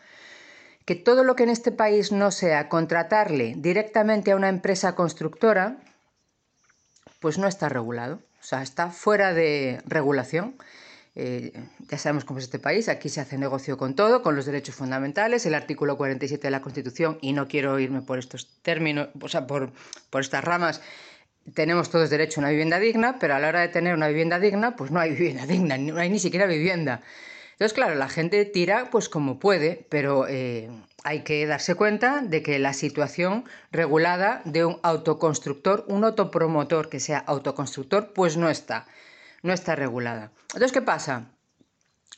Que 0.84 0.95
todo 0.95 1.24
lo 1.24 1.34
que 1.34 1.43
en 1.43 1.51
este 1.51 1.72
país 1.72 2.12
no 2.12 2.30
sea 2.30 2.68
contratarle 2.68 3.55
directamente 3.57 4.30
a 4.30 4.36
una 4.36 4.49
empresa 4.49 4.95
constructora, 4.95 5.78
pues 7.18 7.36
no 7.36 7.49
está 7.49 7.68
regulado. 7.68 8.20
O 8.41 8.45
sea, 8.45 8.62
está 8.62 8.91
fuera 8.91 9.34
de 9.34 9.82
regulación. 9.86 10.55
Eh, 11.17 11.53
ya 11.89 11.99
sabemos 11.99 12.25
cómo 12.25 12.39
es 12.39 12.45
este 12.45 12.61
país, 12.61 12.89
aquí 12.89 13.09
se 13.09 13.21
hace 13.21 13.37
negocio 13.37 13.77
con 13.77 13.95
todo, 13.95 14.23
con 14.23 14.37
los 14.37 14.47
derechos 14.47 14.77
fundamentales, 14.77 15.45
el 15.45 15.55
artículo 15.55 15.97
47 15.97 16.47
de 16.47 16.51
la 16.51 16.63
Constitución, 16.63 17.19
y 17.21 17.33
no 17.33 17.49
quiero 17.49 17.79
irme 17.81 18.01
por 18.01 18.19
estos 18.19 18.61
términos, 18.63 19.09
o 19.21 19.29
sea, 19.29 19.47
por, 19.47 19.73
por 20.11 20.21
estas 20.21 20.45
ramas, 20.45 20.81
tenemos 21.55 21.91
todos 21.91 22.11
derecho 22.11 22.41
a 22.41 22.43
una 22.43 22.51
vivienda 22.51 22.79
digna, 22.79 23.19
pero 23.19 23.35
a 23.35 23.41
la 23.41 23.49
hora 23.49 23.61
de 23.61 23.69
tener 23.69 23.95
una 23.95 24.07
vivienda 24.07 24.39
digna, 24.39 24.77
pues 24.77 24.93
no 24.93 25.01
hay 25.01 25.11
vivienda 25.11 25.47
digna, 25.47 25.79
no 25.79 25.99
hay 25.99 26.11
ni 26.11 26.21
siquiera 26.21 26.47
vivienda. 26.47 27.03
Entonces, 27.53 27.75
claro, 27.75 27.95
la 27.97 28.09
gente 28.09 28.45
tira 28.45 28.89
pues 28.91 29.09
como 29.09 29.39
puede, 29.39 29.87
pero 29.91 30.27
eh, 30.29 30.71
hay 31.03 31.25
que 31.25 31.45
darse 31.47 31.75
cuenta 31.75 32.23
de 32.23 32.43
que 32.43 32.59
la 32.59 32.73
situación 32.73 33.45
regulada 33.73 34.43
de 34.45 34.65
un 34.65 34.79
autoconstructor, 34.83 35.85
un 35.89 36.05
autopromotor 36.05 36.89
que 36.89 37.01
sea 37.01 37.19
autoconstructor, 37.19 38.13
pues 38.13 38.37
no 38.37 38.49
está 38.49 38.87
no 39.43 39.53
está 39.53 39.76
regulada. 39.76 40.32
Entonces, 40.49 40.72
¿qué 40.72 40.82
pasa? 40.82 41.30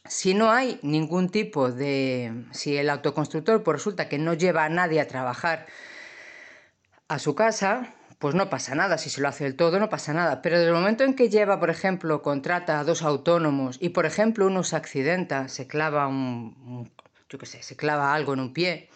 Si 0.05 0.35
no 0.35 0.51
hay 0.51 0.81
ningún 0.83 1.29
tipo 1.29 1.71
de... 1.71 2.47
Si 2.51 2.77
el 2.77 2.91
autoconstructor 2.91 3.63
pues 3.63 3.79
resulta 3.79 4.09
que 4.09 4.19
no 4.19 4.35
lleva 4.35 4.65
a 4.65 4.69
nadie 4.69 5.01
a 5.01 5.07
trabajar 5.07 5.67
a 7.09 7.19
su 7.19 7.35
casa, 7.35 7.95
pues 8.19 8.35
no 8.35 8.51
pasa 8.51 8.75
nada. 8.75 8.99
Si 8.99 9.11
se 9.11 9.21
lo 9.21 9.29
hace 9.29 9.45
del 9.45 9.55
todo, 9.55 9.79
no 9.79 9.89
pasa 9.89 10.13
nada. 10.13 10.43
Pero 10.43 10.59
desde 10.59 10.71
el 10.71 10.75
momento 10.75 11.05
en 11.05 11.15
que 11.15 11.29
lleva, 11.29 11.61
por 11.61 11.71
ejemplo, 11.71 12.23
contrata 12.23 12.81
a 12.81 12.85
dos 12.85 13.03
autónomos 13.03 13.79
y, 13.81 13.91
por 13.91 14.07
ejemplo, 14.07 14.47
uno 14.47 14.65
se 14.65 14.77
accidenta, 14.77 15.49
se 15.49 15.69
clava 15.69 16.09
un... 16.09 16.91
yo 17.29 17.39
qué 17.39 17.47
sé, 17.47 17.63
se 17.63 17.77
clava 17.77 18.13
algo 18.13 18.35
en 18.35 18.41
un 18.41 18.53
pie, 18.53 18.91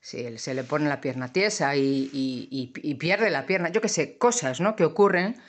se, 0.00 0.38
se 0.38 0.54
le 0.54 0.64
pone 0.64 0.88
la 0.88 1.00
pierna 1.00 1.32
tiesa 1.32 1.76
y, 1.76 2.10
y, 2.12 2.72
y 2.74 2.94
pierde 2.96 3.30
la 3.30 3.46
pierna, 3.46 3.68
yo 3.68 3.80
qué 3.80 3.88
sé, 3.88 4.18
cosas 4.18 4.60
¿no? 4.60 4.74
que 4.74 4.84
ocurren 4.84 5.40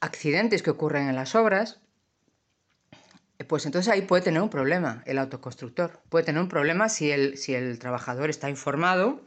accidentes 0.00 0.62
que 0.62 0.70
ocurren 0.70 1.08
en 1.08 1.16
las 1.16 1.34
obras, 1.34 1.80
pues 3.46 3.66
entonces 3.66 3.92
ahí 3.92 4.02
puede 4.02 4.22
tener 4.22 4.42
un 4.42 4.50
problema 4.50 5.02
el 5.06 5.18
autoconstructor. 5.18 6.00
Puede 6.08 6.24
tener 6.24 6.40
un 6.42 6.48
problema 6.48 6.88
si 6.88 7.10
el, 7.10 7.36
si 7.38 7.54
el 7.54 7.78
trabajador 7.78 8.30
está 8.30 8.50
informado, 8.50 9.20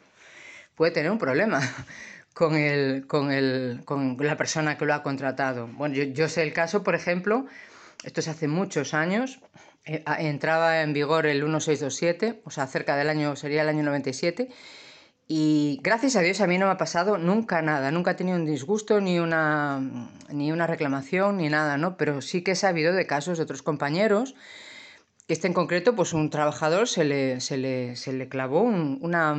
puede 0.75 0.91
tener 0.91 1.11
un 1.11 1.17
problema 1.17 1.61
con, 2.33 2.55
el, 2.55 3.07
con, 3.07 3.31
el, 3.31 3.81
con 3.85 4.17
la 4.19 4.37
persona 4.37 4.77
que 4.77 4.85
lo 4.85 4.93
ha 4.93 5.03
contratado. 5.03 5.67
Bueno, 5.67 5.95
yo, 5.95 6.03
yo, 6.03 6.29
sé 6.29 6.43
el 6.43 6.53
caso, 6.53 6.83
por 6.83 6.95
ejemplo, 6.95 7.47
esto 8.03 8.19
es 8.19 8.27
hace 8.27 8.47
muchos 8.47 8.93
años, 8.93 9.39
eh, 9.85 10.03
entraba 10.19 10.81
en 10.81 10.93
vigor 10.93 11.25
el 11.25 11.41
1627, 11.43 12.41
o 12.45 12.51
sea, 12.51 12.67
cerca 12.67 12.95
del 12.95 13.09
año, 13.09 13.35
sería 13.35 13.63
el 13.63 13.69
año 13.69 13.83
97, 13.83 14.49
y 15.27 15.79
gracias 15.83 16.15
a 16.15 16.21
Dios 16.21 16.41
a 16.41 16.47
mí 16.47 16.57
no 16.57 16.65
me 16.65 16.73
ha 16.73 16.77
pasado 16.77 17.17
nunca 17.17 17.61
nada, 17.61 17.91
nunca 17.91 18.11
he 18.11 18.15
tenido 18.15 18.37
un 18.37 18.45
disgusto, 18.45 18.99
ni 19.01 19.19
una, 19.19 20.09
ni 20.29 20.51
una 20.51 20.67
reclamación, 20.67 21.37
ni 21.37 21.49
nada, 21.49 21.77
¿no? 21.77 21.97
Pero 21.97 22.21
sí 22.21 22.43
que 22.43 22.51
he 22.51 22.55
sabido 22.55 22.93
de 22.93 23.07
casos 23.07 23.37
de 23.37 23.43
otros 23.43 23.61
compañeros, 23.63 24.35
este 25.27 25.47
en 25.47 25.53
concreto, 25.53 25.95
pues 25.95 26.13
un 26.13 26.29
trabajador 26.29 26.87
se 26.87 27.05
le, 27.05 27.39
se 27.39 27.57
le, 27.57 27.95
se 27.95 28.11
le 28.13 28.27
clavó 28.27 28.61
un, 28.61 28.99
una, 29.01 29.33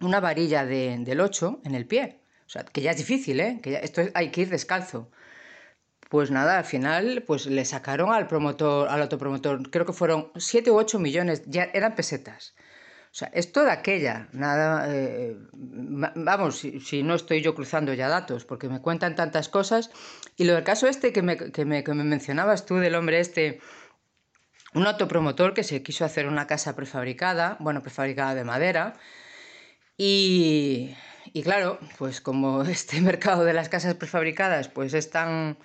una 0.00 0.20
varilla 0.20 0.64
de, 0.64 0.96
del 1.00 1.20
8 1.20 1.60
en 1.64 1.74
el 1.74 1.86
pie. 1.86 2.20
O 2.46 2.50
sea, 2.52 2.64
que 2.64 2.80
ya 2.82 2.90
es 2.92 2.96
difícil, 2.98 3.40
¿eh? 3.40 3.60
Que 3.62 3.76
esto 3.82 4.02
hay 4.14 4.30
que 4.30 4.42
ir 4.42 4.50
descalzo. 4.50 5.10
Pues 6.08 6.30
nada, 6.30 6.58
al 6.58 6.64
final 6.64 7.24
pues 7.26 7.46
le 7.46 7.64
sacaron 7.64 8.12
al 8.12 8.26
promotor, 8.26 8.88
al 8.88 9.02
autopromotor, 9.02 9.70
creo 9.70 9.86
que 9.86 9.94
fueron 9.94 10.30
7 10.36 10.70
u 10.70 10.76
8 10.76 10.98
millones, 10.98 11.42
ya 11.46 11.64
eran 11.72 11.94
pesetas. 11.94 12.54
O 13.12 13.14
sea, 13.14 13.28
es 13.34 13.52
toda 13.52 13.72
aquella, 13.72 14.28
nada, 14.32 14.86
eh, 14.88 15.36
vamos, 15.52 16.60
si, 16.60 17.02
no 17.02 17.14
estoy 17.14 17.42
yo 17.42 17.54
cruzando 17.54 17.92
ya 17.92 18.08
datos, 18.08 18.46
porque 18.46 18.70
me 18.70 18.80
cuentan 18.80 19.16
tantas 19.16 19.50
cosas. 19.50 19.90
Y 20.38 20.44
lo 20.44 20.54
del 20.54 20.64
caso 20.64 20.86
este 20.86 21.12
que 21.12 21.20
me, 21.20 21.36
que 21.36 21.66
me, 21.66 21.84
que 21.84 21.92
me 21.92 22.04
mencionabas 22.04 22.64
tú 22.64 22.76
del 22.76 22.94
hombre 22.94 23.20
este, 23.20 23.60
un 24.72 24.86
autopromotor 24.86 25.52
que 25.52 25.62
se 25.62 25.82
quiso 25.82 26.06
hacer 26.06 26.26
una 26.26 26.46
casa 26.46 26.74
prefabricada, 26.74 27.58
bueno, 27.60 27.82
prefabricada 27.82 28.34
de 28.34 28.44
madera, 28.44 28.94
y, 29.98 30.96
y 31.34 31.42
claro, 31.42 31.78
pues 31.98 32.22
como 32.22 32.62
este 32.78 33.02
mercado 33.02 33.44
de 33.44 33.52
las 33.52 33.68
casas 33.68 33.94
prefabricadas 33.94 34.68
pues 34.68 34.94
es 34.94 35.10
tan, 35.10 35.58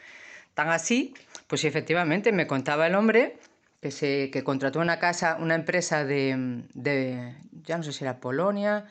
tan 0.53 0.69
así, 0.69 1.13
pues 1.47 1.63
efectivamente 1.63 2.33
me 2.33 2.45
contaba 2.45 2.87
el 2.87 2.95
hombre 2.95 3.37
que, 3.81 3.91
se, 3.91 4.31
que 4.31 4.43
contrató 4.43 4.79
una 4.79 4.99
casa, 4.99 5.37
una 5.39 5.55
empresa 5.55 6.05
de, 6.05 6.63
de, 6.73 7.35
ya 7.51 7.77
no 7.77 7.83
sé 7.83 7.93
si 7.93 8.03
era 8.03 8.19
Polonia, 8.19 8.85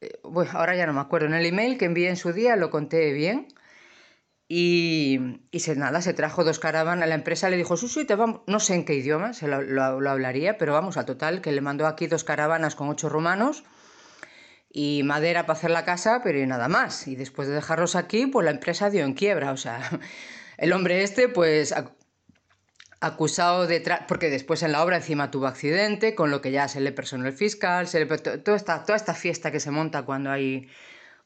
eh, 0.00 0.20
bueno, 0.22 0.50
ahora 0.54 0.76
ya 0.76 0.86
no 0.86 0.92
me 0.92 1.00
acuerdo, 1.00 1.26
en 1.26 1.34
el 1.34 1.46
email 1.46 1.78
que 1.78 1.86
envié 1.86 2.08
en 2.08 2.16
su 2.16 2.32
día 2.32 2.56
lo 2.56 2.70
conté 2.70 3.12
bien. 3.12 3.48
Y, 4.46 5.40
y 5.50 5.60
se, 5.60 5.74
nada, 5.74 6.02
se 6.02 6.12
trajo 6.12 6.44
dos 6.44 6.58
caravanas, 6.58 7.08
la 7.08 7.14
empresa 7.14 7.48
le 7.48 7.56
dijo, 7.56 7.76
sí, 7.78 7.88
sí, 7.88 8.04
te 8.04 8.14
vamos, 8.14 8.42
no 8.46 8.60
sé 8.60 8.74
en 8.74 8.84
qué 8.84 8.94
idioma, 8.94 9.32
se 9.32 9.48
lo, 9.48 9.62
lo, 9.62 10.10
hablaría, 10.10 10.58
pero 10.58 10.74
vamos, 10.74 10.98
a 10.98 11.06
total, 11.06 11.40
que 11.40 11.50
le 11.50 11.62
mandó 11.62 11.86
aquí 11.86 12.06
dos 12.08 12.24
caravanas 12.24 12.74
con 12.74 12.90
ocho 12.90 13.08
rumanos 13.08 13.64
y 14.70 15.02
madera 15.04 15.46
para 15.46 15.58
hacer 15.58 15.70
la 15.70 15.84
casa, 15.84 16.20
pero 16.22 16.44
nada 16.46 16.68
más. 16.68 17.06
Y 17.06 17.16
después 17.16 17.48
de 17.48 17.54
dejarlos 17.54 17.96
aquí, 17.96 18.26
pues 18.26 18.44
la 18.44 18.50
empresa 18.50 18.90
dio 18.90 19.04
en 19.04 19.14
quiebra. 19.14 19.52
O 19.52 19.56
sea, 19.56 19.80
el 20.58 20.72
hombre 20.72 21.02
este, 21.02 21.28
pues 21.28 21.72
acusado 23.06 23.66
de... 23.66 23.82
porque 24.08 24.30
después 24.30 24.62
en 24.62 24.72
la 24.72 24.82
obra 24.82 24.96
encima 24.96 25.30
tuvo 25.30 25.46
accidente, 25.46 26.14
con 26.14 26.30
lo 26.30 26.40
que 26.40 26.50
ya 26.50 26.68
se 26.68 26.80
le 26.80 26.92
personó 26.92 27.26
el 27.26 27.32
fiscal, 27.32 27.86
se 27.88 28.04
le... 28.04 28.06
toda, 28.18 28.56
esta, 28.56 28.84
toda 28.84 28.96
esta 28.96 29.14
fiesta 29.14 29.50
que 29.50 29.60
se 29.60 29.70
monta 29.70 30.02
cuando 30.02 30.30
hay, 30.30 30.68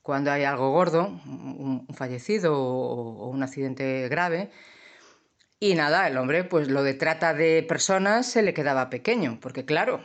cuando 0.03 0.31
hay 0.31 0.45
algo 0.45 0.71
gordo, 0.73 1.07
un, 1.25 1.87
fallecido 1.95 2.59
o, 2.59 3.25
o, 3.25 3.29
un 3.29 3.43
accidente 3.43 4.09
grave. 4.09 4.51
Y 5.61 5.75
nada, 5.75 6.07
el 6.07 6.17
hombre, 6.17 6.45
pues 6.45 6.69
lo 6.69 6.83
de 6.83 6.95
trata 6.95 7.35
de 7.35 7.65
personas 7.69 8.27
se 8.27 8.43
le 8.43 8.55
quedaba 8.55 8.91
pequeño, 8.91 9.39
porque 9.41 9.65
claro, 9.65 10.01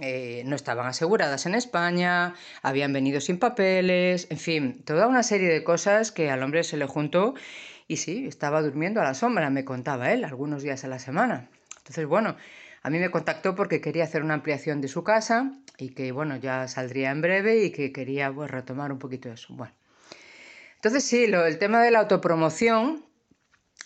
eh, 0.00 0.42
no 0.46 0.56
estaban 0.56 0.86
aseguradas 0.86 1.44
en 1.44 1.54
España, 1.54 2.34
habían 2.62 2.92
venido 2.94 3.20
sin 3.20 3.38
papeles, 3.38 4.26
en 4.30 4.38
fin, 4.38 4.82
toda 4.84 5.06
una 5.06 5.22
serie 5.22 5.48
de 5.48 5.62
cosas 5.64 6.12
que 6.12 6.30
al 6.30 6.42
hombre 6.42 6.64
se 6.64 6.78
le 6.78 6.86
juntó 6.86 7.34
y 7.88 7.96
sí, 7.96 8.26
estaba 8.26 8.62
durmiendo 8.62 9.00
a 9.00 9.04
la 9.04 9.14
sombra, 9.14 9.50
me 9.50 9.64
contaba 9.64 10.12
él, 10.12 10.24
algunos 10.24 10.62
días 10.62 10.84
a 10.84 10.88
la 10.88 10.98
semana. 10.98 11.48
Entonces, 11.78 12.06
bueno, 12.06 12.36
a 12.82 12.90
mí 12.90 12.98
me 12.98 13.10
contactó 13.10 13.54
porque 13.54 13.80
quería 13.80 14.04
hacer 14.04 14.22
una 14.22 14.34
ampliación 14.34 14.80
de 14.80 14.88
su 14.88 15.04
casa 15.04 15.52
y 15.78 15.90
que, 15.90 16.12
bueno, 16.12 16.36
ya 16.36 16.68
saldría 16.68 17.10
en 17.10 17.22
breve 17.22 17.64
y 17.64 17.70
que 17.70 17.92
quería 17.92 18.32
pues, 18.32 18.50
retomar 18.50 18.92
un 18.92 18.98
poquito 18.98 19.30
eso. 19.30 19.54
Bueno, 19.54 19.72
entonces 20.76 21.04
sí, 21.04 21.26
lo, 21.26 21.46
el 21.46 21.58
tema 21.58 21.82
de 21.82 21.90
la 21.90 22.00
autopromoción, 22.00 23.04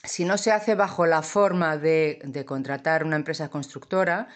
si 0.02 0.24
no 0.24 0.38
se 0.38 0.52
hace 0.52 0.74
bajo 0.74 1.04
la 1.06 1.22
forma 1.22 1.76
de, 1.76 2.20
de 2.24 2.44
contratar 2.44 3.04
una 3.04 3.16
empresa 3.16 3.48
constructora, 3.48 4.28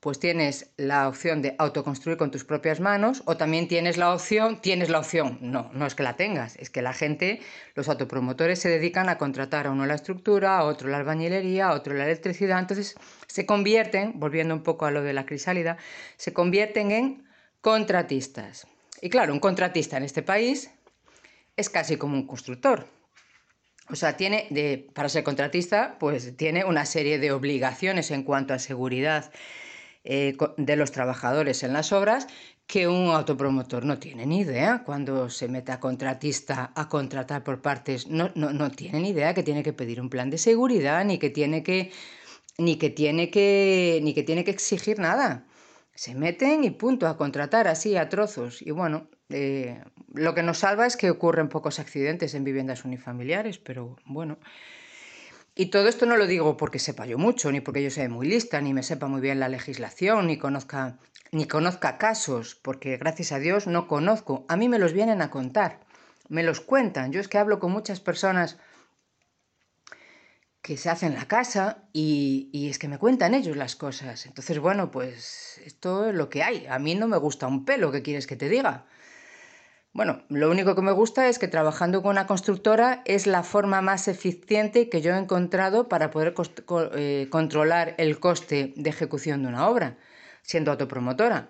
pues 0.00 0.20
tienes 0.20 0.70
la 0.76 1.08
opción 1.08 1.42
de 1.42 1.56
autoconstruir 1.58 2.16
con 2.16 2.30
tus 2.30 2.44
propias 2.44 2.78
manos 2.78 3.22
o 3.24 3.36
también 3.36 3.66
tienes 3.66 3.96
la 3.96 4.14
opción, 4.14 4.60
tienes 4.60 4.90
la 4.90 5.00
opción, 5.00 5.38
no, 5.40 5.70
no 5.72 5.86
es 5.86 5.94
que 5.96 6.04
la 6.04 6.14
tengas, 6.14 6.56
es 6.56 6.70
que 6.70 6.82
la 6.82 6.92
gente, 6.92 7.40
los 7.74 7.88
autopromotores 7.88 8.60
se 8.60 8.68
dedican 8.68 9.08
a 9.08 9.18
contratar 9.18 9.66
a 9.66 9.70
uno 9.72 9.86
la 9.86 9.94
estructura, 9.94 10.58
a 10.58 10.64
otro 10.64 10.88
la 10.88 10.98
albañilería, 10.98 11.68
a 11.68 11.74
otro 11.74 11.94
la 11.94 12.04
electricidad, 12.04 12.60
entonces 12.60 12.94
se 13.26 13.44
convierten, 13.44 14.20
volviendo 14.20 14.54
un 14.54 14.62
poco 14.62 14.86
a 14.86 14.92
lo 14.92 15.02
de 15.02 15.12
la 15.12 15.26
crisálida, 15.26 15.78
se 16.16 16.32
convierten 16.32 16.92
en 16.92 17.28
contratistas. 17.60 18.68
Y 19.02 19.10
claro, 19.10 19.32
un 19.32 19.40
contratista 19.40 19.96
en 19.96 20.04
este 20.04 20.22
país 20.22 20.70
es 21.56 21.70
casi 21.70 21.96
como 21.96 22.14
un 22.14 22.26
constructor. 22.26 22.86
O 23.90 23.96
sea, 23.96 24.16
tiene 24.16 24.46
de, 24.50 24.90
para 24.94 25.08
ser 25.08 25.24
contratista, 25.24 25.96
pues 25.98 26.36
tiene 26.36 26.64
una 26.64 26.84
serie 26.84 27.18
de 27.18 27.32
obligaciones 27.32 28.10
en 28.10 28.22
cuanto 28.22 28.54
a 28.54 28.58
seguridad 28.58 29.32
eh, 30.04 30.36
de 30.56 30.76
los 30.76 30.92
trabajadores 30.92 31.62
en 31.62 31.72
las 31.72 31.92
obras 31.92 32.26
que 32.66 32.86
un 32.86 33.08
autopromotor 33.08 33.84
no 33.84 33.98
tiene 33.98 34.26
ni 34.26 34.40
idea 34.40 34.82
cuando 34.84 35.30
se 35.30 35.48
mete 35.48 35.72
a 35.72 35.80
contratista 35.80 36.70
a 36.74 36.88
contratar 36.88 37.42
por 37.42 37.62
partes, 37.62 38.06
no, 38.08 38.30
no, 38.34 38.52
no 38.52 38.70
tiene 38.70 39.00
ni 39.00 39.10
idea 39.10 39.34
que 39.34 39.42
tiene 39.42 39.62
que 39.62 39.72
pedir 39.72 40.00
un 40.00 40.10
plan 40.10 40.28
de 40.30 40.38
seguridad, 40.38 41.04
ni 41.04 41.18
que 41.18 41.30
tiene 41.30 41.62
que, 41.62 41.92
ni 42.58 42.76
que 42.76 42.90
tiene 42.90 43.30
que, 43.30 44.00
ni 44.02 44.14
que 44.14 44.22
tiene 44.22 44.44
que 44.44 44.50
exigir 44.50 44.98
nada. 44.98 45.46
Se 45.94 46.14
meten 46.14 46.62
y 46.62 46.70
punto, 46.70 47.06
a 47.08 47.16
contratar 47.16 47.66
así 47.68 47.96
a 47.96 48.08
trozos. 48.08 48.62
Y 48.62 48.70
bueno, 48.70 49.08
eh, 49.30 49.82
lo 50.14 50.34
que 50.34 50.42
nos 50.42 50.58
salva 50.58 50.86
es 50.86 50.96
que 50.96 51.10
ocurren 51.10 51.48
pocos 51.48 51.78
accidentes 51.78 52.34
en 52.34 52.44
viviendas 52.44 52.84
unifamiliares, 52.84 53.58
pero 53.58 53.96
bueno. 54.04 54.38
Y 55.60 55.66
todo 55.66 55.88
esto 55.88 56.06
no 56.06 56.16
lo 56.16 56.28
digo 56.28 56.56
porque 56.56 56.78
sepa 56.78 57.04
yo 57.04 57.18
mucho, 57.18 57.50
ni 57.50 57.60
porque 57.60 57.82
yo 57.82 57.90
sea 57.90 58.08
muy 58.08 58.28
lista, 58.28 58.60
ni 58.60 58.72
me 58.72 58.84
sepa 58.84 59.08
muy 59.08 59.20
bien 59.20 59.40
la 59.40 59.48
legislación, 59.48 60.28
ni 60.28 60.38
conozca, 60.38 60.98
ni 61.32 61.48
conozca 61.48 61.98
casos, 61.98 62.54
porque 62.54 62.96
gracias 62.96 63.32
a 63.32 63.40
Dios 63.40 63.66
no 63.66 63.88
conozco. 63.88 64.46
A 64.48 64.56
mí 64.56 64.68
me 64.68 64.78
los 64.78 64.92
vienen 64.92 65.20
a 65.20 65.32
contar, 65.32 65.80
me 66.28 66.44
los 66.44 66.60
cuentan. 66.60 67.10
Yo 67.10 67.20
es 67.20 67.26
que 67.26 67.38
hablo 67.38 67.58
con 67.58 67.72
muchas 67.72 67.98
personas 67.98 68.56
que 70.62 70.76
se 70.76 70.90
hacen 70.90 71.14
la 71.14 71.26
casa 71.26 71.88
y, 71.92 72.50
y, 72.52 72.68
es 72.68 72.78
que 72.78 72.86
me 72.86 72.98
cuentan 72.98 73.34
ellos 73.34 73.56
las 73.56 73.74
cosas. 73.74 74.26
Entonces, 74.26 74.60
bueno, 74.60 74.92
pues 74.92 75.60
esto 75.64 76.10
es 76.10 76.14
lo 76.14 76.30
que 76.30 76.44
hay. 76.44 76.66
A 76.68 76.78
mí 76.78 76.94
no 76.94 77.08
me 77.08 77.16
gusta 77.16 77.48
un 77.48 77.64
pelo, 77.64 77.90
¿qué 77.90 78.02
quieres 78.02 78.28
que 78.28 78.36
te 78.36 78.48
diga? 78.48 78.86
Bueno, 79.92 80.22
lo 80.28 80.50
único 80.50 80.74
que 80.74 80.82
me 80.82 80.92
gusta 80.92 81.28
es 81.28 81.38
que 81.38 81.48
trabajando 81.48 82.02
con 82.02 82.12
una 82.12 82.26
constructora 82.26 83.02
es 83.04 83.26
la 83.26 83.42
forma 83.42 83.80
más 83.80 84.06
eficiente 84.06 84.88
que 84.88 85.00
yo 85.00 85.12
he 85.12 85.18
encontrado 85.18 85.88
para 85.88 86.10
poder 86.10 86.34
eh, 86.94 87.26
controlar 87.30 87.94
el 87.98 88.20
coste 88.20 88.74
de 88.76 88.90
ejecución 88.90 89.42
de 89.42 89.48
una 89.48 89.68
obra, 89.68 89.96
siendo 90.42 90.70
autopromotora. 90.70 91.48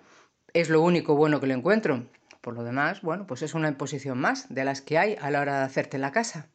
Es 0.53 0.69
lo 0.69 0.81
único 0.81 1.15
bueno 1.15 1.39
que 1.39 1.47
lo 1.47 1.53
encuentro. 1.53 2.07
Por 2.41 2.55
lo 2.55 2.63
demás, 2.63 3.01
bueno, 3.01 3.27
pues 3.27 3.41
es 3.41 3.53
una 3.53 3.67
imposición 3.67 4.17
más 4.17 4.47
de 4.49 4.63
las 4.63 4.81
que 4.81 4.97
hay 4.97 5.17
a 5.21 5.29
la 5.29 5.41
hora 5.41 5.59
de 5.59 5.65
hacerte 5.65 5.97
la 5.97 6.11
casa. 6.11 6.47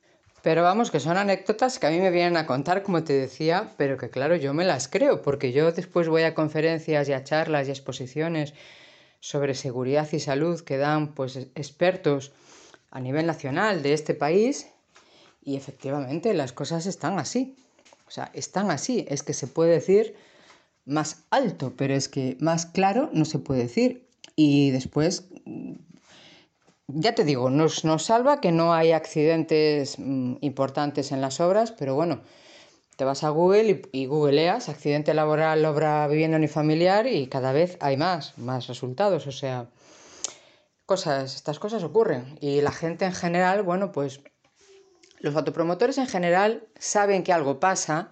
Pero 0.42 0.62
vamos, 0.62 0.90
que 0.90 1.00
son 1.00 1.16
anécdotas 1.16 1.78
que 1.78 1.86
a 1.86 1.90
mí 1.90 2.00
me 2.00 2.10
vienen 2.10 2.36
a 2.36 2.46
contar, 2.46 2.82
como 2.82 3.04
te 3.04 3.12
decía, 3.12 3.70
pero 3.76 3.96
que 3.98 4.10
claro, 4.10 4.36
yo 4.36 4.52
me 4.52 4.64
las 4.64 4.88
creo, 4.88 5.22
porque 5.22 5.52
yo 5.52 5.70
después 5.72 6.08
voy 6.08 6.22
a 6.22 6.34
conferencias 6.34 7.08
y 7.08 7.12
a 7.12 7.24
charlas 7.24 7.68
y 7.68 7.70
exposiciones 7.70 8.54
sobre 9.24 9.54
seguridad 9.54 10.06
y 10.12 10.20
salud 10.20 10.60
que 10.60 10.76
dan 10.76 11.14
pues 11.14 11.36
expertos 11.54 12.32
a 12.90 13.00
nivel 13.00 13.24
nacional 13.24 13.82
de 13.82 13.94
este 13.94 14.12
país 14.12 14.66
y 15.42 15.56
efectivamente 15.56 16.34
las 16.34 16.52
cosas 16.52 16.84
están 16.84 17.18
así. 17.18 17.56
O 18.06 18.10
sea, 18.10 18.30
están 18.34 18.70
así, 18.70 19.06
es 19.08 19.22
que 19.22 19.32
se 19.32 19.46
puede 19.46 19.72
decir 19.72 20.14
más 20.84 21.24
alto, 21.30 21.72
pero 21.74 21.94
es 21.94 22.10
que 22.10 22.36
más 22.38 22.66
claro 22.66 23.08
no 23.14 23.24
se 23.24 23.38
puede 23.38 23.62
decir. 23.62 24.06
Y 24.36 24.72
después, 24.72 25.24
ya 26.88 27.14
te 27.14 27.24
digo, 27.24 27.48
nos, 27.48 27.82
nos 27.86 28.02
salva 28.02 28.42
que 28.42 28.52
no 28.52 28.74
hay 28.74 28.92
accidentes 28.92 29.98
mm, 29.98 30.34
importantes 30.42 31.12
en 31.12 31.22
las 31.22 31.40
obras, 31.40 31.72
pero 31.72 31.94
bueno, 31.94 32.20
te 32.96 33.04
vas 33.04 33.24
a 33.24 33.30
Google 33.30 33.82
y, 33.92 34.06
googleas 34.06 34.68
accidente 34.68 35.14
laboral, 35.14 35.64
obra 35.64 36.06
vivienda 36.06 36.36
unifamiliar 36.36 37.06
y 37.06 37.26
cada 37.26 37.52
vez 37.52 37.76
hay 37.80 37.96
más, 37.96 38.38
más 38.38 38.68
resultados. 38.68 39.26
O 39.26 39.32
sea, 39.32 39.66
cosas, 40.86 41.34
estas 41.34 41.58
cosas 41.58 41.82
ocurren. 41.82 42.38
Y 42.40 42.60
la 42.60 42.72
gente 42.72 43.04
en 43.04 43.12
general, 43.12 43.62
bueno, 43.62 43.92
pues 43.92 44.20
los 45.18 45.34
autopromotores 45.34 45.98
en 45.98 46.06
general 46.06 46.66
saben 46.78 47.24
que 47.24 47.32
algo 47.32 47.58
pasa, 47.58 48.10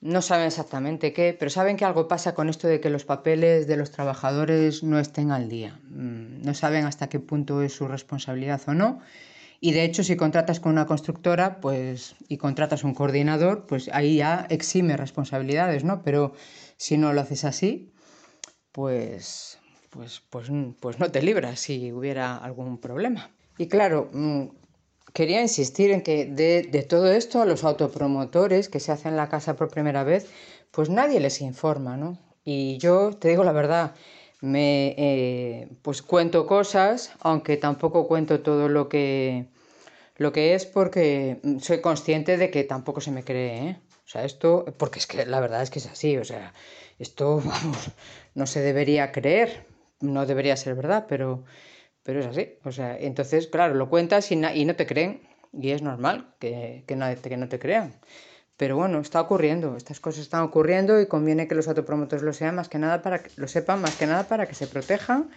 no 0.00 0.22
saben 0.22 0.46
exactamente 0.46 1.12
qué, 1.12 1.34
pero 1.36 1.50
saben 1.50 1.76
que 1.76 1.84
algo 1.84 2.06
pasa 2.08 2.34
con 2.34 2.48
esto 2.48 2.68
de 2.68 2.80
que 2.80 2.90
los 2.90 3.04
papeles 3.04 3.66
de 3.66 3.76
los 3.76 3.90
trabajadores 3.90 4.82
no 4.82 5.00
estén 5.00 5.32
al 5.32 5.48
día. 5.48 5.80
Mm, 5.88 6.42
no 6.42 6.54
saben 6.54 6.84
hasta 6.84 7.08
qué 7.08 7.18
punto 7.18 7.62
es 7.62 7.72
su 7.72 7.88
responsabilidad 7.88 8.60
o 8.66 8.74
no 8.74 9.00
y 9.64 9.72
de 9.72 9.82
hecho, 9.82 10.04
si 10.04 10.14
contratas 10.14 10.60
con 10.60 10.72
una 10.72 10.84
constructora 10.84 11.58
pues, 11.58 12.16
y 12.28 12.36
contratas 12.36 12.84
un 12.84 12.92
coordinador, 12.92 13.64
pues 13.64 13.88
ahí 13.94 14.16
ya 14.18 14.46
exime 14.50 14.94
responsabilidades, 14.98 15.84
¿no? 15.84 16.02
Pero 16.02 16.34
si 16.76 16.98
no 16.98 17.14
lo 17.14 17.22
haces 17.22 17.46
así, 17.46 17.90
pues, 18.72 19.58
pues, 19.88 20.22
pues, 20.28 20.50
pues 20.78 20.98
no 20.98 21.10
te 21.10 21.22
libras 21.22 21.60
si 21.60 21.92
hubiera 21.92 22.36
algún 22.36 22.76
problema. 22.76 23.30
Y 23.56 23.68
claro, 23.68 24.10
mm, 24.12 24.48
quería 25.14 25.40
insistir 25.40 25.92
en 25.92 26.02
que 26.02 26.26
de, 26.26 26.64
de 26.64 26.82
todo 26.82 27.10
esto 27.10 27.40
a 27.40 27.46
los 27.46 27.64
autopromotores 27.64 28.68
que 28.68 28.80
se 28.80 28.92
hacen 28.92 29.16
la 29.16 29.30
casa 29.30 29.56
por 29.56 29.70
primera 29.70 30.04
vez, 30.04 30.26
pues 30.72 30.90
nadie 30.90 31.20
les 31.20 31.40
informa, 31.40 31.96
¿no? 31.96 32.18
Y 32.44 32.76
yo 32.76 33.14
te 33.14 33.28
digo 33.28 33.44
la 33.44 33.52
verdad, 33.52 33.94
me 34.44 34.94
eh, 34.98 35.68
pues 35.82 36.02
cuento 36.02 36.46
cosas, 36.46 37.12
aunque 37.20 37.56
tampoco 37.56 38.06
cuento 38.06 38.40
todo 38.40 38.68
lo 38.68 38.88
que 38.90 39.46
lo 40.16 40.32
que 40.32 40.54
es 40.54 40.66
porque 40.66 41.40
soy 41.60 41.80
consciente 41.80 42.36
de 42.36 42.50
que 42.50 42.62
tampoco 42.64 43.00
se 43.00 43.10
me 43.10 43.24
cree, 43.24 43.68
¿eh? 43.70 43.76
O 44.04 44.08
sea, 44.08 44.24
esto, 44.24 44.66
porque 44.76 44.98
es 44.98 45.06
que 45.06 45.24
la 45.26 45.40
verdad 45.40 45.62
es 45.62 45.70
que 45.70 45.78
es 45.78 45.86
así, 45.86 46.18
o 46.18 46.24
sea, 46.24 46.52
esto, 46.98 47.40
vamos, 47.44 47.90
no 48.34 48.46
se 48.46 48.60
debería 48.60 49.12
creer, 49.12 49.66
no 50.00 50.26
debería 50.26 50.56
ser 50.56 50.74
verdad, 50.74 51.06
pero, 51.08 51.44
pero 52.02 52.20
es 52.20 52.26
así. 52.26 52.58
O 52.64 52.72
sea, 52.72 52.96
entonces, 52.98 53.46
claro, 53.46 53.74
lo 53.74 53.88
cuentas 53.88 54.30
y, 54.30 54.34
y 54.34 54.64
no 54.66 54.76
te 54.76 54.86
creen, 54.86 55.22
y 55.52 55.70
es 55.70 55.82
normal 55.82 56.34
que, 56.38 56.84
que, 56.86 56.96
no, 56.96 57.06
que 57.20 57.36
no 57.36 57.48
te 57.48 57.58
crean. 57.58 57.94
Pero 58.56 58.76
bueno, 58.76 59.00
está 59.00 59.20
ocurriendo, 59.20 59.76
estas 59.76 59.98
cosas 59.98 60.22
están 60.22 60.42
ocurriendo 60.42 61.00
y 61.00 61.06
conviene 61.06 61.48
que 61.48 61.56
los 61.56 61.66
autopromotores 61.66 62.22
lo 62.22 62.32
sean 62.32 62.54
más 62.54 62.68
que 62.68 62.78
nada 62.78 63.02
para 63.02 63.22
que 63.22 63.30
lo 63.36 63.48
sepan 63.48 63.80
más 63.80 63.96
que 63.96 64.06
nada 64.06 64.28
para 64.28 64.46
que 64.46 64.54
se 64.54 64.68
protejan 64.68 65.30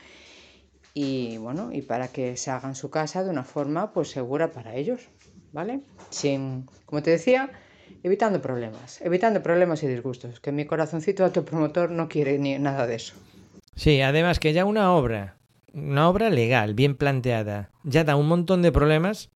y 0.93 1.38
bueno, 1.38 1.70
y 1.72 1.82
para 1.82 2.07
que 2.07 2.38
se 2.38 2.51
hagan 2.51 2.76
su 2.76 2.89
casa 2.89 3.24
de 3.24 3.30
una 3.30 3.43
forma 3.43 3.91
pues 3.91 4.09
segura 4.09 4.51
para 4.51 4.76
ellos, 4.76 5.09
¿vale? 5.51 5.82
Sin, 6.09 6.68
como 6.86 7.01
te 7.01 7.11
decía, 7.11 7.51
evitando 8.03 8.41
problemas, 8.41 9.01
evitando 9.01 9.41
problemas 9.41 9.84
y 9.84 9.88
disgustos, 9.88 10.39
que 10.39 10.51
mi 10.51 10.65
corazoncito 10.65 11.24
autopromotor 11.24 11.91
no 11.91 12.07
quiere 12.09 12.38
ni 12.38 12.57
nada 12.57 12.88
de 12.88 12.95
eso. 12.95 13.13
Sí, 13.76 14.01
además 14.01 14.39
que 14.39 14.53
ya 14.53 14.65
una 14.65 14.91
obra, 14.93 15.38
una 15.74 16.09
obra 16.09 16.30
legal, 16.30 16.74
bien 16.74 16.95
planteada, 16.95 17.70
ya 17.84 18.03
da 18.03 18.15
un 18.15 18.28
montón 18.28 18.61
de 18.61 18.72
problemas 18.72 19.30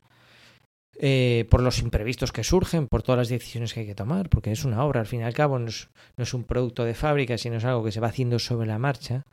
eh, 1.03 1.47
por 1.49 1.63
los 1.63 1.79
imprevistos 1.79 2.31
que 2.31 2.43
surgen, 2.43 2.87
por 2.87 3.01
todas 3.01 3.17
las 3.17 3.29
decisiones 3.29 3.73
que 3.73 3.79
hay 3.79 3.85
que 3.87 3.95
tomar, 3.95 4.29
porque 4.29 4.51
es 4.51 4.65
una 4.65 4.85
obra, 4.85 4.99
al 4.99 5.07
fin 5.07 5.21
y 5.21 5.23
al 5.23 5.33
cabo, 5.33 5.57
no 5.57 5.67
es, 5.67 6.33
un 6.35 6.43
producto 6.43 6.85
de 6.85 6.93
fábrica, 6.93 7.39
sino 7.39 7.55
es 7.55 7.65
algo 7.65 7.83
que 7.83 7.91
se 7.91 7.99
va 7.99 8.09
haciendo 8.09 8.37
sobre 8.37 8.67
la 8.67 8.77
marcha 8.77 9.25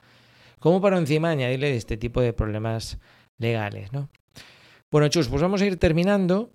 como 0.60 0.80
para 0.80 0.96
encima 0.96 1.28
añadirle 1.28 1.76
este 1.76 1.98
tipo 1.98 2.22
de 2.22 2.32
problemas 2.32 2.96
legales, 3.36 3.92
¿no? 3.92 4.08
Bueno, 4.90 5.08
Chus, 5.08 5.28
pues 5.28 5.42
vamos 5.42 5.60
a 5.60 5.66
ir 5.66 5.76
terminando. 5.76 6.50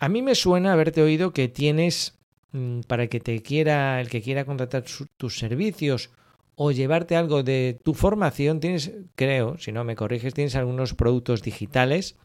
A 0.00 0.08
mí 0.08 0.20
me 0.20 0.34
suena 0.34 0.72
haberte 0.72 1.00
oído 1.00 1.32
que 1.32 1.46
tienes, 1.46 2.18
mm, 2.50 2.80
para 2.88 3.06
que 3.06 3.20
te 3.20 3.40
quiera, 3.42 4.00
el 4.00 4.08
que 4.08 4.20
quiera 4.20 4.44
contratar 4.44 4.82
tus 5.16 5.38
servicios 5.38 6.10
o 6.56 6.72
llevarte 6.72 7.14
algo 7.14 7.44
de 7.44 7.78
tu 7.84 7.94
formación, 7.94 8.58
tienes, 8.58 8.90
creo, 9.14 9.58
si 9.58 9.70
no 9.70 9.84
me 9.84 9.94
corriges, 9.94 10.34
tienes 10.34 10.56
algunos 10.56 10.94
productos 10.94 11.40
digitales 11.40 12.16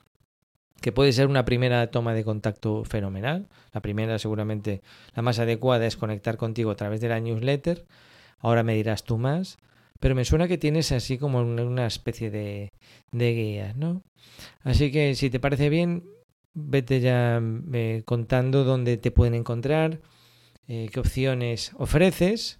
que 0.81 0.91
puede 0.91 1.13
ser 1.13 1.27
una 1.27 1.45
primera 1.45 1.89
toma 1.91 2.13
de 2.13 2.23
contacto 2.23 2.83
fenomenal. 2.85 3.47
La 3.73 3.81
primera, 3.81 4.19
seguramente, 4.19 4.81
la 5.13 5.21
más 5.21 5.39
adecuada 5.39 5.85
es 5.85 5.97
conectar 5.97 6.37
contigo 6.37 6.71
a 6.71 6.75
través 6.75 7.01
de 7.01 7.09
la 7.09 7.19
newsletter. 7.19 7.85
Ahora 8.39 8.63
me 8.63 8.75
dirás 8.75 9.03
tú 9.03 9.17
más 9.17 9.57
pero 9.99 10.15
me 10.15 10.25
suena 10.25 10.47
que 10.47 10.57
tienes 10.57 10.91
así 10.91 11.17
como 11.17 11.39
una 11.39 11.87
especie 11.87 12.29
de, 12.29 12.73
de 13.11 13.33
guía, 13.33 13.73
¿no? 13.75 14.03
Así 14.63 14.91
que 14.91 15.15
si 15.15 15.29
te 15.29 15.39
parece 15.39 15.69
bien, 15.69 16.03
vete 16.53 16.99
ya 16.99 17.41
eh, 17.73 18.03
contando 18.05 18.63
dónde 18.63 18.97
te 18.97 19.11
pueden 19.11 19.35
encontrar, 19.35 20.01
eh, 20.67 20.89
qué 20.91 20.99
opciones 20.99 21.71
ofreces 21.77 22.59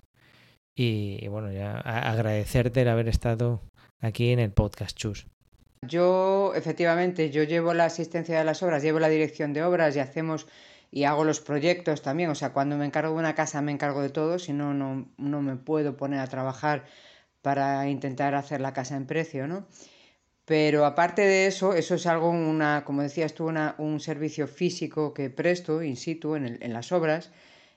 y, 0.76 1.28
bueno, 1.28 1.52
ya 1.52 1.78
agradecerte 1.80 2.82
el 2.82 2.90
haber 2.90 3.08
estado 3.08 3.62
aquí 4.00 4.32
en 4.32 4.40
el 4.40 4.52
podcast 4.52 4.98
Chus. 4.98 5.28
Yo, 5.88 6.54
efectivamente, 6.56 7.32
yo 7.32 7.44
llevo 7.44 7.74
la 7.74 7.86
asistencia 7.86 8.38
de 8.38 8.44
las 8.44 8.64
obras, 8.64 8.84
llevo 8.84 9.00
la 9.00 9.10
dirección 9.10 9.54
de 9.54 9.64
obras 9.64 9.96
y 9.96 10.00
hacemos 10.00 10.48
y 10.92 11.04
hago 11.04 11.24
los 11.24 11.42
proyectos 11.42 12.02
también. 12.02 12.30
O 12.30 12.36
sea, 12.36 12.54
cuando 12.54 12.78
me 12.78 12.86
encargo 12.86 13.14
de 13.14 13.20
una 13.20 13.36
casa 13.36 13.62
me 13.62 13.72
encargo 13.72 14.02
de 14.02 14.10
todo, 14.10 14.40
si 14.40 14.54
no, 14.54 14.74
no, 14.74 15.42
me 15.42 15.56
puedo 15.58 15.98
poner 15.98 16.20
a 16.20 16.28
trabajar 16.28 16.86
para 17.42 17.90
intentar 17.90 18.36
hacer 18.36 18.62
la 18.62 18.74
casa 18.74 18.96
en 18.96 19.06
precio, 19.06 19.48
¿no? 19.48 19.68
Pero 20.46 20.86
aparte 20.86 21.24
de 21.24 21.48
eso, 21.48 21.74
eso 21.74 21.96
es 21.96 22.06
algo, 22.06 22.30
una, 22.30 22.84
como 22.86 23.02
decías 23.02 23.34
tú, 23.34 23.48
una, 23.48 23.76
un 23.78 24.00
servicio 24.00 24.48
físico 24.48 25.14
que 25.14 25.30
presto 25.30 25.82
in 25.84 25.98
situ 25.98 26.36
en, 26.36 26.58
en 26.62 26.74
las 26.74 26.92
obras 26.92 27.32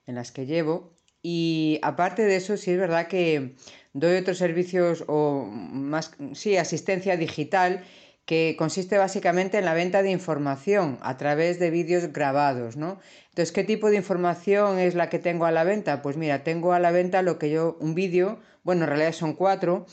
en 0.07 0.15
las 0.15 0.33
que 0.33 0.47
llevo. 0.47 0.93
Y 1.23 1.81
aparte 1.83 2.23
de 2.23 2.37
eso, 2.37 2.57
sí 2.57 2.71
es 2.73 2.79
verdad 2.79 3.09
que 3.09 3.57
doy 3.93 4.17
otros 4.17 4.39
servicios 4.39 5.05
o 5.07 5.45
más, 5.47 6.13
sí, 6.35 6.57
asistencia 6.57 7.17
digital 7.17 7.85
que 8.29 8.57
consiste 8.59 8.99
básicamente 8.99 9.57
en 9.57 9.65
la 9.65 9.73
venta 9.73 10.03
de 10.03 10.11
información 10.11 10.99
a 11.01 11.17
través 11.17 11.59
de 11.59 11.71
vídeos 11.71 12.13
grabados, 12.13 12.77
¿no? 12.77 13.01
Entonces, 13.31 13.53
¿qué 13.53 13.65
tipo 13.65 13.89
de 13.89 13.97
información 13.97 14.79
es 14.79 14.95
la 14.95 15.09
que 15.09 15.19
tengo 15.19 15.47
a 15.47 15.51
la 15.51 15.65
venta? 15.65 16.03
Pues 16.03 16.19
mira, 16.19 16.45
tengo 16.45 16.75
a 16.75 16.79
la 16.79 16.91
venta 16.91 17.23
lo 17.23 17.39
que 17.39 17.49
yo, 17.49 17.79
un 17.81 17.95
vídeo, 17.95 18.39
bueno, 18.65 18.83
en 18.83 18.89
realidad 18.89 19.13
son 19.13 19.33
cuatro, 19.33 19.87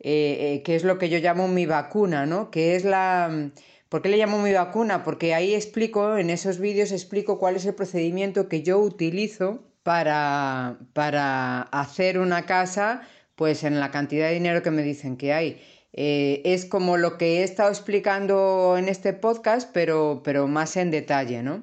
eh, 0.00 0.54
eh, 0.54 0.62
que 0.62 0.76
es 0.76 0.84
lo 0.84 0.96
que 0.96 1.10
yo 1.10 1.18
llamo 1.18 1.46
mi 1.46 1.66
vacuna, 1.66 2.24
¿no? 2.24 2.50
Que 2.50 2.74
es 2.74 2.84
la... 2.84 3.50
¿Por 3.90 4.00
qué 4.00 4.08
le 4.08 4.16
llamo 4.16 4.38
mi 4.38 4.52
vacuna? 4.52 5.04
Porque 5.04 5.34
ahí 5.34 5.54
explico, 5.54 6.16
en 6.16 6.30
esos 6.30 6.58
vídeos 6.58 6.90
explico 6.90 7.38
cuál 7.38 7.56
es 7.56 7.66
el 7.66 7.74
procedimiento 7.74 8.48
que 8.48 8.62
yo 8.62 8.78
utilizo 8.78 9.62
para, 9.82 10.78
para 10.94 11.62
hacer 11.62 12.18
una 12.18 12.46
casa, 12.46 13.02
pues 13.36 13.64
en 13.64 13.80
la 13.80 13.90
cantidad 13.90 14.28
de 14.28 14.34
dinero 14.34 14.62
que 14.62 14.70
me 14.70 14.82
dicen 14.82 15.16
que 15.16 15.32
hay. 15.32 15.60
Eh, 15.92 16.42
es 16.44 16.66
como 16.66 16.96
lo 16.96 17.18
que 17.18 17.40
he 17.40 17.42
estado 17.44 17.70
explicando 17.70 18.76
en 18.76 18.88
este 18.88 19.12
podcast, 19.12 19.70
pero, 19.72 20.22
pero 20.24 20.48
más 20.48 20.76
en 20.76 20.90
detalle, 20.90 21.42
¿no? 21.42 21.62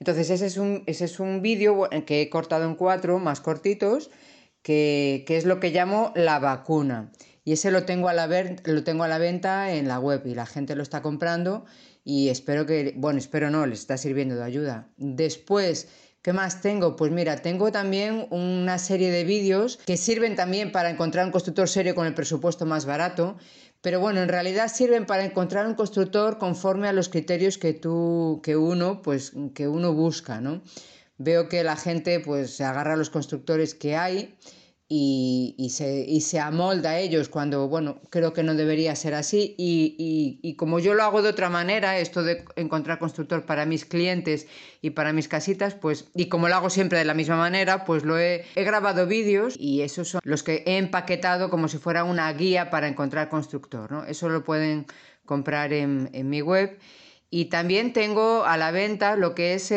Entonces 0.00 0.30
ese 0.30 0.46
es 0.46 0.56
un, 0.56 0.82
ese 0.86 1.04
es 1.04 1.20
un 1.20 1.42
vídeo 1.42 1.88
que 2.06 2.22
he 2.22 2.30
cortado 2.30 2.64
en 2.64 2.74
cuatro, 2.74 3.18
más 3.18 3.40
cortitos, 3.40 4.10
que, 4.62 5.24
es 5.28 5.44
lo 5.44 5.60
que 5.60 5.70
llamo 5.70 6.12
la 6.14 6.38
vacuna. 6.38 7.12
Y 7.44 7.52
ese 7.52 7.70
lo 7.70 7.84
tengo, 7.84 8.08
a 8.08 8.14
la 8.14 8.26
ver, 8.26 8.62
lo 8.64 8.84
tengo 8.84 9.04
a 9.04 9.08
la 9.08 9.18
venta 9.18 9.72
en 9.74 9.88
la 9.88 9.98
web 9.98 10.22
y 10.26 10.34
la 10.34 10.46
gente 10.46 10.74
lo 10.76 10.82
está 10.82 11.02
comprando 11.02 11.64
y 12.04 12.28
espero 12.28 12.66
que, 12.66 12.94
bueno, 12.96 13.18
espero 13.18 13.50
no, 13.50 13.66
les 13.66 13.80
está 13.80 13.96
sirviendo 13.96 14.36
de 14.36 14.44
ayuda. 14.44 14.88
Después, 14.96 15.88
¿Qué 16.22 16.34
más 16.34 16.60
tengo? 16.60 16.96
Pues 16.96 17.10
mira, 17.10 17.36
tengo 17.36 17.72
también 17.72 18.26
una 18.28 18.76
serie 18.78 19.10
de 19.10 19.24
vídeos 19.24 19.78
que 19.86 19.96
sirven 19.96 20.36
también 20.36 20.70
para 20.70 20.90
encontrar 20.90 21.24
un 21.24 21.32
constructor 21.32 21.66
serio 21.66 21.94
con 21.94 22.06
el 22.06 22.12
presupuesto 22.12 22.66
más 22.66 22.84
barato, 22.84 23.38
pero 23.80 24.00
bueno, 24.00 24.20
en 24.20 24.28
realidad 24.28 24.68
sirven 24.68 25.06
para 25.06 25.24
encontrar 25.24 25.66
un 25.66 25.74
constructor 25.74 26.36
conforme 26.36 26.88
a 26.88 26.92
los 26.92 27.08
criterios 27.08 27.56
que 27.56 27.72
tú, 27.72 28.40
que 28.42 28.58
uno, 28.58 29.00
pues, 29.00 29.32
que 29.54 29.66
uno 29.66 29.94
busca, 29.94 30.42
¿no? 30.42 30.60
Veo 31.16 31.48
que 31.48 31.64
la 31.64 31.76
gente 31.76 32.20
pues 32.20 32.54
se 32.54 32.64
agarra 32.64 32.92
a 32.92 32.96
los 32.96 33.08
constructores 33.08 33.74
que 33.74 33.96
hay 33.96 34.36
y, 34.92 35.70
se, 35.70 36.00
y, 36.00 36.20
se, 36.20 36.40
amolda 36.40 36.90
a 36.90 36.98
ellos 36.98 37.28
cuando, 37.28 37.68
bueno, 37.68 38.00
creo 38.10 38.32
que 38.32 38.42
no 38.42 38.56
debería 38.56 38.96
ser 38.96 39.14
así. 39.14 39.54
Y, 39.56 40.40
y, 40.42 40.54
como 40.56 40.80
yo 40.80 40.94
lo 40.94 41.04
hago 41.04 41.22
de 41.22 41.28
otra 41.28 41.48
manera, 41.48 41.96
esto 41.98 42.24
de 42.24 42.44
encontrar 42.56 42.98
constructor 42.98 43.46
para 43.46 43.66
mis 43.66 43.84
clientes 43.84 44.48
y 44.82 44.90
para 44.90 45.12
mis 45.12 45.28
casitas, 45.28 45.74
pues, 45.74 46.10
y 46.16 46.26
como 46.26 46.48
lo 46.48 46.56
hago 46.56 46.70
siempre 46.70 46.98
de 46.98 47.04
la 47.04 47.14
misma 47.14 47.36
manera, 47.36 47.84
pues 47.84 48.04
lo 48.04 48.18
he, 48.18 48.44
he 48.56 48.64
grabado 48.64 49.06
vídeos 49.06 49.54
y 49.56 49.82
esos 49.82 50.08
son 50.08 50.20
los 50.24 50.42
que 50.42 50.64
he 50.66 50.78
empaquetado 50.78 51.50
como 51.50 51.68
si 51.68 51.78
fuera 51.78 52.02
una 52.02 52.32
guía 52.32 52.68
para 52.68 52.88
encontrar 52.88 53.28
constructor, 53.28 53.92
¿no? 53.92 54.04
Eso 54.06 54.28
lo 54.28 54.42
pueden 54.42 54.86
comprar 55.24 55.72
en, 55.72 56.10
en 56.14 56.28
mi 56.28 56.42
web. 56.42 56.76
Y 57.32 57.44
también 57.44 57.92
tengo 57.92 58.44
a 58.44 58.56
la 58.56 58.72
venta 58.72 59.14
lo 59.14 59.36
que 59.36 59.54
es 59.54 59.72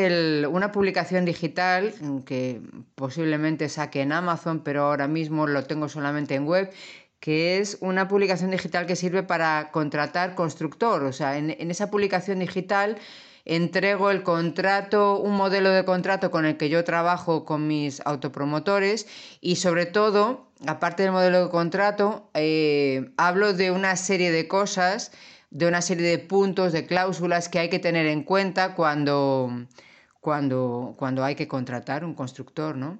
una 0.49 0.71
publicación 0.71 1.23
digital 1.23 1.93
que 2.25 2.61
posiblemente 2.95 3.69
saque 3.69 4.01
en 4.01 4.11
Amazon, 4.11 4.61
pero 4.63 4.85
ahora 4.85 5.07
mismo 5.07 5.45
lo 5.45 5.63
tengo 5.63 5.87
solamente 5.87 6.33
en 6.33 6.47
web, 6.47 6.71
que 7.19 7.59
es 7.59 7.77
una 7.79 8.07
publicación 8.07 8.49
digital 8.49 8.87
que 8.87 8.95
sirve 8.95 9.21
para 9.21 9.69
contratar 9.71 10.33
constructor. 10.33 11.03
O 11.03 11.13
sea, 11.13 11.37
en, 11.37 11.51
en 11.51 11.69
esa 11.69 11.91
publicación 11.91 12.39
digital 12.39 12.97
entrego 13.45 14.09
el 14.09 14.23
contrato, 14.23 15.19
un 15.19 15.35
modelo 15.35 15.69
de 15.69 15.85
contrato 15.85 16.31
con 16.31 16.45
el 16.45 16.57
que 16.57 16.69
yo 16.69 16.83
trabajo 16.83 17.45
con 17.45 17.67
mis 17.67 18.01
autopromotores 18.05 19.07
y 19.41 19.57
sobre 19.57 19.85
todo, 19.85 20.47
aparte 20.65 21.03
del 21.03 21.11
modelo 21.11 21.45
de 21.45 21.49
contrato, 21.51 22.29
eh, 22.33 23.11
hablo 23.17 23.53
de 23.53 23.71
una 23.71 23.95
serie 23.95 24.31
de 24.31 24.47
cosas 24.47 25.11
de 25.53 25.67
una 25.67 25.81
serie 25.81 26.09
de 26.09 26.17
puntos, 26.17 26.73
de 26.73 26.87
cláusulas 26.87 27.47
que 27.47 27.59
hay 27.59 27.69
que 27.69 27.77
tener 27.77 28.07
en 28.07 28.23
cuenta 28.23 28.73
cuando, 28.73 29.67
cuando, 30.19 30.95
cuando 30.97 31.23
hay 31.23 31.35
que 31.35 31.47
contratar 31.47 32.03
un 32.03 32.15
constructor, 32.15 32.75
¿no? 32.75 32.97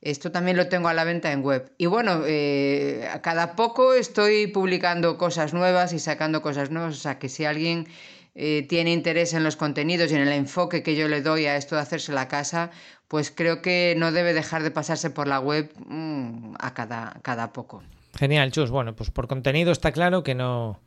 Esto 0.00 0.32
también 0.32 0.56
lo 0.56 0.66
tengo 0.66 0.88
a 0.88 0.94
la 0.94 1.04
venta 1.04 1.30
en 1.30 1.42
web. 1.44 1.72
Y 1.78 1.86
bueno, 1.86 2.22
eh, 2.26 3.08
cada 3.22 3.54
poco 3.54 3.94
estoy 3.94 4.48
publicando 4.48 5.16
cosas 5.16 5.54
nuevas 5.54 5.92
y 5.92 6.00
sacando 6.00 6.42
cosas 6.42 6.72
nuevas. 6.72 6.96
O 6.96 7.00
sea 7.00 7.20
que 7.20 7.28
si 7.28 7.44
alguien 7.44 7.86
eh, 8.34 8.66
tiene 8.68 8.92
interés 8.92 9.32
en 9.32 9.44
los 9.44 9.54
contenidos 9.54 10.10
y 10.10 10.16
en 10.16 10.22
el 10.22 10.32
enfoque 10.32 10.82
que 10.82 10.96
yo 10.96 11.06
le 11.06 11.22
doy 11.22 11.46
a 11.46 11.56
esto 11.56 11.76
de 11.76 11.82
hacerse 11.82 12.12
la 12.12 12.26
casa, 12.26 12.72
pues 13.06 13.30
creo 13.30 13.62
que 13.62 13.94
no 13.96 14.10
debe 14.10 14.34
dejar 14.34 14.64
de 14.64 14.72
pasarse 14.72 15.10
por 15.10 15.28
la 15.28 15.38
web 15.38 15.72
mm, 15.86 16.54
a 16.58 16.74
cada, 16.74 17.20
cada 17.22 17.52
poco. 17.52 17.84
Genial, 18.18 18.50
Chus. 18.50 18.70
Bueno, 18.70 18.96
pues 18.96 19.12
por 19.12 19.28
contenido 19.28 19.70
está 19.70 19.92
claro 19.92 20.24
que 20.24 20.34
no, 20.34 20.80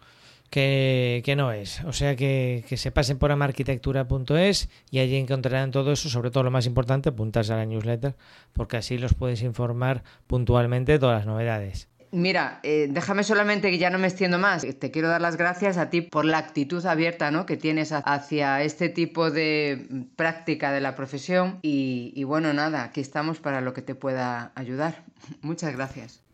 que, 0.56 1.34
no 1.36 1.51
es. 1.51 1.84
O 1.84 1.91
sea 1.91 2.16
que, 2.16 2.64
se 2.78 2.91
pasen 2.91 3.18
por 3.18 3.32
amarquitectura.es 3.32 4.70
y 4.89 4.99
allí 4.99 5.18
encontrarán 5.18 5.72
todo 5.72 5.91
eso, 5.91 6.10
sobre 6.10 6.32
todo 6.32 6.43
lo 6.43 6.51
más 6.51 6.66
importante, 6.66 7.10
apuntarse 7.10 7.51
a 7.51 7.58
la 7.58 7.66
newsletter, 7.66 8.16
porque 8.53 8.78
así 8.78 8.97
los 8.97 9.14
puedes 9.14 9.41
informar 9.41 10.03
puntualmente 10.28 10.93
de 10.93 10.99
todas 10.99 11.18
las 11.20 11.26
novedades. 11.26 11.89
Mira, 12.12 12.62
eh, 12.64 12.88
déjame 12.89 13.24
solamente 13.24 13.70
que 13.70 13.78
ya 13.78 13.89
no 13.89 13.97
me 13.97 14.08
extiendo 14.08 14.39
más. 14.39 14.66
Te 14.80 14.91
quiero 14.91 15.10
dar 15.10 15.20
las 15.20 15.36
gracias 15.36 15.76
a 15.76 15.89
ti 15.89 15.99
por 15.99 16.24
la 16.24 16.38
actitud 16.38 16.86
abierta 16.86 17.30
¿no? 17.32 17.45
que 17.45 17.58
tienes 17.58 17.91
hacia 17.91 18.62
este 18.62 18.88
tipo 18.88 19.32
de 19.32 20.06
práctica 20.16 20.72
de 20.72 20.80
la 20.80 20.95
profesión. 20.95 21.60
y 21.62 22.24
bueno, 22.24 22.53
nada, 22.53 22.84
aquí 22.84 23.01
estamos 23.01 23.41
para 23.41 23.60
lo 23.60 23.74
que 23.74 23.82
te 23.82 23.95
pueda 23.95 24.53
ayudar. 24.56 25.03
Muchas 25.41 25.76
gracias. 25.76 26.25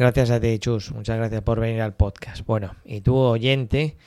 Gracias 0.00 0.30
a 0.30 0.40
ti, 0.40 0.58
Chus. 0.58 0.92
Muchas 0.92 1.18
gracias 1.18 1.42
por 1.42 1.60
venir 1.60 1.82
al 1.82 1.92
podcast. 1.92 2.46
Bueno, 2.46 2.74
y 2.86 3.02
tú, 3.02 3.16
oyente, 3.16 3.98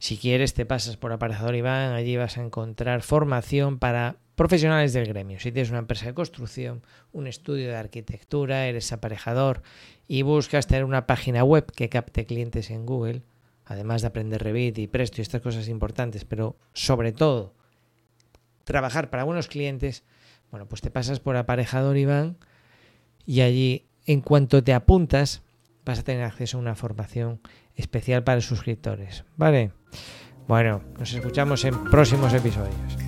si 0.00 0.16
quieres, 0.16 0.54
te 0.54 0.66
pasas 0.66 0.96
por 0.96 1.12
Aparejador 1.12 1.54
Iván. 1.54 1.92
Allí 1.92 2.16
vas 2.16 2.36
a 2.36 2.42
encontrar 2.42 3.02
formación 3.02 3.78
para 3.78 4.16
profesionales 4.34 4.92
del 4.92 5.06
gremio. 5.06 5.38
Si 5.38 5.52
tienes 5.52 5.70
una 5.70 5.78
empresa 5.78 6.06
de 6.06 6.14
construcción, 6.14 6.82
un 7.12 7.28
estudio 7.28 7.68
de 7.68 7.76
arquitectura, 7.76 8.66
eres 8.66 8.90
aparejador 8.92 9.62
y 10.08 10.22
buscas 10.22 10.66
tener 10.66 10.82
una 10.82 11.06
página 11.06 11.44
web 11.44 11.70
que 11.70 11.88
capte 11.88 12.26
clientes 12.26 12.72
en 12.72 12.84
Google, 12.84 13.22
además 13.66 14.00
de 14.02 14.08
aprender 14.08 14.42
Revit 14.42 14.76
y 14.78 14.88
Presto 14.88 15.20
y 15.20 15.22
estas 15.22 15.42
cosas 15.42 15.68
importantes, 15.68 16.24
pero 16.24 16.56
sobre 16.72 17.12
todo 17.12 17.54
trabajar 18.64 19.10
para 19.10 19.22
buenos 19.22 19.46
clientes, 19.46 20.02
bueno, 20.50 20.66
pues 20.66 20.80
te 20.80 20.90
pasas 20.90 21.20
por 21.20 21.36
Aparejador 21.36 21.96
Iván 21.96 22.36
y 23.24 23.42
allí 23.42 23.86
en 24.06 24.20
cuanto 24.20 24.62
te 24.62 24.72
apuntas, 24.72 25.42
vas 25.84 26.00
a 26.00 26.02
tener 26.02 26.24
acceso 26.24 26.56
a 26.56 26.60
una 26.60 26.74
formación 26.74 27.40
especial 27.74 28.24
para 28.24 28.40
suscriptores. 28.40 29.24
¿Vale? 29.36 29.72
Bueno, 30.48 30.82
nos 30.98 31.12
escuchamos 31.12 31.64
en 31.64 31.84
próximos 31.84 32.32
episodios. 32.32 33.05